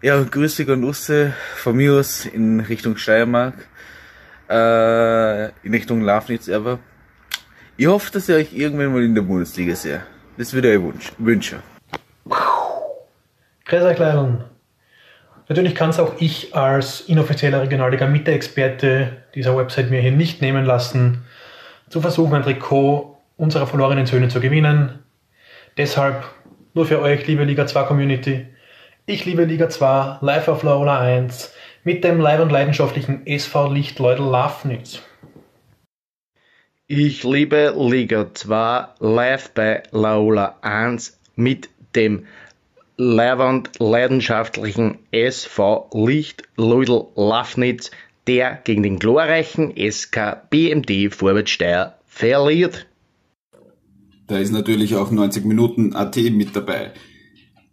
[0.00, 3.54] Ja, Grüße und Usse von mir aus in Richtung Steiermark,
[4.52, 6.78] äh, in Richtung Lafnitz aber.
[7.76, 10.00] Ich hoffe, dass ihr euch irgendwann mal in der Bundesliga seht.
[10.36, 11.58] Das würde ich euch wünschen.
[13.98, 14.44] Leidern.
[15.48, 21.24] Natürlich kann es auch ich als inoffizieller Regionalliga-Mitte-Experte dieser Website mir hier nicht nehmen lassen,
[21.88, 24.98] zu versuchen, ein Trikot unserer verlorenen Söhne zu gewinnen.
[25.76, 26.24] Deshalb
[26.74, 28.46] nur für euch, liebe Liga 2 Community.
[29.06, 31.52] Ich liebe Liga 2, live auf Laola 1,
[31.84, 35.02] mit dem live und leidenschaftlichen SV Lichtleudel Lafnitz.
[36.86, 42.26] Ich liebe Liga 2 live bei Laola 1 mit dem
[42.96, 47.90] Leihwand leidenschaftlichen SV Licht Ludel Lafnitz,
[48.28, 52.86] der gegen den glorreichen SK BMD Vorwärtssteier verliert.
[54.28, 56.92] Da ist natürlich auch 90 Minuten AT mit dabei.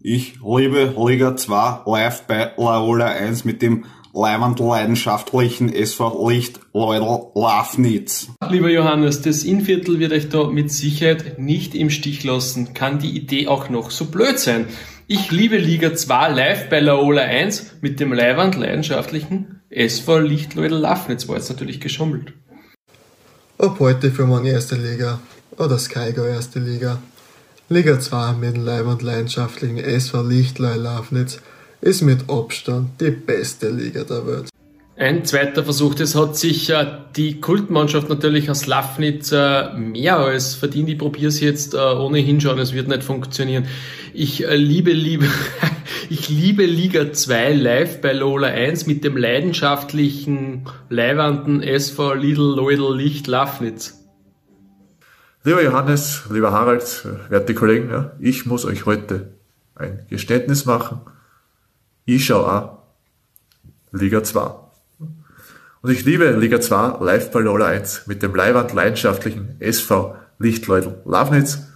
[0.01, 7.27] Ich liebe Liga 2 live bei Laola 1 mit dem Leihwand leidenschaftlichen SV Licht Leudel
[7.35, 8.29] Lafnitz.
[8.49, 12.73] Lieber Johannes, das Innviertel wird euch da mit Sicherheit nicht im Stich lassen.
[12.73, 14.65] Kann die Idee auch noch so blöd sein?
[15.07, 21.27] Ich liebe Liga 2 live bei Laola 1 mit dem Leihwand leidenschaftlichen SV Lichtleudel Lafnitz.
[21.27, 22.33] War jetzt natürlich geschummelt.
[23.59, 25.19] Ab heute für meine erste Liga
[25.57, 26.99] oder Skygo erste Liga.
[27.69, 31.39] Liga 2 mit dem Leihwand leidenschaftlichen SV Lichtleudel Lafnitz
[31.81, 34.49] ist mit Abstand die beste Liga der Welt.
[34.99, 36.85] Ein zweiter Versuch, das hat sich äh,
[37.15, 40.89] die Kultmannschaft natürlich aus Lafnitz äh, mehr als verdient.
[40.89, 43.65] Ich probiere es jetzt äh, ohne hinschauen, es wird nicht funktionieren.
[44.13, 45.25] Ich äh, liebe, liebe,
[46.09, 52.93] ich liebe Liga 2 live bei Lola 1 mit dem leidenschaftlichen Leihwanden SV Lidl Leudel
[52.97, 54.05] Licht Lafnitz.
[55.45, 59.35] Lieber Johannes, lieber Harald, werte Kollegen, ja, ich muss euch heute
[59.75, 60.99] ein Geständnis machen.
[62.11, 62.79] Ich schaue auch
[63.91, 64.41] Liga 2.
[65.81, 71.03] Und ich liebe Liga 2 live bei Lola 1 mit dem Leihwand leidenschaftlichen SV Lichtleudel
[71.05, 71.67] Lafnitz.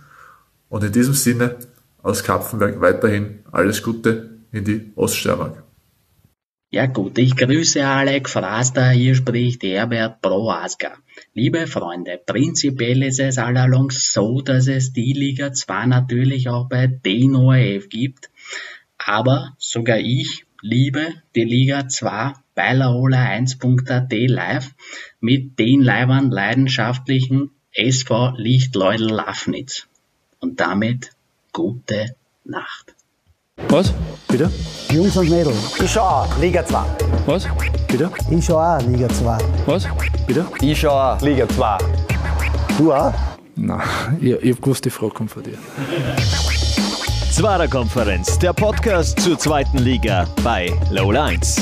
[0.69, 1.57] Und in diesem Sinne
[2.01, 5.61] aus Kapfenberg weiterhin alles Gute in die Oststeiermark.
[6.71, 10.93] Ja gut, ich grüße Alec Fraster, hier spricht Herbert Proaska.
[11.35, 16.87] Liebe Freunde, prinzipiell ist es allalong so, dass es die Liga 2 natürlich auch bei
[16.87, 18.31] den ORF gibt,
[19.05, 24.71] aber sogar ich liebe die Liga 2 bei laola1.at live
[25.19, 29.87] mit den Leibern leidenschaftlichen SV Lichtleudel Lafnitz.
[30.39, 31.11] Und damit
[31.51, 32.93] gute Nacht.
[33.69, 33.93] Was?
[34.27, 34.51] Bitte?
[34.91, 35.79] Jungs und Mädels.
[35.81, 36.83] Ich schau auch Liga 2.
[37.25, 37.47] Was?
[37.87, 38.11] Bitte?
[38.29, 39.37] Ich schau auch Liga 2.
[39.65, 39.87] Was?
[40.27, 40.45] Bitte?
[40.61, 41.77] Ich schau auch Liga 2.
[42.77, 43.13] Du auch?
[43.55, 43.81] Nein,
[44.19, 45.57] ich, ich hab gewusst, die Frage kommt von dir.
[47.33, 51.59] Zwarer Konferenz, der Podcast zur zweiten Liga bei Low 1.